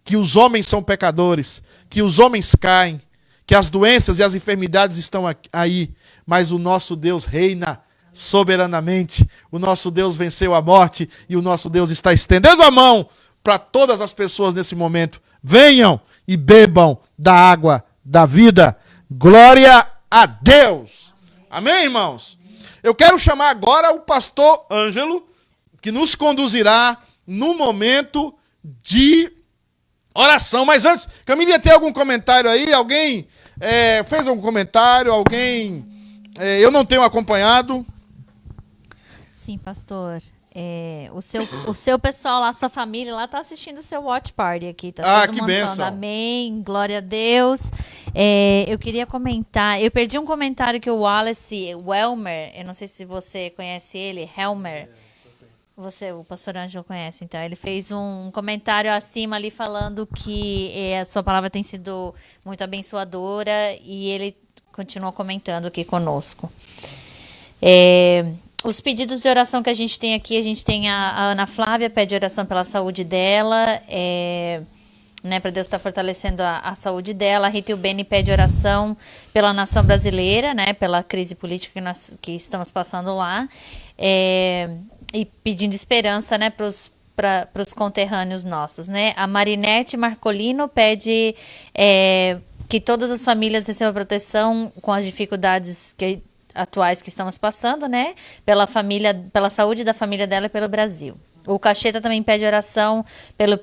que 0.03 0.15
os 0.15 0.35
homens 0.35 0.67
são 0.67 0.81
pecadores, 0.81 1.61
que 1.89 2.01
os 2.03 2.19
homens 2.19 2.53
caem, 2.55 3.01
que 3.47 3.55
as 3.55 3.69
doenças 3.69 4.19
e 4.19 4.23
as 4.23 4.35
enfermidades 4.35 4.97
estão 4.97 5.23
aí, 5.51 5.91
mas 6.25 6.51
o 6.51 6.59
nosso 6.59 6.95
Deus 6.95 7.25
reina 7.25 7.81
soberanamente. 8.13 9.27
O 9.51 9.59
nosso 9.59 9.89
Deus 9.89 10.15
venceu 10.15 10.53
a 10.53 10.61
morte 10.61 11.09
e 11.29 11.35
o 11.35 11.41
nosso 11.41 11.69
Deus 11.69 11.89
está 11.89 12.13
estendendo 12.13 12.61
a 12.61 12.71
mão 12.71 13.07
para 13.47 13.57
todas 13.57 14.01
as 14.01 14.11
pessoas 14.11 14.53
nesse 14.53 14.75
momento. 14.75 15.21
Venham 15.41 16.01
e 16.27 16.35
bebam 16.35 16.99
da 17.17 17.33
água 17.33 17.81
da 18.03 18.25
vida. 18.25 18.77
Glória 19.09 19.87
a 20.11 20.25
Deus. 20.25 21.13
Amém, 21.49 21.85
irmãos? 21.85 22.37
Eu 22.83 22.93
quero 22.93 23.17
chamar 23.17 23.51
agora 23.51 23.93
o 23.93 24.01
pastor 24.01 24.65
Ângelo, 24.69 25.25
que 25.81 25.93
nos 25.93 26.13
conduzirá 26.13 26.97
no 27.25 27.57
momento 27.57 28.37
de 28.61 29.31
oração. 30.13 30.65
Mas 30.65 30.83
antes, 30.83 31.07
Camila, 31.25 31.57
tem 31.57 31.71
algum 31.71 31.93
comentário 31.93 32.49
aí? 32.49 32.73
Alguém 32.73 33.29
é, 33.61 34.03
fez 34.03 34.27
algum 34.27 34.41
comentário? 34.41 35.09
Alguém. 35.09 35.87
É, 36.37 36.59
eu 36.59 36.69
não 36.69 36.83
tenho 36.83 37.01
acompanhado. 37.01 37.85
Sim, 39.37 39.57
pastor. 39.57 40.21
É, 40.59 41.11
o, 41.13 41.21
seu, 41.21 41.47
o 41.67 41.75
seu 41.75 41.99
pessoal 41.99 42.41
lá, 42.41 42.51
sua 42.51 42.67
família 42.67 43.13
lá, 43.13 43.27
tá 43.27 43.37
assistindo 43.37 43.77
o 43.77 43.83
seu 43.83 44.01
watch 44.01 44.33
party 44.33 44.65
aqui. 44.65 44.91
Tá 44.91 45.21
ah, 45.21 45.27
que 45.27 45.39
bênção. 45.43 45.85
Amém, 45.85 46.63
glória 46.63 46.97
a 46.97 46.99
Deus. 46.99 47.69
É, 48.11 48.65
eu 48.67 48.79
queria 48.79 49.05
comentar, 49.05 49.79
eu 49.79 49.91
perdi 49.91 50.17
um 50.17 50.25
comentário 50.25 50.81
que 50.81 50.89
o 50.89 51.01
Wallace 51.01 51.75
Welmer, 51.75 52.53
eu 52.55 52.65
não 52.65 52.73
sei 52.73 52.87
se 52.87 53.05
você 53.05 53.51
conhece 53.51 53.99
ele, 53.99 54.27
Helmer. 54.35 54.89
Você, 55.75 56.11
o 56.11 56.23
pastor 56.23 56.57
Ângelo 56.57 56.83
conhece, 56.83 57.23
então. 57.23 57.39
Ele 57.39 57.55
fez 57.55 57.91
um 57.91 58.31
comentário 58.31 58.91
acima 58.91 59.35
ali 59.35 59.51
falando 59.51 60.07
que 60.07 60.71
é, 60.73 61.01
a 61.01 61.05
sua 61.05 61.21
palavra 61.21 61.51
tem 61.51 61.61
sido 61.61 62.15
muito 62.43 62.63
abençoadora 62.63 63.77
e 63.83 64.07
ele 64.07 64.35
continuou 64.71 65.13
comentando 65.13 65.67
aqui 65.67 65.85
conosco. 65.85 66.51
É, 67.61 68.25
os 68.63 68.81
pedidos 68.81 69.21
de 69.21 69.29
oração 69.29 69.61
que 69.61 69.69
a 69.69 69.73
gente 69.73 69.99
tem 69.99 70.15
aqui, 70.15 70.37
a 70.37 70.41
gente 70.41 70.65
tem 70.65 70.89
a, 70.89 70.95
a 70.95 71.23
Ana 71.31 71.45
Flávia, 71.45 71.89
pede 71.89 72.15
oração 72.15 72.45
pela 72.45 72.63
saúde 72.63 73.03
dela, 73.03 73.81
é, 73.87 74.61
né, 75.23 75.39
para 75.39 75.51
Deus 75.51 75.67
estar 75.67 75.77
tá 75.77 75.83
fortalecendo 75.83 76.41
a, 76.41 76.59
a, 76.59 76.73
saúde 76.75 77.13
dela. 77.13 77.47
A 77.47 77.49
Rita 77.49 77.75
Beni 77.75 78.03
pede 78.03 78.31
oração 78.31 78.97
pela 79.31 79.53
nação 79.53 79.83
brasileira, 79.83 80.53
né, 80.53 80.73
pela 80.73 81.03
crise 81.03 81.35
política 81.35 81.73
que 81.73 81.81
nós 81.81 82.17
que 82.21 82.31
estamos 82.31 82.71
passando 82.71 83.15
lá, 83.15 83.47
é, 83.97 84.69
e 85.13 85.25
pedindo 85.25 85.73
esperança, 85.73 86.37
né, 86.37 86.49
para 86.49 86.67
os 86.67 86.91
para 87.15 87.63
os 87.63 87.73
conterrâneos 87.73 88.43
nossos, 88.43 88.87
né? 88.87 89.11
A 89.17 89.25
Marinete 89.25 89.97
Marcolino 89.97 90.67
pede 90.67 91.33
é, 91.73 92.37
que 92.69 92.79
todas 92.79 93.09
as 93.09 93.23
famílias 93.23 93.65
recebam 93.65 93.91
proteção 93.91 94.71
com 94.83 94.91
as 94.91 95.03
dificuldades 95.03 95.93
que 95.97 96.21
atuais 96.57 97.01
que 97.01 97.09
estamos 97.09 97.37
passando, 97.37 97.87
né? 97.87 98.15
Pela 98.45 98.67
família, 98.67 99.13
pela 99.31 99.49
saúde 99.49 99.83
da 99.83 99.93
família 99.93 100.27
dela 100.27 100.47
e 100.47 100.49
pelo 100.49 100.67
Brasil. 100.67 101.17
O 101.47 101.57
Cacheta 101.57 102.01
também 102.01 102.21
pede 102.21 102.45
oração 102.45 103.05
pelo 103.37 103.57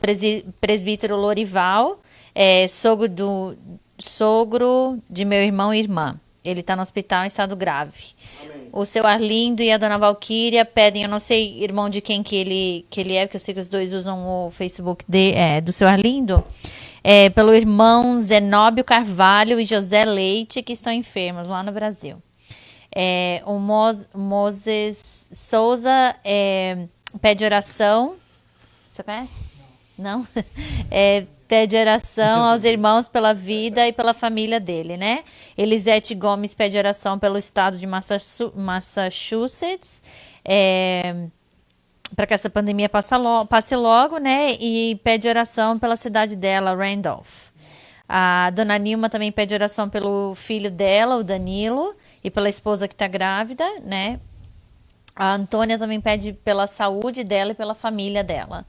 presbítero 0.59 1.17
Lorival, 1.17 2.01
é, 2.35 2.67
sogro, 2.67 3.09
do, 3.09 3.55
sogro 3.99 4.99
de 5.09 5.25
meu 5.25 5.43
irmão 5.43 5.73
e 5.73 5.79
irmã. 5.79 6.19
Ele 6.43 6.61
está 6.61 6.75
no 6.75 6.83
hospital 6.83 7.25
em 7.25 7.29
estado 7.29 7.55
grave. 7.55 8.05
Amém. 8.43 8.69
O 8.73 8.85
seu 8.85 9.07
Arlindo 9.07 9.63
e 9.63 9.71
a 9.71 9.79
dona 9.79 9.99
Valquíria 9.99 10.65
pedem, 10.65 11.05
eu 11.05 11.09
não 11.09 11.21
sei, 11.21 11.63
irmão 11.63 11.89
de 11.89 12.01
quem 12.01 12.23
que 12.23 12.37
ele, 12.37 12.87
que 12.91 13.01
ele 13.01 13.15
é, 13.15 13.27
porque 13.27 13.37
eu 13.37 13.41
sei 13.41 13.55
que 13.55 13.61
os 13.61 13.69
dois 13.69 13.93
usam 13.93 14.27
o 14.27 14.51
Facebook 14.51 15.05
de, 15.07 15.33
é, 15.33 15.61
do 15.61 15.73
seu 15.73 15.87
Arlindo. 15.87 16.43
É, 17.03 17.29
pelo 17.31 17.55
irmão 17.55 18.19
Zenóbio 18.19 18.83
Carvalho 18.83 19.61
e 19.61 19.67
José 19.67 20.07
Leite, 20.07 20.63
que 20.63 20.73
estão 20.73 20.93
enfermos 20.93 21.49
lá 21.49 21.63
no 21.63 21.71
Brasil. 21.71 22.17
É, 22.95 23.43
o 23.45 23.59
Moses 23.59 25.29
Souza 25.33 26.15
é, 26.25 26.87
pede 27.21 27.45
oração. 27.45 28.15
Você 28.89 29.03
conhece? 29.03 29.43
Não? 29.99 30.27
É, 30.91 31.25
pede 31.49 31.77
oração 31.77 32.45
aos 32.45 32.63
irmãos 32.67 33.09
pela 33.09 33.35
vida 33.35 33.89
e 33.89 33.93
pela 33.93 34.15
família 34.15 34.61
dele, 34.61 34.97
né? 34.97 35.25
Elisete 35.59 36.15
Gomes 36.15 36.55
pede 36.55 36.79
oração 36.79 37.19
pelo 37.19 37.37
estado 37.37 37.77
de 37.77 37.87
Massachusetts. 37.87 40.05
É, 40.45 41.27
para 42.15 42.29
que 42.29 42.35
essa 42.35 42.49
pandemia 42.49 42.89
passe 42.89 43.17
logo, 43.17 43.49
passe 43.49 43.75
logo, 43.75 44.19
né? 44.19 44.53
E 44.61 45.01
pede 45.03 45.27
oração 45.27 45.81
pela 45.81 45.97
cidade 45.97 46.37
dela, 46.37 46.77
Randolph. 46.77 47.49
A 48.09 48.51
dona 48.51 48.79
Nilma 48.79 49.09
também 49.09 49.33
pede 49.33 49.55
oração 49.55 49.89
pelo 49.89 50.35
filho 50.37 50.71
dela, 50.71 51.17
o 51.17 51.25
Danilo 51.25 51.97
e 52.25 52.31
pela 52.31 52.49
esposa 52.49 52.89
que 52.89 52.95
está 52.95 53.07
grávida, 53.07 53.65
né? 53.83 54.19
A 55.15 55.35
Antônia 55.35 55.79
também 55.79 56.01
pede 56.01 56.33
pela 56.33 56.67
saúde 56.67 57.23
dela 57.23 57.53
e 57.53 57.55
pela 57.55 57.75
família 57.75 58.25
dela. 58.25 58.65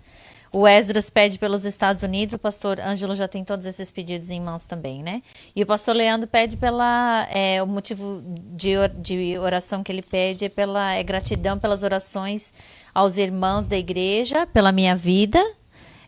O 0.52 0.68
Esdras 0.68 1.10
pede 1.10 1.38
pelos 1.38 1.66
Estados 1.66 2.04
Unidos, 2.04 2.36
o 2.36 2.40
pastor 2.40 2.80
Ângelo 2.80 3.16
já 3.16 3.28
tem 3.28 3.44
todos 3.44 3.66
esses 3.66 3.92
pedidos 3.92 4.30
em 4.30 4.40
mãos 4.40 4.66
também, 4.66 5.04
né? 5.04 5.22
E 5.56 5.64
o 5.64 5.66
pastor 5.66 5.96
Leandro 5.96 6.28
pede 6.28 6.56
pela. 6.56 7.28
É, 7.30 7.62
o 7.64 7.68
motivo 7.68 8.24
de, 8.56 8.76
de 9.00 9.38
oração 9.38 9.84
que 9.84 9.92
ele 9.92 10.02
pede 10.02 10.46
é 10.46 10.50
pela 10.50 10.94
é 10.94 11.04
gratidão 11.04 11.58
pelas 11.58 11.84
orações 11.84 12.54
aos 12.94 13.18
irmãos 13.18 13.68
da 13.68 13.76
igreja, 13.76 14.46
pela 14.48 14.72
minha 14.72 14.96
vida, 14.96 15.44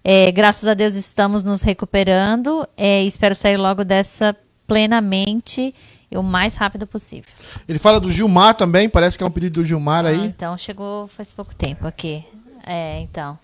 É, 0.09 0.31
graças 0.31 0.69
a 0.69 0.73
Deus 0.73 0.95
estamos 0.95 1.43
nos 1.43 1.61
recuperando. 1.61 2.65
É, 2.77 3.03
espero 3.03 3.35
sair 3.35 3.57
logo 3.57 3.83
dessa 3.83 4.33
plenamente 4.65 5.75
e 6.09 6.17
o 6.17 6.23
mais 6.23 6.55
rápido 6.55 6.87
possível. 6.87 7.31
Ele 7.67 7.79
fala 7.79 7.99
do 7.99 8.11
Gilmar 8.11 8.53
também, 8.55 8.89
parece 8.89 9.17
que 9.17 9.23
é 9.23 9.27
um 9.27 9.31
pedido 9.31 9.61
do 9.61 9.65
Gilmar 9.65 10.05
Ah, 10.05 10.09
aí. 10.09 10.25
então 10.25 10.57
chegou 10.57 11.07
faz 11.07 11.33
pouco 11.33 11.53
tempo 11.55 11.85
aqui. 11.87 12.23
É, 12.65 12.99
então. 13.01 13.37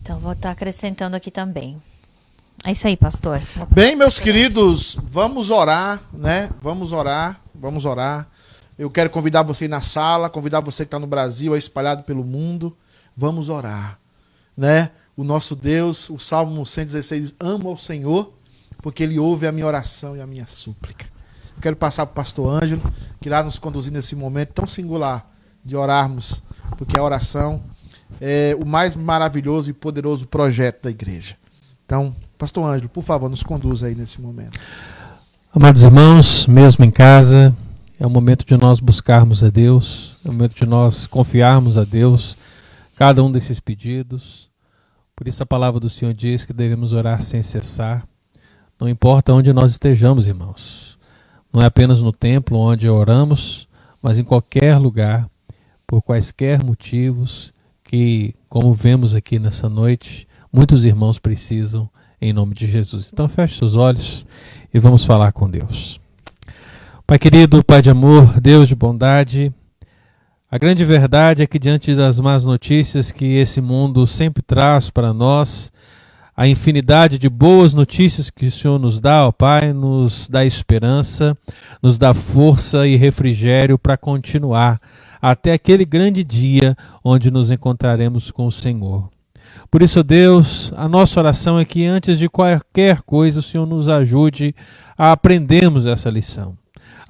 Então 0.00 0.18
vou 0.18 0.32
estar 0.32 0.50
acrescentando 0.50 1.16
aqui 1.16 1.30
também. 1.30 1.80
É 2.64 2.70
isso 2.72 2.86
aí, 2.86 2.96
pastor. 2.96 3.40
Bem, 3.70 3.96
meus 3.96 4.20
queridos, 4.20 4.96
vamos 5.02 5.50
orar, 5.50 6.00
né? 6.12 6.50
Vamos 6.60 6.92
orar, 6.92 7.40
vamos 7.54 7.84
orar. 7.84 8.28
Eu 8.78 8.88
quero 8.90 9.10
convidar 9.10 9.42
você 9.42 9.64
aí 9.64 9.68
na 9.68 9.80
sala, 9.80 10.30
convidar 10.30 10.60
você 10.60 10.84
que 10.84 10.88
está 10.88 10.98
no 10.98 11.06
Brasil, 11.06 11.52
aí 11.52 11.58
espalhado 11.58 12.02
pelo 12.04 12.24
mundo. 12.24 12.76
Vamos 13.16 13.48
orar, 13.48 13.98
né? 14.56 14.90
O 15.16 15.22
nosso 15.24 15.54
Deus, 15.54 16.08
o 16.08 16.18
Salmo 16.18 16.64
116, 16.64 17.34
ama 17.38 17.68
o 17.70 17.76
Senhor, 17.76 18.32
porque 18.80 19.02
Ele 19.02 19.18
ouve 19.18 19.46
a 19.46 19.52
minha 19.52 19.66
oração 19.66 20.16
e 20.16 20.20
a 20.20 20.26
minha 20.26 20.46
súplica. 20.46 21.11
Quero 21.60 21.76
passar 21.76 22.06
para 22.06 22.12
o 22.12 22.16
pastor 22.16 22.62
Ângelo, 22.62 22.82
que 23.20 23.28
irá 23.28 23.42
nos 23.42 23.58
conduzir 23.58 23.92
nesse 23.92 24.16
momento 24.16 24.52
tão 24.52 24.66
singular 24.66 25.30
de 25.64 25.76
orarmos, 25.76 26.42
porque 26.76 26.98
a 26.98 27.02
oração 27.02 27.62
é 28.20 28.56
o 28.60 28.66
mais 28.66 28.96
maravilhoso 28.96 29.70
e 29.70 29.72
poderoso 29.72 30.26
projeto 30.26 30.84
da 30.84 30.90
igreja. 30.90 31.36
Então, 31.84 32.14
pastor 32.36 32.64
Ângelo, 32.64 32.88
por 32.88 33.04
favor, 33.04 33.28
nos 33.28 33.42
conduza 33.42 33.86
aí 33.86 33.94
nesse 33.94 34.20
momento. 34.20 34.58
Amados 35.54 35.82
irmãos, 35.82 36.46
mesmo 36.46 36.84
em 36.84 36.90
casa, 36.90 37.54
é 38.00 38.06
o 38.06 38.10
momento 38.10 38.44
de 38.44 38.56
nós 38.56 38.80
buscarmos 38.80 39.44
a 39.44 39.50
Deus, 39.50 40.16
é 40.24 40.28
o 40.28 40.32
momento 40.32 40.56
de 40.56 40.66
nós 40.66 41.06
confiarmos 41.06 41.76
a 41.76 41.84
Deus 41.84 42.36
cada 42.96 43.22
um 43.22 43.30
desses 43.30 43.60
pedidos. 43.60 44.50
Por 45.14 45.28
isso 45.28 45.42
a 45.42 45.46
palavra 45.46 45.78
do 45.78 45.90
Senhor 45.90 46.14
diz 46.14 46.44
que 46.44 46.52
devemos 46.52 46.92
orar 46.92 47.22
sem 47.22 47.42
cessar. 47.42 48.06
Não 48.80 48.88
importa 48.88 49.32
onde 49.32 49.52
nós 49.52 49.72
estejamos, 49.72 50.26
irmãos. 50.26 50.91
Não 51.52 51.60
é 51.60 51.66
apenas 51.66 52.00
no 52.00 52.12
templo 52.12 52.58
onde 52.58 52.88
oramos, 52.88 53.68
mas 54.00 54.18
em 54.18 54.24
qualquer 54.24 54.78
lugar, 54.78 55.28
por 55.86 56.00
quaisquer 56.00 56.64
motivos 56.64 57.52
que, 57.84 58.34
como 58.48 58.72
vemos 58.72 59.14
aqui 59.14 59.38
nessa 59.38 59.68
noite, 59.68 60.26
muitos 60.52 60.84
irmãos 60.84 61.18
precisam 61.18 61.90
em 62.20 62.32
nome 62.32 62.54
de 62.54 62.66
Jesus. 62.66 63.10
Então 63.12 63.28
feche 63.28 63.58
seus 63.58 63.74
olhos 63.74 64.24
e 64.72 64.78
vamos 64.78 65.04
falar 65.04 65.32
com 65.32 65.50
Deus. 65.50 66.00
Pai 67.06 67.18
querido, 67.18 67.62
Pai 67.64 67.82
de 67.82 67.90
amor, 67.90 68.40
Deus 68.40 68.68
de 68.68 68.74
bondade, 68.74 69.52
a 70.54 70.58
grande 70.58 70.84
verdade 70.84 71.42
é 71.42 71.46
que 71.46 71.58
diante 71.58 71.94
das 71.94 72.20
más 72.20 72.44
notícias 72.44 73.10
que 73.10 73.38
esse 73.38 73.58
mundo 73.58 74.06
sempre 74.06 74.42
traz 74.42 74.90
para 74.90 75.10
nós, 75.10 75.71
a 76.36 76.48
infinidade 76.48 77.18
de 77.18 77.28
boas 77.28 77.74
notícias 77.74 78.30
que 78.30 78.46
o 78.46 78.50
Senhor 78.50 78.78
nos 78.78 78.98
dá, 78.98 79.26
ó 79.26 79.32
Pai, 79.32 79.72
nos 79.72 80.28
dá 80.28 80.44
esperança, 80.44 81.36
nos 81.82 81.98
dá 81.98 82.14
força 82.14 82.86
e 82.86 82.96
refrigério 82.96 83.78
para 83.78 83.96
continuar 83.96 84.80
até 85.20 85.52
aquele 85.52 85.84
grande 85.84 86.24
dia 86.24 86.76
onde 87.04 87.30
nos 87.30 87.50
encontraremos 87.50 88.30
com 88.30 88.46
o 88.46 88.52
Senhor. 88.52 89.10
Por 89.70 89.82
isso, 89.82 90.02
Deus, 90.02 90.72
a 90.76 90.88
nossa 90.88 91.20
oração 91.20 91.58
é 91.58 91.64
que 91.64 91.84
antes 91.84 92.18
de 92.18 92.28
qualquer 92.28 93.02
coisa 93.02 93.40
o 93.40 93.42
Senhor 93.42 93.66
nos 93.66 93.88
ajude 93.88 94.54
a 94.96 95.12
aprendermos 95.12 95.86
essa 95.86 96.08
lição 96.08 96.61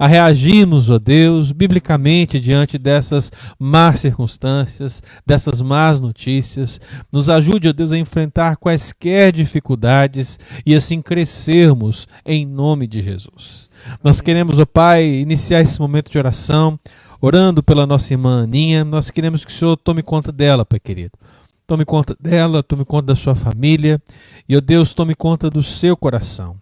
a 0.03 0.07
reagirmos, 0.07 0.89
ó 0.89 0.99
Deus, 0.99 1.53
biblicamente 1.53 2.37
diante 2.37 2.77
dessas 2.77 3.31
más 3.57 4.01
circunstâncias, 4.01 5.01
dessas 5.25 5.61
más 5.61 6.01
notícias. 6.01 6.81
Nos 7.09 7.29
ajude, 7.29 7.69
ó 7.69 7.71
Deus, 7.71 7.93
a 7.93 7.97
enfrentar 7.97 8.57
quaisquer 8.57 9.31
dificuldades 9.31 10.37
e 10.65 10.75
assim 10.75 11.01
crescermos 11.01 12.05
em 12.25 12.45
nome 12.45 12.85
de 12.85 13.01
Jesus. 13.01 13.69
Nós 14.03 14.19
queremos, 14.19 14.59
ó 14.59 14.65
Pai, 14.65 15.05
iniciar 15.05 15.61
esse 15.61 15.79
momento 15.79 16.11
de 16.11 16.17
oração, 16.17 16.77
orando 17.21 17.63
pela 17.63 17.87
nossa 17.87 18.13
irmã 18.13 18.43
Aninha. 18.43 18.83
Nós 18.83 19.09
queremos 19.09 19.45
que 19.45 19.53
o 19.53 19.55
Senhor 19.55 19.77
tome 19.77 20.03
conta 20.03 20.33
dela, 20.33 20.65
Pai 20.65 20.81
querido. 20.81 21.13
Tome 21.65 21.85
conta 21.85 22.13
dela, 22.19 22.61
tome 22.61 22.83
conta 22.83 23.05
da 23.05 23.15
sua 23.15 23.35
família 23.35 24.01
e, 24.49 24.57
ó 24.57 24.59
Deus, 24.59 24.93
tome 24.93 25.15
conta 25.15 25.49
do 25.49 25.63
seu 25.63 25.95
coração. 25.95 26.61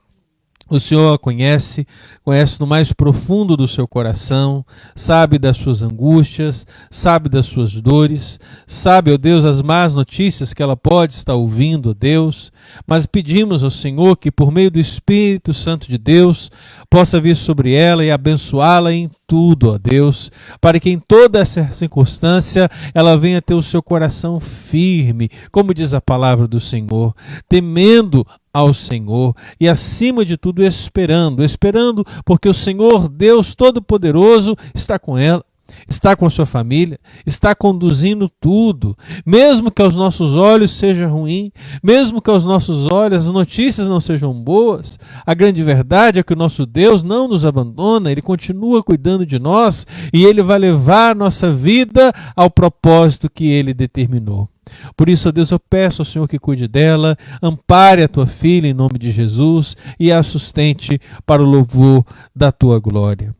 O 0.72 0.80
Senhor 0.80 1.14
a 1.14 1.20
conhece, 1.20 1.86
conhece 2.24 2.58
no 2.58 2.66
mais 2.66 2.94
profundo 2.94 3.58
do 3.58 3.68
seu 3.68 3.86
coração, 3.86 4.66
sabe 4.96 5.38
das 5.38 5.58
suas 5.58 5.82
angústias, 5.82 6.66
sabe 6.90 7.28
das 7.28 7.48
suas 7.48 7.74
dores, 7.82 8.40
sabe, 8.66 9.12
ó 9.12 9.18
Deus, 9.18 9.44
as 9.44 9.62
más 9.62 9.94
notícias 9.94 10.54
que 10.54 10.64
ela 10.64 10.78
pode 10.78 11.14
estar 11.14 11.34
ouvindo, 11.34 11.90
ó 11.90 11.94
Deus, 11.94 12.54
mas 12.88 13.06
pedimos 13.06 13.64
ao 13.64 13.72
Senhor 13.72 14.16
que, 14.18 14.32
por 14.32 14.52
meio 14.52 14.72
do 14.72 14.80
Espírito 14.80 15.54
Santo 15.54 15.90
de 15.90 15.98
Deus, 15.98 16.52
possa 16.90 17.20
vir 17.20 17.36
sobre 17.36 17.74
ela 17.74 18.04
e 18.04 18.12
abençoá-la 18.12 18.94
em 18.94 19.10
tudo, 19.28 19.72
ó 19.72 19.78
Deus, 19.78 20.32
para 20.60 20.80
que 20.80 20.90
em 20.90 21.00
toda 21.00 21.40
essa 21.40 21.72
circunstância 21.72 22.70
ela 22.94 23.18
venha 23.18 23.42
ter 23.42 23.54
o 23.54 23.64
seu 23.64 23.82
coração 23.82 24.40
firme, 24.40 25.30
como 25.52 25.74
diz 25.74 25.94
a 25.94 26.02
palavra 26.02 26.48
do 26.48 26.60
Senhor, 26.60 27.16
temendo 27.48 28.26
ao 28.54 28.74
Senhor 28.74 29.34
e, 29.60 29.70
acima 29.70 30.26
de 30.26 30.36
tudo, 30.36 30.64
esperando, 30.64 31.44
esperando, 31.44 32.06
porque 32.26 32.50
o 32.50 32.54
Senhor, 32.54 33.08
Deus 33.08 33.56
Todo-Poderoso, 33.56 34.56
está 34.76 35.00
com 35.00 35.18
ela. 35.18 35.44
Está 35.88 36.16
com 36.16 36.26
a 36.26 36.30
sua 36.30 36.46
família, 36.46 37.00
está 37.26 37.54
conduzindo 37.56 38.30
tudo, 38.40 38.98
mesmo 39.26 39.72
que 39.72 39.82
aos 39.82 39.96
nossos 39.96 40.34
olhos 40.34 40.72
seja 40.72 41.08
ruim, 41.08 41.52
mesmo 41.84 42.22
que 42.22 42.30
aos 42.30 42.46
nossos 42.46 42.86
olhos 42.92 43.28
as 43.28 43.34
notícias 43.34 43.88
não 43.88 44.00
sejam 44.00 44.34
boas, 44.34 45.00
a 45.26 45.34
grande 45.34 45.64
verdade 45.64 46.20
é 46.20 46.24
que 46.24 46.34
o 46.34 46.38
nosso 46.38 46.66
Deus 46.66 47.04
não 47.04 47.28
nos 47.28 47.46
abandona, 47.46 48.12
ele 48.12 48.22
continua 48.22 48.84
cuidando 48.84 49.26
de 49.26 49.40
nós 49.40 49.86
e 50.14 50.26
ele 50.26 50.42
vai 50.42 50.60
levar 50.60 51.16
nossa 51.16 51.52
vida 51.52 52.14
ao 52.36 52.50
propósito 52.50 53.30
que 53.30 53.48
ele 53.48 53.74
determinou. 53.74 54.50
Por 54.96 55.10
isso, 55.10 55.28
ó 55.28 55.32
Deus, 55.32 55.52
eu 55.52 55.60
peço 55.60 56.02
ao 56.02 56.06
Senhor 56.06 56.28
que 56.28 56.40
cuide 56.40 56.68
dela, 56.68 57.18
ampare 57.42 58.04
a 58.04 58.08
tua 58.08 58.26
filha 58.26 58.68
em 58.68 58.74
nome 58.74 58.98
de 58.98 59.12
Jesus 59.12 59.76
e 60.00 60.12
a 60.12 60.24
sustente 60.24 61.00
para 61.26 61.42
o 61.42 61.46
louvor 61.46 62.06
da 62.36 62.52
tua 62.52 62.80
glória. 62.80 63.34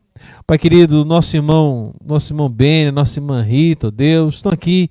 Pai 0.52 0.58
querido, 0.58 1.02
nosso 1.02 1.34
irmão, 1.34 1.94
nosso 2.04 2.30
irmão 2.30 2.46
Ben, 2.46 2.92
nossa 2.92 3.18
irmã 3.18 3.40
Rita, 3.40 3.90
Deus, 3.90 4.34
estão 4.34 4.52
aqui 4.52 4.90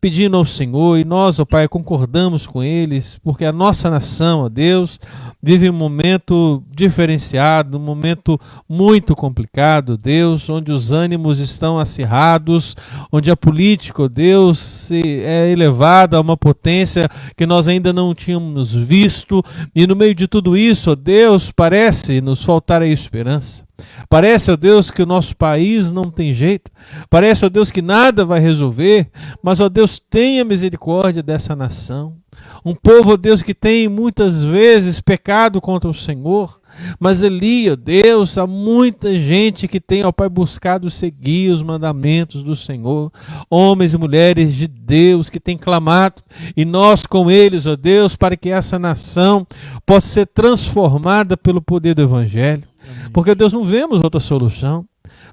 pedindo 0.00 0.34
ao 0.34 0.46
Senhor 0.46 0.98
e 0.98 1.04
nós, 1.04 1.38
ó 1.38 1.44
Pai, 1.44 1.68
concordamos 1.68 2.46
com 2.46 2.64
eles, 2.64 3.20
porque 3.22 3.44
a 3.44 3.52
nossa 3.52 3.90
nação, 3.90 4.44
ó 4.44 4.48
Deus, 4.48 4.98
vive 5.42 5.68
um 5.68 5.74
momento 5.74 6.64
diferenciado, 6.74 7.76
um 7.76 7.82
momento 7.82 8.40
muito 8.66 9.14
complicado, 9.14 9.98
Deus, 9.98 10.48
onde 10.48 10.72
os 10.72 10.90
ânimos 10.90 11.38
estão 11.38 11.78
acirrados, 11.78 12.74
onde 13.12 13.30
a 13.30 13.36
política, 13.36 14.04
ó 14.04 14.08
Deus, 14.08 14.90
é 14.90 15.50
elevada 15.52 16.16
a 16.16 16.20
uma 16.22 16.34
potência 16.34 17.10
que 17.36 17.44
nós 17.44 17.68
ainda 17.68 17.92
não 17.92 18.14
tínhamos 18.14 18.74
visto, 18.74 19.42
e 19.74 19.86
no 19.86 19.94
meio 19.94 20.14
de 20.14 20.26
tudo 20.26 20.56
isso, 20.56 20.92
ó 20.92 20.94
Deus, 20.94 21.50
parece 21.50 22.22
nos 22.22 22.42
faltar 22.42 22.80
a 22.80 22.86
esperança. 22.86 23.64
Parece, 24.08 24.52
ó 24.52 24.56
Deus, 24.56 24.90
que 24.90 25.02
o 25.02 25.06
nosso 25.06 25.36
país 25.36 25.90
não 25.90 26.10
tem 26.10 26.32
jeito. 26.32 26.70
Parece, 27.10 27.44
ó 27.44 27.48
Deus, 27.48 27.70
que 27.70 27.82
nada 27.82 28.24
vai 28.24 28.40
resolver. 28.40 29.10
Mas, 29.42 29.60
ó 29.60 29.68
Deus, 29.68 30.00
tenha 30.10 30.44
misericórdia 30.44 31.22
dessa 31.22 31.56
nação. 31.56 32.16
Um 32.64 32.74
povo, 32.74 33.12
ó 33.12 33.16
Deus, 33.16 33.42
que 33.42 33.54
tem 33.54 33.88
muitas 33.88 34.42
vezes 34.42 35.00
pecado 35.00 35.60
contra 35.60 35.90
o 35.90 35.94
Senhor. 35.94 36.60
Mas 36.98 37.22
ali, 37.22 37.70
ó 37.70 37.76
Deus, 37.76 38.36
há 38.36 38.46
muita 38.46 39.14
gente 39.14 39.68
que 39.68 39.80
tem, 39.80 40.04
ó 40.04 40.10
Pai, 40.10 40.28
buscado 40.28 40.90
seguir 40.90 41.52
os 41.52 41.62
mandamentos 41.62 42.42
do 42.42 42.56
Senhor. 42.56 43.12
Homens 43.48 43.94
e 43.94 43.98
mulheres 43.98 44.54
de 44.54 44.66
Deus 44.66 45.30
que 45.30 45.38
têm 45.38 45.56
clamado. 45.56 46.22
E 46.56 46.64
nós 46.64 47.04
com 47.06 47.30
eles, 47.30 47.66
ó 47.66 47.76
Deus, 47.76 48.16
para 48.16 48.36
que 48.36 48.50
essa 48.50 48.78
nação 48.78 49.46
possa 49.86 50.08
ser 50.08 50.26
transformada 50.26 51.36
pelo 51.36 51.62
poder 51.62 51.94
do 51.94 52.02
Evangelho. 52.02 52.64
Porque 53.12 53.34
Deus 53.34 53.52
não 53.52 53.62
vemos 53.62 54.02
outra 54.02 54.20
solução. 54.20 54.86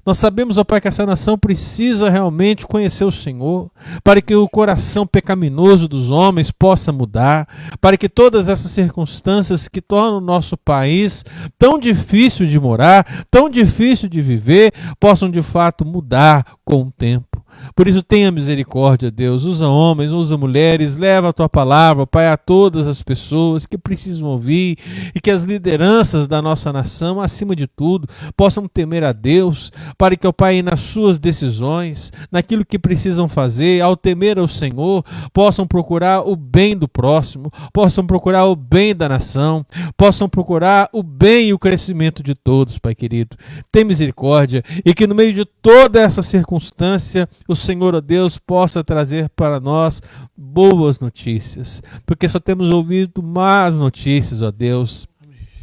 Nós 0.04 0.18
sabemos, 0.18 0.58
ó 0.58 0.64
Pai, 0.64 0.80
que 0.80 0.88
essa 0.88 1.06
nação 1.06 1.38
precisa 1.38 2.10
realmente 2.10 2.66
conhecer 2.66 3.04
o 3.04 3.10
Senhor, 3.10 3.70
para 4.02 4.20
que 4.20 4.34
o 4.34 4.48
coração 4.48 5.06
pecaminoso 5.06 5.86
dos 5.86 6.10
homens 6.10 6.50
possa 6.50 6.90
mudar, 6.90 7.48
para 7.80 7.96
que 7.96 8.08
todas 8.08 8.48
essas 8.48 8.72
circunstâncias 8.72 9.68
que 9.68 9.80
tornam 9.80 10.18
o 10.18 10.20
nosso 10.20 10.56
país 10.56 11.24
tão 11.56 11.78
difícil 11.78 12.46
de 12.46 12.58
morar, 12.58 13.26
tão 13.30 13.48
difícil 13.48 14.08
de 14.08 14.20
viver, 14.20 14.72
possam 14.98 15.30
de 15.30 15.40
fato 15.40 15.84
mudar 15.84 16.44
com 16.64 16.82
o 16.82 16.92
tempo. 16.92 17.31
Por 17.74 17.88
isso, 17.88 18.02
tenha 18.02 18.30
misericórdia, 18.30 19.10
Deus. 19.10 19.44
Usa 19.44 19.68
homens, 19.68 20.12
usa 20.12 20.36
mulheres, 20.36 20.96
leva 20.96 21.28
a 21.28 21.32
tua 21.32 21.48
palavra, 21.48 22.06
Pai, 22.06 22.28
a 22.28 22.36
todas 22.36 22.86
as 22.86 23.02
pessoas 23.02 23.66
que 23.66 23.78
precisam 23.78 24.28
ouvir 24.28 24.78
e 25.14 25.20
que 25.20 25.30
as 25.30 25.44
lideranças 25.44 26.26
da 26.26 26.40
nossa 26.42 26.72
nação, 26.72 27.20
acima 27.20 27.54
de 27.54 27.66
tudo, 27.66 28.08
possam 28.36 28.66
temer 28.66 29.04
a 29.04 29.12
Deus, 29.12 29.70
para 29.96 30.16
que, 30.16 30.26
o 30.26 30.32
Pai, 30.32 30.62
nas 30.62 30.80
suas 30.80 31.18
decisões, 31.18 32.12
naquilo 32.30 32.64
que 32.64 32.78
precisam 32.78 33.28
fazer, 33.28 33.80
ao 33.80 33.96
temer 33.96 34.38
ao 34.38 34.48
Senhor, 34.48 35.04
possam 35.32 35.66
procurar 35.66 36.26
o 36.26 36.36
bem 36.36 36.76
do 36.76 36.88
próximo, 36.88 37.50
possam 37.72 38.06
procurar 38.06 38.46
o 38.46 38.56
bem 38.56 38.94
da 38.94 39.08
nação, 39.08 39.64
possam 39.96 40.28
procurar 40.28 40.88
o 40.92 41.02
bem 41.02 41.48
e 41.48 41.52
o 41.52 41.58
crescimento 41.58 42.22
de 42.22 42.34
todos, 42.34 42.78
Pai 42.78 42.94
querido. 42.94 43.36
Tem 43.70 43.84
misericórdia 43.84 44.62
e 44.84 44.94
que 44.94 45.06
no 45.06 45.14
meio 45.14 45.32
de 45.32 45.44
toda 45.44 46.00
essa 46.00 46.22
circunstância, 46.22 47.28
o 47.52 47.56
Senhor, 47.56 47.94
ó 47.94 48.00
Deus, 48.00 48.38
possa 48.38 48.82
trazer 48.82 49.28
para 49.30 49.60
nós 49.60 50.02
boas 50.36 50.98
notícias, 50.98 51.82
porque 52.04 52.28
só 52.28 52.40
temos 52.40 52.70
ouvido 52.70 53.22
más 53.22 53.74
notícias, 53.74 54.42
ó 54.42 54.50
Deus. 54.50 55.06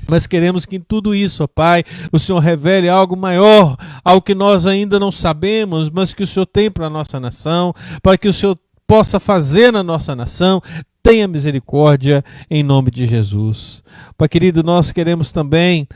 Mas 0.08 0.26
queremos 0.26 0.66
que 0.66 0.78
em 0.78 0.80
tudo 0.80 1.14
isso, 1.14 1.44
ó 1.44 1.48
Pai, 1.48 1.84
o 2.12 2.18
Senhor 2.18 2.40
revele 2.40 2.90
algo 2.90 3.16
maior, 3.16 3.76
algo 4.04 4.22
que 4.22 4.34
nós 4.34 4.66
ainda 4.66 5.00
não 5.00 5.12
sabemos, 5.12 5.90
mas 5.90 6.14
que 6.14 6.24
o 6.24 6.28
Senhor 6.28 6.46
tem 6.46 6.72
para 6.72 6.88
a 6.88 6.90
nossa 6.90 7.20
nação, 7.20 7.74
para 8.02 8.18
que 8.18 8.28
o 8.28 8.34
Senhor 8.34 8.58
possa 8.88 9.20
fazer 9.20 9.72
na 9.72 9.84
nossa 9.84 10.16
nação. 10.16 10.62
Tenha 11.04 11.28
misericórdia 11.28 12.26
em 12.50 12.64
nome 12.64 12.90
de 12.90 13.06
Jesus. 13.06 13.84
Pai 14.18 14.28
querido, 14.28 14.64
nós 14.64 14.92
queremos 14.92 15.32
também 15.32 15.88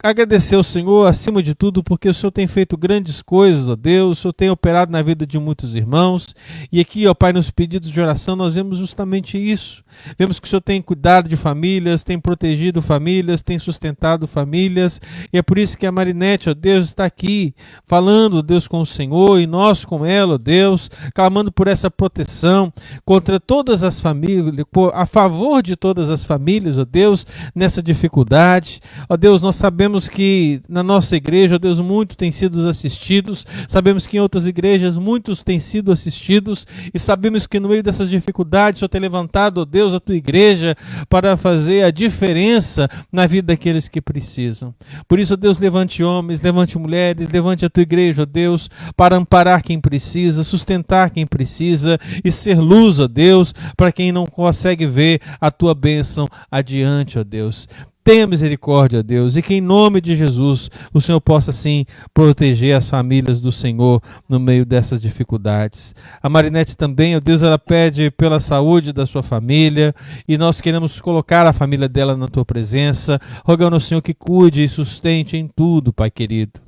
agradecer 0.00 0.54
ao 0.54 0.62
Senhor 0.62 1.08
acima 1.08 1.42
de 1.42 1.56
tudo, 1.56 1.82
porque 1.82 2.08
o 2.08 2.14
Senhor 2.14 2.30
tem 2.30 2.46
feito 2.46 2.76
grandes 2.76 3.20
coisas, 3.20 3.68
ó 3.68 3.74
Deus, 3.74 4.18
o 4.18 4.22
Senhor 4.22 4.32
tem 4.32 4.48
operado 4.48 4.92
na 4.92 5.02
vida 5.02 5.26
de 5.26 5.38
muitos 5.40 5.74
irmãos, 5.74 6.36
e 6.70 6.78
aqui, 6.78 7.04
ó 7.08 7.14
Pai, 7.14 7.32
nos 7.32 7.50
pedidos 7.50 7.90
de 7.90 8.00
oração, 8.00 8.36
nós 8.36 8.54
vemos 8.54 8.78
justamente 8.78 9.36
isso. 9.36 9.82
Vemos 10.16 10.38
que 10.38 10.46
o 10.46 10.50
Senhor 10.50 10.60
tem 10.60 10.80
cuidado 10.80 11.28
de 11.28 11.34
famílias, 11.34 12.04
tem 12.04 12.20
protegido 12.20 12.80
famílias, 12.80 13.42
tem 13.42 13.58
sustentado 13.58 14.28
famílias, 14.28 15.00
e 15.32 15.38
é 15.38 15.42
por 15.42 15.58
isso 15.58 15.76
que 15.76 15.84
a 15.86 15.90
Marinete, 15.90 16.48
ó 16.48 16.54
Deus, 16.54 16.86
está 16.86 17.04
aqui, 17.04 17.52
falando, 17.84 18.38
ó 18.38 18.42
Deus, 18.42 18.68
com 18.68 18.80
o 18.80 18.86
Senhor, 18.86 19.40
e 19.40 19.48
nós 19.48 19.84
com 19.84 20.06
ela, 20.06 20.34
ó 20.34 20.38
Deus, 20.38 20.88
clamando 21.12 21.50
por 21.50 21.66
essa 21.66 21.90
proteção 21.90 22.72
contra 23.04 23.40
todas 23.40 23.82
as 23.82 24.00
famílias, 24.00 24.64
a 24.94 25.06
favor 25.06 25.60
de 25.60 25.74
todas 25.74 26.08
as 26.08 26.22
famílias, 26.22 26.78
ó 26.78 26.84
Deus, 26.84 27.26
nessa 27.52 27.82
dificuldade. 27.82 28.80
Ó 29.08 29.16
Deus, 29.16 29.42
nós 29.42 29.56
sabemos 29.56 29.87
Sabemos 29.88 30.06
que 30.06 30.60
na 30.68 30.82
nossa 30.82 31.16
igreja, 31.16 31.58
Deus, 31.58 31.80
muitos 31.80 32.14
têm 32.14 32.30
sido 32.30 32.68
assistidos, 32.68 33.46
sabemos 33.66 34.06
que 34.06 34.18
em 34.18 34.20
outras 34.20 34.44
igrejas 34.44 34.98
muitos 34.98 35.42
têm 35.42 35.58
sido 35.58 35.90
assistidos, 35.90 36.66
e 36.92 36.98
sabemos 36.98 37.46
que 37.46 37.58
no 37.58 37.70
meio 37.70 37.82
dessas 37.82 38.10
dificuldades, 38.10 38.82
o 38.82 38.88
tem 38.88 39.00
levantado, 39.00 39.64
Deus, 39.64 39.94
a 39.94 39.98
tua 39.98 40.14
igreja 40.14 40.76
para 41.08 41.38
fazer 41.38 41.84
a 41.84 41.90
diferença 41.90 42.86
na 43.10 43.26
vida 43.26 43.46
daqueles 43.46 43.88
que 43.88 44.02
precisam. 44.02 44.74
Por 45.08 45.18
isso, 45.18 45.38
Deus, 45.38 45.58
levante 45.58 46.04
homens, 46.04 46.42
levante 46.42 46.76
mulheres, 46.76 47.32
levante 47.32 47.64
a 47.64 47.70
tua 47.70 47.82
igreja, 47.82 48.26
Deus, 48.26 48.68
para 48.94 49.16
amparar 49.16 49.62
quem 49.62 49.80
precisa, 49.80 50.44
sustentar 50.44 51.08
quem 51.08 51.26
precisa 51.26 51.98
e 52.22 52.30
ser 52.30 52.58
luz, 52.58 53.00
ó 53.00 53.08
Deus, 53.08 53.54
para 53.74 53.90
quem 53.90 54.12
não 54.12 54.26
consegue 54.26 54.84
ver 54.84 55.22
a 55.40 55.50
tua 55.50 55.74
bênção 55.74 56.28
adiante, 56.50 57.18
ó 57.18 57.24
Deus. 57.24 57.66
Tenha 58.08 58.26
misericórdia, 58.26 59.02
Deus, 59.02 59.36
e 59.36 59.42
que 59.42 59.52
em 59.52 59.60
nome 59.60 60.00
de 60.00 60.16
Jesus 60.16 60.70
o 60.94 60.98
Senhor 60.98 61.20
possa 61.20 61.52
sim 61.52 61.84
proteger 62.14 62.74
as 62.74 62.88
famílias 62.88 63.38
do 63.42 63.52
Senhor 63.52 64.00
no 64.26 64.40
meio 64.40 64.64
dessas 64.64 64.98
dificuldades. 64.98 65.94
A 66.22 66.26
Marinete 66.26 66.74
também, 66.74 67.14
ó 67.14 67.20
Deus, 67.20 67.42
ela 67.42 67.58
pede 67.58 68.10
pela 68.10 68.40
saúde 68.40 68.94
da 68.94 69.04
sua 69.04 69.22
família 69.22 69.94
e 70.26 70.38
nós 70.38 70.58
queremos 70.58 71.02
colocar 71.02 71.46
a 71.46 71.52
família 71.52 71.86
dela 71.86 72.16
na 72.16 72.28
tua 72.28 72.46
presença, 72.46 73.20
rogando 73.44 73.76
ao 73.76 73.80
Senhor 73.80 74.00
que 74.00 74.14
cuide 74.14 74.62
e 74.62 74.68
sustente 74.68 75.36
em 75.36 75.46
tudo, 75.46 75.92
Pai 75.92 76.10
querido. 76.10 76.62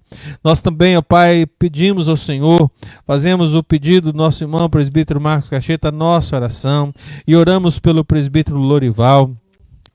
Nós 0.45 0.61
também, 0.61 0.95
ó 0.99 1.01
Pai, 1.01 1.47
pedimos 1.59 2.07
ao 2.07 2.19
Senhor, 2.19 2.71
fazemos 3.07 3.55
o 3.55 3.65
pedido 3.65 4.13
do 4.13 4.19
nosso 4.19 4.45
irmão 4.45 4.69
presbítero 4.69 5.19
Marcos 5.19 5.49
Cacheta, 5.49 5.91
nossa 5.91 6.37
oração, 6.37 6.93
e 7.27 7.35
oramos 7.35 7.79
pelo 7.79 8.05
presbítero 8.05 8.59
Lorival. 8.59 9.40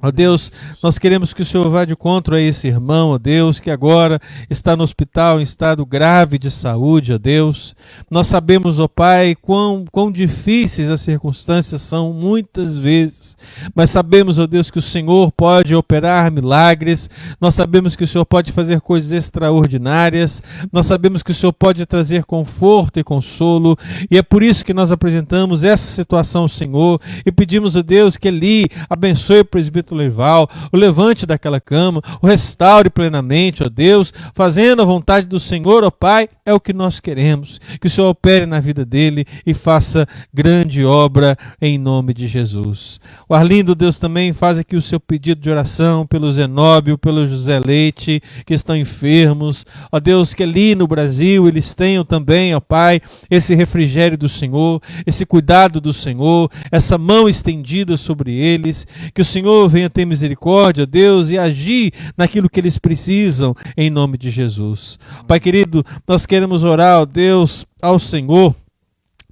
Ó 0.05 0.11
Deus, 0.11 0.51
nós 0.83 0.99
queremos 0.99 1.33
que 1.33 1.41
o 1.41 1.45
Senhor 1.45 1.67
vá 1.67 1.83
de 1.83 1.95
contra 1.95 2.35
a 2.35 2.39
esse 2.39 2.67
irmão, 2.67 3.09
ó 3.09 3.17
Deus, 3.17 3.59
que 3.59 3.71
agora 3.71 4.21
está 4.47 4.75
no 4.75 4.83
hospital 4.83 5.39
em 5.39 5.43
estado 5.43 5.83
grave 5.83 6.37
de 6.37 6.51
saúde, 6.51 7.11
ó 7.11 7.17
Deus. 7.17 7.75
Nós 8.07 8.27
sabemos, 8.27 8.77
ó 8.77 8.87
Pai, 8.87 9.35
quão, 9.41 9.83
quão 9.91 10.11
difíceis 10.11 10.91
as 10.91 11.01
circunstâncias 11.01 11.81
são 11.81 12.13
muitas 12.13 12.77
vezes, 12.77 13.35
mas 13.73 13.89
sabemos, 13.89 14.37
ó 14.37 14.45
Deus, 14.45 14.69
que 14.69 14.77
o 14.77 14.81
Senhor 14.81 15.31
pode 15.31 15.73
operar 15.73 16.31
milagres, 16.31 17.09
nós 17.41 17.55
sabemos 17.55 17.95
que 17.95 18.03
o 18.03 18.07
Senhor 18.07 18.25
pode 18.25 18.51
fazer 18.51 18.81
coisas 18.81 19.11
extraordinárias, 19.11 20.43
nós 20.71 20.85
sabemos 20.85 21.23
que 21.23 21.31
o 21.31 21.35
Senhor 21.35 21.53
pode 21.53 21.83
trazer 21.87 22.25
conforto 22.25 22.99
e 22.99 23.03
consolo, 23.03 23.75
e 24.11 24.19
é 24.19 24.21
por 24.21 24.43
isso 24.43 24.63
que 24.63 24.71
nós 24.71 24.91
apresentamos 24.91 25.63
essa 25.63 25.87
situação 25.87 26.43
ao 26.43 26.47
Senhor 26.47 27.01
e 27.25 27.31
pedimos, 27.31 27.75
ó 27.75 27.81
Deus, 27.81 28.17
que 28.17 28.27
Ele 28.27 28.67
abençoe 28.87 29.39
o 29.39 29.45
presbítero 29.45 29.94
Leival, 29.95 30.49
o 30.71 30.77
levante 30.77 31.25
daquela 31.25 31.59
cama, 31.59 32.01
o 32.21 32.27
restaure 32.27 32.89
plenamente, 32.89 33.63
ó 33.63 33.69
Deus, 33.69 34.13
fazendo 34.33 34.81
a 34.81 34.85
vontade 34.85 35.27
do 35.27 35.39
Senhor, 35.39 35.83
ó 35.83 35.89
Pai, 35.89 36.29
é 36.45 36.53
o 36.53 36.59
que 36.59 36.73
nós 36.73 36.99
queremos. 36.99 37.59
Que 37.79 37.87
o 37.87 37.89
Senhor 37.89 38.09
opere 38.09 38.45
na 38.45 38.59
vida 38.59 38.85
dele 38.85 39.25
e 39.45 39.53
faça 39.53 40.07
grande 40.33 40.85
obra 40.85 41.37
em 41.61 41.77
nome 41.77 42.13
de 42.13 42.27
Jesus. 42.27 42.99
O 43.27 43.33
Arlindo, 43.33 43.73
Deus, 43.73 43.97
também 43.97 44.33
faz 44.33 44.57
aqui 44.57 44.75
o 44.75 44.81
seu 44.81 44.99
pedido 44.99 45.41
de 45.41 45.49
oração 45.49 46.05
pelo 46.05 46.31
Zenóbio, 46.31 46.97
pelo 46.97 47.27
José 47.27 47.59
Leite, 47.59 48.21
que 48.45 48.53
estão 48.53 48.75
enfermos. 48.75 49.65
Ó 49.91 49.99
Deus, 49.99 50.33
que 50.33 50.43
ali 50.43 50.75
no 50.75 50.87
Brasil 50.87 51.47
eles 51.47 51.73
tenham 51.73 52.05
também, 52.05 52.53
ó 52.53 52.59
Pai, 52.59 53.01
esse 53.29 53.55
refrigério 53.55 54.17
do 54.17 54.29
Senhor, 54.29 54.81
esse 55.05 55.25
cuidado 55.25 55.81
do 55.81 55.93
Senhor, 55.93 56.49
essa 56.71 56.97
mão 56.97 57.27
estendida 57.27 57.97
sobre 57.97 58.33
eles. 58.33 58.87
Que 59.13 59.21
o 59.21 59.25
Senhor 59.25 59.67
venha 59.75 59.89
ter 59.89 60.05
misericórdia, 60.05 60.85
Deus, 60.85 61.29
e 61.29 61.37
agir 61.37 61.91
naquilo 62.17 62.49
que 62.49 62.61
eles 62.61 62.77
precisam, 62.77 63.53
em 63.75 63.89
nome 63.89 64.17
de 64.17 64.31
Jesus. 64.31 64.97
Pai 65.27 65.37
querido, 65.37 65.85
nós 66.07 66.25
queremos 66.25 66.63
orar, 66.63 67.01
ó 67.01 67.05
Deus, 67.05 67.65
ao 67.81 67.99
Senhor 67.99 68.55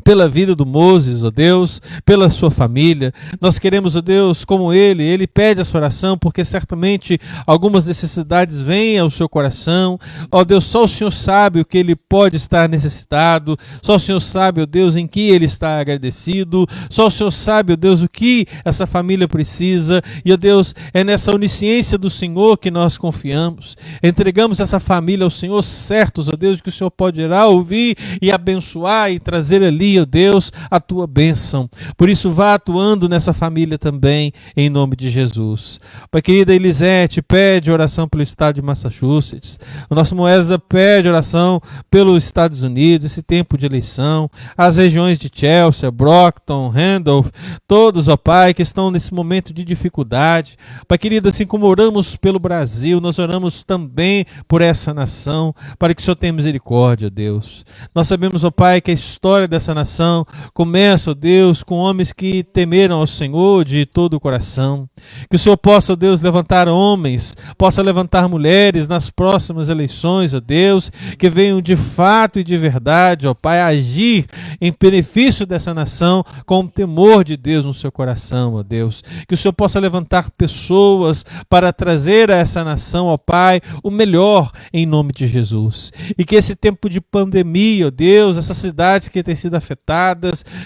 pela 0.03 0.27
vida 0.27 0.55
do 0.55 0.65
Moses, 0.65 1.23
ó 1.23 1.31
Deus, 1.31 1.81
pela 2.05 2.29
sua 2.29 2.51
família. 2.51 3.13
Nós 3.39 3.57
queremos, 3.57 3.95
ó 3.95 4.01
Deus, 4.01 4.43
como 4.43 4.73
ele, 4.73 5.03
ele 5.03 5.27
pede 5.27 5.61
essa 5.61 5.77
oração 5.77 6.17
porque 6.17 6.43
certamente 6.43 7.19
algumas 7.45 7.85
necessidades 7.85 8.61
vêm 8.61 8.97
ao 8.99 9.09
seu 9.09 9.29
coração. 9.29 9.99
Ó 10.31 10.43
Deus, 10.43 10.65
só 10.65 10.83
o 10.83 10.87
Senhor 10.87 11.11
sabe 11.11 11.61
o 11.61 11.65
que 11.65 11.77
ele 11.77 11.95
pode 11.95 12.37
estar 12.37 12.67
necessitado, 12.67 13.57
só 13.81 13.95
o 13.95 13.99
Senhor 13.99 14.19
sabe, 14.19 14.61
ó 14.61 14.65
Deus, 14.65 14.95
em 14.95 15.07
que 15.07 15.21
ele 15.21 15.45
está 15.45 15.79
agradecido, 15.79 16.67
só 16.89 17.07
o 17.07 17.11
Senhor 17.11 17.31
sabe, 17.31 17.73
ó 17.73 17.75
Deus, 17.75 18.01
o 18.01 18.09
que 18.09 18.45
essa 18.65 18.85
família 18.85 19.27
precisa. 19.27 20.01
E, 20.23 20.31
ó 20.31 20.37
Deus, 20.37 20.75
é 20.93 21.03
nessa 21.03 21.33
onisciência 21.33 21.97
do 21.97 22.09
Senhor 22.09 22.57
que 22.57 22.71
nós 22.71 22.97
confiamos. 22.97 23.77
Entregamos 24.01 24.59
essa 24.59 24.79
família 24.79 25.23
ao 25.23 25.29
Senhor, 25.29 25.61
certos, 25.63 26.27
ó 26.27 26.35
Deus, 26.35 26.61
que 26.61 26.69
o 26.69 26.71
Senhor 26.71 26.91
pode 26.91 27.21
ir 27.21 27.31
ouvir 27.31 27.97
e 28.21 28.31
abençoar 28.31 29.11
e 29.11 29.19
trazer 29.19 29.63
ali 29.63 29.92
ó 29.99 30.05
Deus, 30.05 30.51
a 30.69 30.79
tua 30.79 31.07
bênção. 31.07 31.69
Por 31.97 32.09
isso, 32.09 32.29
vá 32.29 32.53
atuando 32.55 33.09
nessa 33.09 33.33
família 33.33 33.77
também, 33.77 34.31
em 34.55 34.69
nome 34.69 34.95
de 34.95 35.09
Jesus. 35.09 35.79
Pai 36.11 36.21
querida 36.21 36.53
Elisete, 36.53 37.21
pede 37.21 37.71
oração 37.71 38.07
pelo 38.07 38.23
estado 38.23 38.55
de 38.55 38.61
Massachusetts. 38.61 39.59
O 39.89 39.95
nosso 39.95 40.15
Moesa 40.15 40.57
pede 40.57 41.07
oração 41.07 41.61
pelos 41.89 42.23
Estados 42.23 42.63
Unidos, 42.63 43.05
esse 43.05 43.21
tempo 43.21 43.57
de 43.57 43.65
eleição. 43.65 44.29
As 44.57 44.77
regiões 44.77 45.17
de 45.17 45.29
Chelsea, 45.33 45.89
Brockton, 45.91 46.69
Randolph, 46.69 47.29
todos, 47.67 48.07
ó 48.07 48.17
Pai, 48.17 48.53
que 48.53 48.61
estão 48.61 48.91
nesse 48.91 49.13
momento 49.13 49.53
de 49.53 49.63
dificuldade. 49.63 50.57
Pai 50.87 50.97
querido, 50.97 51.29
assim 51.29 51.45
como 51.45 51.65
oramos 51.65 52.15
pelo 52.15 52.39
Brasil, 52.39 52.99
nós 52.99 53.19
oramos 53.19 53.63
também 53.63 54.25
por 54.47 54.61
essa 54.61 54.93
nação, 54.93 55.53
para 55.77 55.93
que 55.93 56.01
o 56.01 56.03
Senhor 56.03 56.15
tenha 56.15 56.33
misericórdia, 56.33 57.09
Deus. 57.09 57.65
Nós 57.93 58.07
sabemos, 58.07 58.43
ó 58.43 58.51
Pai, 58.51 58.81
que 58.81 58.91
a 58.91 58.93
história 58.93 59.47
dessa 59.47 59.73
nação 59.73 59.82
nação 59.83 60.25
começa, 60.53 61.11
ó 61.11 61.13
Deus, 61.13 61.61
com 61.61 61.75
homens 61.75 62.13
que 62.13 62.43
temeram 62.43 62.99
ao 62.99 63.07
Senhor 63.07 63.65
de 63.65 63.85
todo 63.85 64.15
o 64.15 64.19
coração. 64.19 64.89
Que 65.29 65.35
o 65.35 65.39
Senhor 65.39 65.57
possa, 65.57 65.93
ó 65.93 65.95
Deus, 65.95 66.21
levantar 66.21 66.67
homens, 66.67 67.35
possa 67.57 67.81
levantar 67.81 68.27
mulheres 68.29 68.87
nas 68.87 69.09
próximas 69.09 69.69
eleições, 69.69 70.33
ó 70.33 70.39
Deus, 70.39 70.89
que 71.19 71.29
venham 71.29 71.61
de 71.61 71.75
fato 71.75 72.39
e 72.39 72.43
de 72.43 72.57
verdade, 72.57 73.27
ó 73.27 73.33
Pai, 73.33 73.61
agir 73.61 74.25
em 74.61 74.73
benefício 74.79 75.45
dessa 75.45 75.73
nação 75.73 76.23
com 76.45 76.61
o 76.61 76.69
temor 76.69 77.23
de 77.23 77.35
Deus 77.35 77.65
no 77.65 77.73
seu 77.73 77.91
coração, 77.91 78.55
ó 78.55 78.63
Deus. 78.63 79.03
Que 79.27 79.33
o 79.33 79.37
Senhor 79.37 79.53
possa 79.53 79.79
levantar 79.79 80.31
pessoas 80.31 81.25
para 81.49 81.73
trazer 81.73 82.31
a 82.31 82.37
essa 82.37 82.63
nação, 82.63 83.07
ó 83.07 83.17
Pai, 83.17 83.59
o 83.83 83.91
melhor 83.91 84.49
em 84.71 84.85
nome 84.85 85.11
de 85.11 85.27
Jesus. 85.27 85.91
E 86.17 86.23
que 86.23 86.35
esse 86.35 86.55
tempo 86.55 86.89
de 86.89 87.01
pandemia, 87.01 87.87
ó 87.87 87.91
Deus, 87.91 88.37
essas 88.37 88.57
cidades 88.57 89.09
que 89.09 89.21
têm 89.21 89.35
sido 89.35 89.55
afetadas 89.55 89.72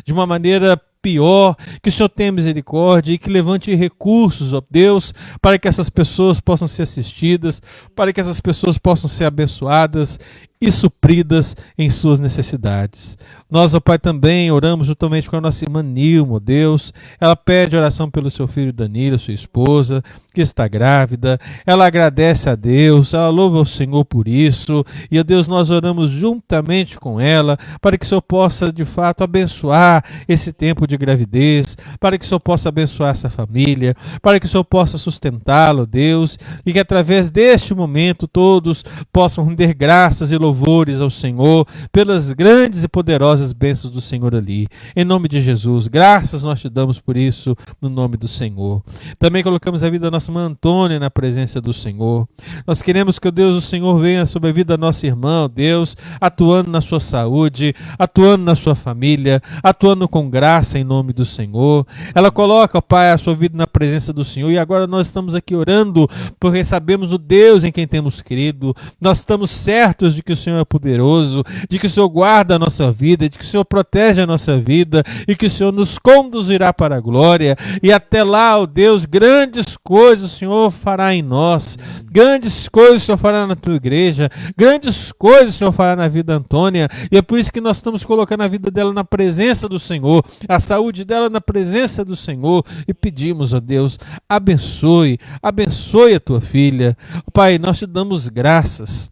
de 0.05 0.13
uma 0.13 0.25
maneira 0.25 0.79
pior, 1.01 1.55
que 1.81 1.89
o 1.89 1.91
Senhor 1.91 2.09
tenha 2.09 2.31
misericórdia 2.31 3.13
e 3.13 3.17
que 3.17 3.29
levante 3.29 3.73
recursos, 3.73 4.53
ó 4.53 4.61
Deus, 4.69 5.13
para 5.41 5.57
que 5.57 5.67
essas 5.67 5.89
pessoas 5.89 6.41
possam 6.41 6.67
ser 6.67 6.83
assistidas, 6.83 7.61
para 7.95 8.11
que 8.11 8.19
essas 8.19 8.41
pessoas 8.41 8.77
possam 8.77 9.09
ser 9.09 9.25
abençoadas 9.25 10.19
e 10.59 10.71
supridas 10.71 11.55
em 11.77 11.89
suas 11.89 12.19
necessidades. 12.19 13.17
Nós, 13.49 13.73
ó 13.73 13.79
Pai, 13.79 13.97
também 13.97 14.51
oramos 14.51 14.87
juntamente 14.87 15.29
com 15.29 15.37
a 15.37 15.41
nossa 15.41 15.63
irmã 15.63 15.81
Nilma, 15.81 16.37
Deus. 16.37 16.93
Ela 17.17 17.35
pede 17.35 17.77
oração 17.77 18.11
pelo 18.11 18.29
seu 18.29 18.45
filho 18.45 18.73
Danilo, 18.73 19.17
sua 19.17 19.33
esposa, 19.33 20.03
que 20.33 20.41
está 20.41 20.67
grávida. 20.67 21.39
Ela 21.65 21.87
agradece 21.87 22.49
a 22.49 22.55
Deus, 22.55 23.13
ela 23.13 23.29
louva 23.29 23.61
o 23.61 23.65
Senhor 23.65 24.03
por 24.03 24.27
isso. 24.27 24.83
E, 25.09 25.17
ó 25.17 25.23
Deus, 25.23 25.47
nós 25.47 25.69
oramos 25.69 26.09
juntamente 26.11 26.99
com 26.99 27.21
ela 27.21 27.57
para 27.79 27.97
que 27.97 28.05
o 28.05 28.07
Senhor 28.07 28.21
possa, 28.21 28.71
de 28.71 28.83
fato, 28.83 29.23
abençoar 29.23 30.03
esse 30.27 30.51
tempo 30.51 30.85
de 30.85 30.97
gravidez, 30.97 31.77
para 32.01 32.17
que 32.17 32.25
o 32.25 32.27
Senhor 32.27 32.41
possa 32.41 32.67
abençoar 32.67 33.11
essa 33.11 33.29
família, 33.29 33.95
para 34.21 34.41
que 34.41 34.45
o 34.45 34.49
Senhor 34.49 34.65
possa 34.65 34.97
sustentá-lo, 34.97 35.87
Deus, 35.87 36.37
e 36.65 36.73
que 36.73 36.79
através 36.79 37.31
deste 37.31 37.73
momento 37.73 38.27
todos 38.27 38.83
possam 39.13 39.45
render 39.45 39.73
graças 39.73 40.31
e 40.31 40.37
louvores 40.47 41.01
ao 41.01 41.09
Senhor 41.09 41.67
pelas 41.91 42.31
grandes 42.31 42.83
e 42.83 42.87
poderosas 42.87 43.51
bênçãos 43.51 43.93
do 43.93 43.99
Senhor 43.99 44.33
ali. 44.33 44.67
Em 44.95 45.03
nome 45.03 45.27
de 45.27 45.41
Jesus, 45.41 45.87
graças 45.87 46.41
nós 46.41 46.61
te 46.61 46.69
damos 46.69 47.01
por 47.01 47.17
isso, 47.17 47.55
no 47.81 47.89
nome 47.89 48.15
do 48.15 48.29
Senhor. 48.29 48.81
Também 49.19 49.43
colocamos 49.43 49.83
a 49.83 49.89
vida 49.89 50.05
da 50.05 50.11
nossa 50.11 50.31
irmã 50.31 50.45
Antônia 50.45 50.99
na 50.99 51.09
presença 51.09 51.59
do 51.59 51.73
Senhor. 51.73 52.27
Nós 52.65 52.81
queremos 52.81 53.19
que 53.19 53.27
o 53.27 53.31
Deus, 53.31 53.57
o 53.57 53.67
Senhor, 53.67 53.97
venha 53.99 54.25
sobre 54.25 54.49
a 54.49 54.53
vida 54.53 54.77
da 54.77 54.85
nossa 54.85 55.05
irmã, 55.05 55.49
Deus, 55.53 55.97
atuando 56.21 56.71
na 56.71 56.79
sua 56.79 57.01
saúde, 57.01 57.75
atuando 57.99 58.45
na 58.45 58.55
sua 58.55 58.73
família, 58.73 59.41
atuando 59.61 60.07
com 60.07 60.29
graça 60.29 60.79
em 60.79 60.83
nome 60.83 61.11
do 61.11 61.25
Senhor. 61.25 61.85
Ela 62.15 62.31
coloca, 62.31 62.81
Pai, 62.81 63.11
a 63.11 63.17
sua 63.17 63.35
vida 63.35 63.57
na 63.57 63.67
presença 63.67 64.13
do 64.13 64.23
Senhor 64.23 64.49
e 64.49 64.57
agora 64.57 64.87
nós 64.87 65.07
estamos 65.07 65.35
aqui 65.35 65.55
orando 65.55 66.07
porque 66.39 66.63
sabemos 66.63 67.11
o 67.11 67.17
Deus 67.17 67.65
em 67.65 67.71
quem 67.71 67.85
temos 67.85 68.21
crido. 68.21 68.73
Nós 69.01 69.19
estamos 69.19 69.51
certos 69.51 70.15
de 70.15 70.23
que 70.23 70.31
o 70.31 70.36
Senhor 70.37 70.59
é 70.59 70.65
poderoso, 70.65 71.43
de 71.69 71.79
que 71.79 71.87
o 71.87 71.89
Senhor 71.89 72.07
guarda 72.09 72.55
a 72.55 72.59
nossa 72.59 72.91
vida, 72.91 73.27
de 73.27 73.37
que 73.37 73.43
o 73.43 73.47
Senhor 73.47 73.65
protege 73.65 74.21
a 74.21 74.27
nossa 74.27 74.57
vida 74.57 75.03
e 75.27 75.35
que 75.35 75.47
o 75.47 75.49
Senhor 75.49 75.71
nos 75.73 75.97
conduzirá 75.97 76.71
para 76.71 76.95
a 76.95 76.99
glória. 76.99 77.55
E 77.81 77.91
até 77.91 78.23
lá, 78.23 78.57
ó 78.59 78.65
Deus, 78.65 79.05
grandes 79.05 79.75
coisas 79.77 80.31
o 80.31 80.35
Senhor 80.35 80.71
fará 80.71 81.13
em 81.13 81.21
nós, 81.21 81.77
grandes 82.05 82.69
coisas 82.69 83.03
o 83.03 83.05
Senhor 83.05 83.17
fará 83.17 83.47
na 83.47 83.55
tua 83.55 83.75
igreja, 83.75 84.29
grandes 84.55 85.11
coisas 85.11 85.55
o 85.55 85.57
Senhor 85.57 85.71
fará 85.71 85.95
na 85.95 86.07
vida 86.07 86.33
da 86.33 86.35
Antônia. 86.35 86.87
E 87.11 87.17
é 87.17 87.21
por 87.21 87.39
isso 87.39 87.51
que 87.51 87.61
nós 87.61 87.77
estamos 87.77 88.03
colocando 88.03 88.41
a 88.41 88.47
vida 88.47 88.69
dela 88.71 88.93
na 88.93 89.03
presença 89.03 89.67
do 89.67 89.79
Senhor, 89.79 90.23
a 90.47 90.59
saúde 90.59 91.03
dela 91.03 91.29
na 91.29 91.41
presença 91.41 92.05
do 92.05 92.15
Senhor 92.15 92.63
e 92.87 92.93
pedimos, 92.93 93.53
ó 93.53 93.59
Deus, 93.59 93.97
abençoe, 94.27 95.17
abençoe 95.41 96.15
a 96.15 96.19
tua 96.19 96.41
filha. 96.41 96.97
Pai, 97.33 97.57
nós 97.57 97.79
te 97.79 97.85
damos 97.85 98.27
graças 98.27 99.09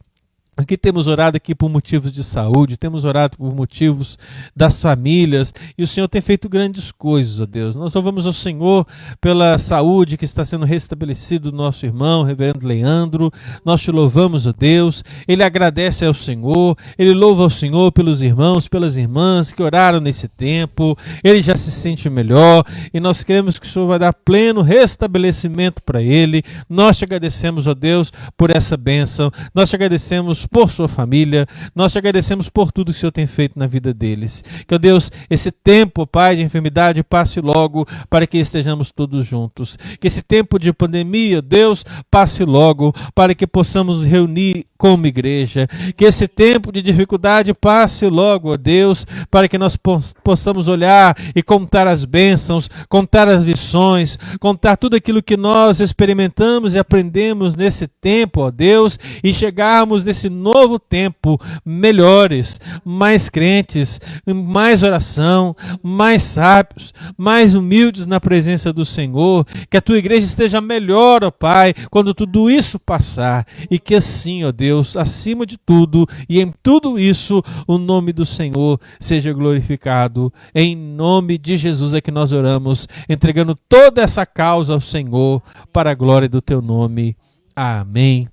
Aqui 0.57 0.77
temos 0.77 1.05
orado 1.07 1.35
aqui 1.35 1.53
por 1.53 1.69
motivos 1.69 2.13
de 2.13 2.23
saúde, 2.23 2.77
temos 2.77 3.03
orado 3.03 3.35
por 3.37 3.53
motivos 3.53 4.17
das 4.55 4.81
famílias, 4.81 5.53
e 5.77 5.83
o 5.83 5.87
Senhor 5.87 6.07
tem 6.07 6.21
feito 6.21 6.47
grandes 6.47 6.93
coisas, 6.93 7.41
ó 7.41 7.45
Deus. 7.45 7.75
Nós 7.75 7.93
louvamos 7.93 8.25
ao 8.25 8.31
Senhor 8.31 8.87
pela 9.19 9.59
saúde 9.59 10.15
que 10.15 10.23
está 10.23 10.45
sendo 10.45 10.63
restabelecida 10.63 11.51
do 11.51 11.57
nosso 11.57 11.85
irmão, 11.85 12.23
reverendo 12.23 12.65
Leandro. 12.65 13.29
Nós 13.65 13.81
te 13.81 13.91
louvamos, 13.91 14.47
ó 14.47 14.53
Deus. 14.57 15.03
Ele 15.27 15.43
agradece 15.43 16.05
ao 16.05 16.13
Senhor, 16.13 16.77
ele 16.97 17.13
louva 17.13 17.43
ao 17.43 17.49
Senhor 17.49 17.91
pelos 17.91 18.21
irmãos, 18.21 18.65
pelas 18.65 18.95
irmãs 18.95 19.51
que 19.51 19.61
oraram 19.61 19.99
nesse 19.99 20.29
tempo. 20.29 20.97
Ele 21.21 21.41
já 21.41 21.57
se 21.57 21.69
sente 21.69 22.09
melhor 22.09 22.63
e 22.93 23.01
nós 23.01 23.23
queremos 23.23 23.59
que 23.59 23.67
o 23.67 23.69
Senhor 23.69 23.87
vai 23.87 23.99
dar 23.99 24.13
pleno 24.13 24.61
restabelecimento 24.61 25.83
para 25.83 26.01
ele. 26.01 26.43
Nós 26.69 26.97
te 26.97 27.03
agradecemos, 27.03 27.67
ó 27.67 27.73
Deus, 27.73 28.09
por 28.37 28.55
essa 28.55 28.77
bênção. 28.77 29.29
Nós 29.53 29.69
te 29.69 29.75
agradecemos 29.75 30.44
por 30.45 30.71
sua 30.71 30.87
família. 30.87 31.47
Nós 31.73 31.91
te 31.91 31.97
agradecemos 31.97 32.49
por 32.49 32.71
tudo 32.71 32.91
que 32.91 32.97
o 32.97 32.99
Senhor 32.99 33.11
tem 33.11 33.25
feito 33.25 33.57
na 33.57 33.67
vida 33.67 33.93
deles. 33.93 34.43
Que, 34.67 34.75
ó 34.75 34.77
Deus, 34.77 35.11
esse 35.29 35.51
tempo, 35.51 36.05
Pai, 36.05 36.35
de 36.35 36.43
enfermidade 36.43 37.03
passe 37.03 37.41
logo 37.41 37.87
para 38.09 38.27
que 38.27 38.37
estejamos 38.37 38.91
todos 38.91 39.25
juntos. 39.25 39.77
Que 39.99 40.07
esse 40.07 40.21
tempo 40.21 40.59
de 40.59 40.71
pandemia, 40.71 41.41
Deus, 41.41 41.85
passe 42.11 42.43
logo 42.43 42.93
para 43.13 43.33
que 43.33 43.47
possamos 43.47 43.85
nos 43.85 44.05
reunir 44.05 44.65
como 44.77 45.07
igreja. 45.07 45.67
Que 45.95 46.05
esse 46.05 46.27
tempo 46.27 46.71
de 46.71 46.81
dificuldade 46.81 47.53
passe 47.53 48.07
logo, 48.07 48.51
ó 48.51 48.57
Deus, 48.57 49.05
para 49.31 49.47
que 49.47 49.57
nós 49.57 49.77
possamos 50.23 50.67
olhar 50.67 51.15
e 51.35 51.41
contar 51.41 51.87
as 51.87 52.05
bênçãos, 52.05 52.69
contar 52.89 53.27
as 53.27 53.45
lições, 53.45 54.17
contar 54.39 54.77
tudo 54.77 54.95
aquilo 54.95 55.23
que 55.23 55.37
nós 55.37 55.79
experimentamos 55.79 56.73
e 56.73 56.79
aprendemos 56.79 57.55
nesse 57.55 57.87
tempo, 57.87 58.41
ó 58.41 58.51
Deus, 58.51 58.99
e 59.23 59.33
chegarmos 59.33 60.03
nesse 60.03 60.29
novo 60.35 60.77
tempo 60.77 61.39
melhores, 61.65 62.59
mais 62.83 63.29
crentes, 63.29 63.99
mais 64.25 64.83
oração, 64.83 65.55
mais 65.81 66.23
sábios, 66.23 66.93
mais 67.17 67.55
humildes 67.55 68.05
na 68.05 68.19
presença 68.19 68.71
do 68.71 68.85
Senhor. 68.85 69.45
Que 69.69 69.77
a 69.77 69.81
tua 69.81 69.97
igreja 69.97 70.25
esteja 70.25 70.61
melhor, 70.61 71.23
ó 71.23 71.31
Pai, 71.31 71.73
quando 71.89 72.13
tudo 72.13 72.49
isso 72.49 72.77
passar. 72.77 73.47
E 73.71 73.79
que 73.79 73.95
assim, 73.95 74.43
ó 74.43 74.51
Deus, 74.51 74.95
acima 74.95 75.45
de 75.45 75.57
tudo 75.57 76.07
e 76.27 76.41
em 76.41 76.53
tudo 76.61 76.99
isso, 76.99 77.41
o 77.67 77.77
nome 77.77 78.11
do 78.11 78.25
Senhor 78.25 78.79
seja 78.99 79.33
glorificado. 79.33 80.31
Em 80.53 80.75
nome 80.75 81.37
de 81.37 81.57
Jesus 81.57 81.93
é 81.93 82.01
que 82.01 82.11
nós 82.11 82.31
oramos, 82.31 82.87
entregando 83.07 83.55
toda 83.67 84.01
essa 84.01 84.25
causa 84.25 84.73
ao 84.73 84.81
Senhor 84.81 85.41
para 85.71 85.91
a 85.91 85.95
glória 85.95 86.27
do 86.27 86.41
teu 86.41 86.61
nome. 86.61 87.15
Amém 87.55 88.27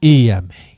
e 0.00 0.30
amém. 0.30 0.77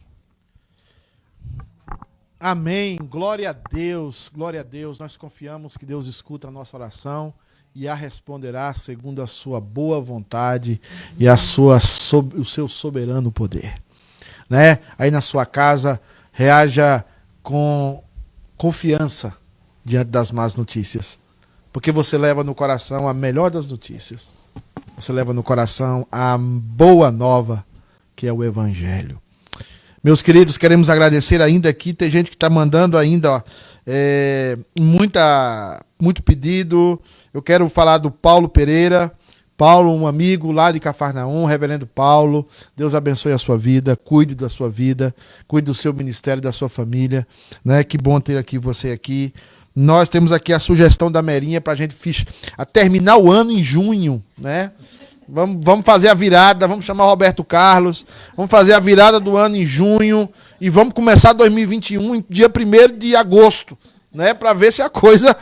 Amém. 2.43 2.97
Glória 2.97 3.51
a 3.51 3.53
Deus. 3.53 4.31
Glória 4.35 4.61
a 4.61 4.63
Deus. 4.63 4.99
Nós 4.99 5.15
confiamos 5.15 5.77
que 5.77 5.85
Deus 5.85 6.07
escuta 6.07 6.49
a 6.49 6.51
nossa 6.51 6.75
oração 6.75 7.35
e 7.75 7.87
a 7.87 7.95
responderá 7.95 8.73
segundo 8.73 9.21
a 9.21 9.27
sua 9.27 9.61
boa 9.61 10.01
vontade 10.01 10.81
e 11.19 11.29
a 11.29 11.37
sua 11.37 11.77
o 11.77 12.45
seu 12.45 12.67
soberano 12.67 13.31
poder. 13.31 13.75
Né? 14.49 14.79
Aí 14.99 15.11
na 15.11 15.21
sua 15.21 15.45
casa, 15.45 16.01
reaja 16.33 17.05
com 17.43 18.03
confiança 18.57 19.35
diante 19.85 20.09
das 20.09 20.31
más 20.31 20.57
notícias, 20.57 21.19
porque 21.71 21.93
você 21.93 22.17
leva 22.17 22.43
no 22.43 22.55
coração 22.55 23.07
a 23.07 23.13
melhor 23.13 23.51
das 23.51 23.69
notícias. 23.69 24.31
Você 24.97 25.13
leva 25.13 25.35
no 25.35 25.43
coração 25.43 26.07
a 26.11 26.39
boa 26.39 27.11
nova, 27.11 27.67
que 28.17 28.27
é 28.27 28.33
o 28.33 28.43
evangelho. 28.43 29.21
Meus 30.03 30.23
queridos, 30.23 30.57
queremos 30.57 30.89
agradecer 30.89 31.43
ainda 31.43 31.69
aqui. 31.69 31.93
Tem 31.93 32.11
gente 32.11 32.31
que 32.31 32.37
está 32.37 32.49
mandando 32.49 32.97
ainda 32.97 33.33
ó, 33.33 33.43
é, 33.87 34.57
muita, 34.79 35.85
muito 36.01 36.23
pedido. 36.23 36.99
Eu 37.35 37.43
quero 37.43 37.69
falar 37.69 37.99
do 37.99 38.11
Paulo 38.11 38.49
Pereira. 38.49 39.13
Paulo, 39.59 39.95
um 39.95 40.07
amigo 40.07 40.53
lá 40.53 40.73
de 40.73 40.81
Cafarnaum, 40.81 41.45
reverendo 41.45 41.87
Paulo. 41.87 42.49
Deus 42.75 42.95
abençoe 42.95 43.33
a 43.33 43.37
sua 43.37 43.59
vida, 43.59 43.95
cuide 43.95 44.35
da 44.35 44.49
sua 44.49 44.71
vida, 44.71 45.15
cuide 45.47 45.67
do 45.67 45.75
seu 45.75 45.93
ministério, 45.93 46.41
da 46.41 46.51
sua 46.51 46.71
família. 46.71 47.27
Né? 47.63 47.85
Que 47.85 47.99
bom 47.99 48.19
ter 48.21 48.39
aqui 48.39 48.59
você 48.59 48.93
aqui. 48.93 49.35
Nós 49.77 50.09
temos 50.09 50.33
aqui 50.33 50.55
a 50.55 50.59
sugestão 50.59 51.13
da 51.13 51.21
Merinha 51.21 51.61
para 51.61 51.75
a 51.75 51.77
gente 51.77 51.95
terminar 52.73 53.19
o 53.19 53.31
ano 53.31 53.53
em 53.53 53.63
junho, 53.63 54.25
né? 54.37 54.73
Vamos, 55.33 55.59
vamos 55.63 55.85
fazer 55.85 56.09
a 56.09 56.15
virada, 56.15 56.67
vamos 56.67 56.85
chamar 56.85 57.05
Roberto 57.05 57.45
Carlos, 57.45 58.05
vamos 58.37 58.51
fazer 58.51 58.73
a 58.73 58.81
virada 58.81 59.21
do 59.21 59.37
ano 59.37 59.57
em 59.57 59.65
junho 59.65 60.29
e 60.61 60.69
vamos 60.69 60.93
começar 60.93 61.33
2021 61.33 62.25
dia 62.29 62.49
1 62.49 62.99
de 62.99 63.15
agosto, 63.15 63.79
né? 64.13 64.35
Para 64.35 64.53
ver 64.53 64.73
se 64.73 64.83
a 64.83 64.91
coisa 64.91 65.37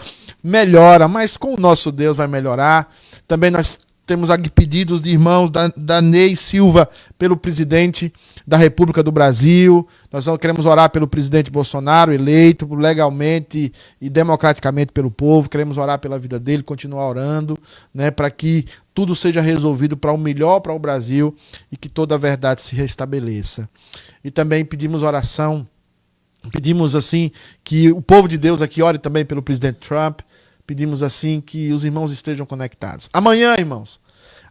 melhora. 0.45 1.09
Mas 1.09 1.39
com 1.39 1.55
o 1.55 1.61
nosso 1.61 1.91
Deus 1.91 2.17
vai 2.19 2.27
melhorar. 2.27 2.93
Também 3.27 3.51
nós 3.51 3.79
temos 4.09 4.31
aqui 4.31 4.49
pedidos 4.49 5.03
de 5.03 5.11
irmãos 5.11 5.51
da, 5.51 6.01
Ney 6.01 6.35
Silva 6.35 6.89
pelo 7.19 7.37
presidente 7.37 8.11
da 8.47 8.57
República 8.57 9.03
do 9.03 9.13
Brasil. 9.13 9.87
Nós 10.11 10.25
queremos 10.41 10.65
orar 10.65 10.89
pelo 10.89 11.07
presidente 11.07 11.51
Bolsonaro, 11.51 12.11
eleito 12.11 12.75
legalmente 12.75 13.71
e 14.01 14.09
democraticamente 14.09 14.93
pelo 14.93 15.11
povo. 15.11 15.51
Queremos 15.51 15.77
orar 15.77 15.99
pela 15.99 16.19
vida 16.19 16.41
dele, 16.41 16.63
continuar 16.63 17.07
orando, 17.07 17.59
né, 17.93 18.11
para 18.11 18.31
que 18.31 18.65
tudo 18.95 19.15
seja 19.15 19.43
resolvido 19.43 19.95
para 19.95 20.11
o 20.11 20.17
melhor 20.17 20.61
para 20.61 20.73
o 20.73 20.79
Brasil 20.79 21.37
e 21.71 21.77
que 21.77 21.91
toda 21.91 22.15
a 22.15 22.19
verdade 22.19 22.63
se 22.63 22.75
restabeleça. 22.75 23.69
E 24.25 24.31
também 24.31 24.65
pedimos 24.65 25.03
oração, 25.03 25.69
pedimos 26.51 26.97
assim 26.97 27.31
que 27.63 27.93
o 27.93 28.01
povo 28.01 28.27
de 28.27 28.39
Deus 28.39 28.63
aqui 28.63 28.81
ore 28.81 28.97
também 28.97 29.27
pelo 29.27 29.43
presidente 29.43 29.87
Trump 29.87 30.21
Pedimos 30.69 31.03
assim 31.03 31.41
que 31.41 31.73
os 31.73 31.83
irmãos 31.87 32.13
estejam 32.13 32.45
conectados. 32.45 33.09
Amanhã, 33.11 33.57
irmãos, 33.59 33.99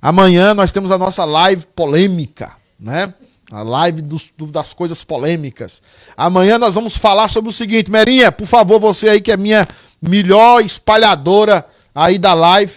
amanhã 0.01 0.51
nós 0.55 0.71
temos 0.71 0.91
a 0.91 0.97
nossa 0.97 1.23
live 1.23 1.67
polêmica, 1.75 2.57
né? 2.79 3.13
A 3.51 3.61
live 3.61 4.01
dos, 4.01 4.33
do, 4.35 4.47
das 4.47 4.73
coisas 4.73 5.03
polêmicas. 5.03 5.79
Amanhã 6.17 6.57
nós 6.57 6.73
vamos 6.73 6.97
falar 6.97 7.29
sobre 7.29 7.51
o 7.51 7.53
seguinte, 7.53 7.91
Merinha, 7.91 8.31
por 8.31 8.47
favor, 8.47 8.79
você 8.79 9.09
aí 9.09 9.21
que 9.21 9.31
é 9.31 9.37
minha 9.37 9.67
melhor 10.01 10.65
espalhadora 10.65 11.63
aí 11.93 12.17
da 12.17 12.33
live, 12.33 12.73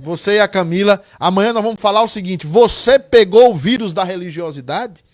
você 0.00 0.36
e 0.36 0.40
a 0.40 0.48
Camila, 0.48 1.02
amanhã 1.20 1.52
nós 1.52 1.62
vamos 1.62 1.82
falar 1.82 2.02
o 2.02 2.08
seguinte: 2.08 2.46
você 2.46 2.98
pegou 2.98 3.50
o 3.50 3.54
vírus 3.54 3.92
da 3.92 4.02
religiosidade? 4.02 5.04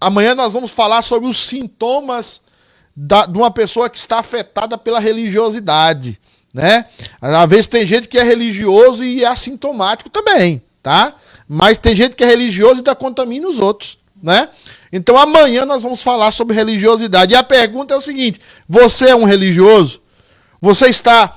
Amanhã 0.00 0.34
nós 0.34 0.54
vamos 0.54 0.70
falar 0.70 1.02
sobre 1.02 1.28
os 1.28 1.36
sintomas 1.36 2.40
da, 2.96 3.26
de 3.26 3.36
uma 3.36 3.50
pessoa 3.50 3.90
que 3.90 3.98
está 3.98 4.20
afetada 4.20 4.78
pela 4.78 4.98
religiosidade 4.98 6.18
né? 6.52 6.84
Às 7.20 7.48
vezes 7.48 7.66
tem 7.66 7.86
gente 7.86 8.08
que 8.08 8.18
é 8.18 8.22
religioso 8.22 9.02
e 9.04 9.24
é 9.24 9.26
assintomático 9.26 10.10
também, 10.10 10.62
tá? 10.82 11.14
Mas 11.48 11.78
tem 11.78 11.94
gente 11.94 12.14
que 12.14 12.22
é 12.22 12.26
religioso 12.26 12.74
e 12.74 12.78
ainda 12.78 12.94
contamina 12.94 13.48
os 13.48 13.58
outros, 13.58 13.98
né? 14.22 14.48
Então 14.92 15.16
amanhã 15.16 15.64
nós 15.64 15.82
vamos 15.82 16.02
falar 16.02 16.30
sobre 16.30 16.54
religiosidade. 16.54 17.32
E 17.32 17.36
a 17.36 17.42
pergunta 17.42 17.94
é 17.94 17.96
o 17.96 18.00
seguinte: 18.00 18.40
você 18.68 19.10
é 19.10 19.16
um 19.16 19.24
religioso? 19.24 20.02
Você 20.60 20.86
está 20.88 21.34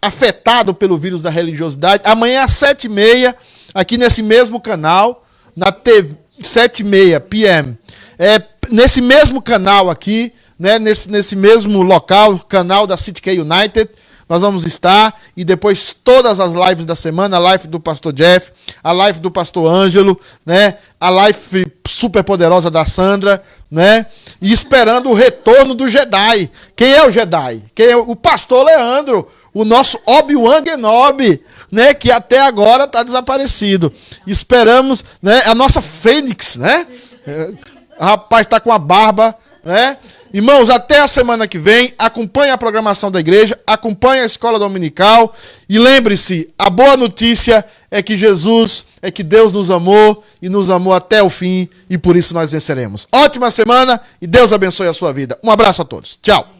afetado 0.00 0.72
pelo 0.74 0.96
vírus 0.96 1.20
da 1.22 1.30
religiosidade? 1.30 2.02
Amanhã 2.06 2.44
às 2.44 2.52
sete 2.52 2.84
e 2.84 2.88
meia, 2.88 3.36
aqui 3.74 3.98
nesse 3.98 4.22
mesmo 4.22 4.60
canal, 4.60 5.24
na 5.54 5.70
TV, 5.70 6.16
sete 6.42 6.80
e 6.80 6.84
meia 6.84 7.20
p.m. 7.20 7.78
É, 8.18 8.42
nesse 8.70 9.02
mesmo 9.02 9.42
canal 9.42 9.90
aqui, 9.90 10.32
né? 10.58 10.78
Nesse, 10.78 11.10
nesse 11.10 11.36
mesmo 11.36 11.82
local, 11.82 12.38
canal 12.38 12.86
da 12.86 12.96
City 12.96 13.20
K 13.20 13.38
United 13.38 13.90
nós 14.28 14.42
vamos 14.42 14.64
estar 14.64 15.14
e 15.36 15.44
depois 15.44 15.94
todas 16.04 16.40
as 16.40 16.52
lives 16.52 16.84
da 16.84 16.96
semana, 16.96 17.36
a 17.36 17.40
live 17.40 17.68
do 17.68 17.78
pastor 17.78 18.12
Jeff, 18.12 18.50
a 18.82 18.92
live 18.92 19.20
do 19.20 19.30
pastor 19.30 19.70
Ângelo, 19.72 20.18
né? 20.44 20.78
A 21.00 21.10
live 21.10 21.72
super 21.86 22.24
poderosa 22.24 22.70
da 22.70 22.84
Sandra, 22.84 23.42
né? 23.70 24.06
E 24.40 24.52
esperando 24.52 25.10
o 25.10 25.14
retorno 25.14 25.74
do 25.74 25.86
Jedi. 25.86 26.50
Quem 26.74 26.92
é 26.92 27.06
o 27.06 27.10
Jedi? 27.10 27.62
Quem 27.74 27.86
é 27.86 27.96
o 27.96 28.16
pastor 28.16 28.64
Leandro, 28.64 29.28
o 29.54 29.64
nosso 29.64 29.98
Obi-Wan 30.04 30.62
Kenobi, 30.62 31.42
né, 31.70 31.94
que 31.94 32.10
até 32.10 32.40
agora 32.40 32.84
está 32.84 33.02
desaparecido. 33.02 33.92
Esperamos, 34.26 35.04
né, 35.22 35.42
a 35.46 35.54
nossa 35.54 35.80
Fênix, 35.80 36.56
né? 36.56 36.86
É, 37.26 37.52
rapaz 37.98 38.42
está 38.46 38.60
com 38.60 38.70
a 38.70 38.78
barba, 38.78 39.34
né? 39.64 39.96
Irmãos, 40.36 40.68
até 40.68 41.00
a 41.00 41.08
semana 41.08 41.48
que 41.48 41.58
vem. 41.58 41.94
Acompanhe 41.98 42.50
a 42.50 42.58
programação 42.58 43.10
da 43.10 43.18
igreja, 43.18 43.58
acompanhe 43.66 44.20
a 44.20 44.26
escola 44.26 44.58
dominical. 44.58 45.34
E 45.66 45.78
lembre-se: 45.78 46.50
a 46.58 46.68
boa 46.68 46.94
notícia 46.94 47.64
é 47.90 48.02
que 48.02 48.18
Jesus, 48.18 48.84
é 49.00 49.10
que 49.10 49.22
Deus 49.22 49.50
nos 49.50 49.70
amou 49.70 50.22
e 50.42 50.50
nos 50.50 50.68
amou 50.68 50.92
até 50.92 51.22
o 51.22 51.30
fim, 51.30 51.66
e 51.88 51.96
por 51.96 52.16
isso 52.16 52.34
nós 52.34 52.52
venceremos. 52.52 53.08
Ótima 53.10 53.50
semana 53.50 53.98
e 54.20 54.26
Deus 54.26 54.52
abençoe 54.52 54.88
a 54.88 54.92
sua 54.92 55.10
vida. 55.10 55.38
Um 55.42 55.50
abraço 55.50 55.80
a 55.80 55.86
todos. 55.86 56.18
Tchau. 56.20 56.55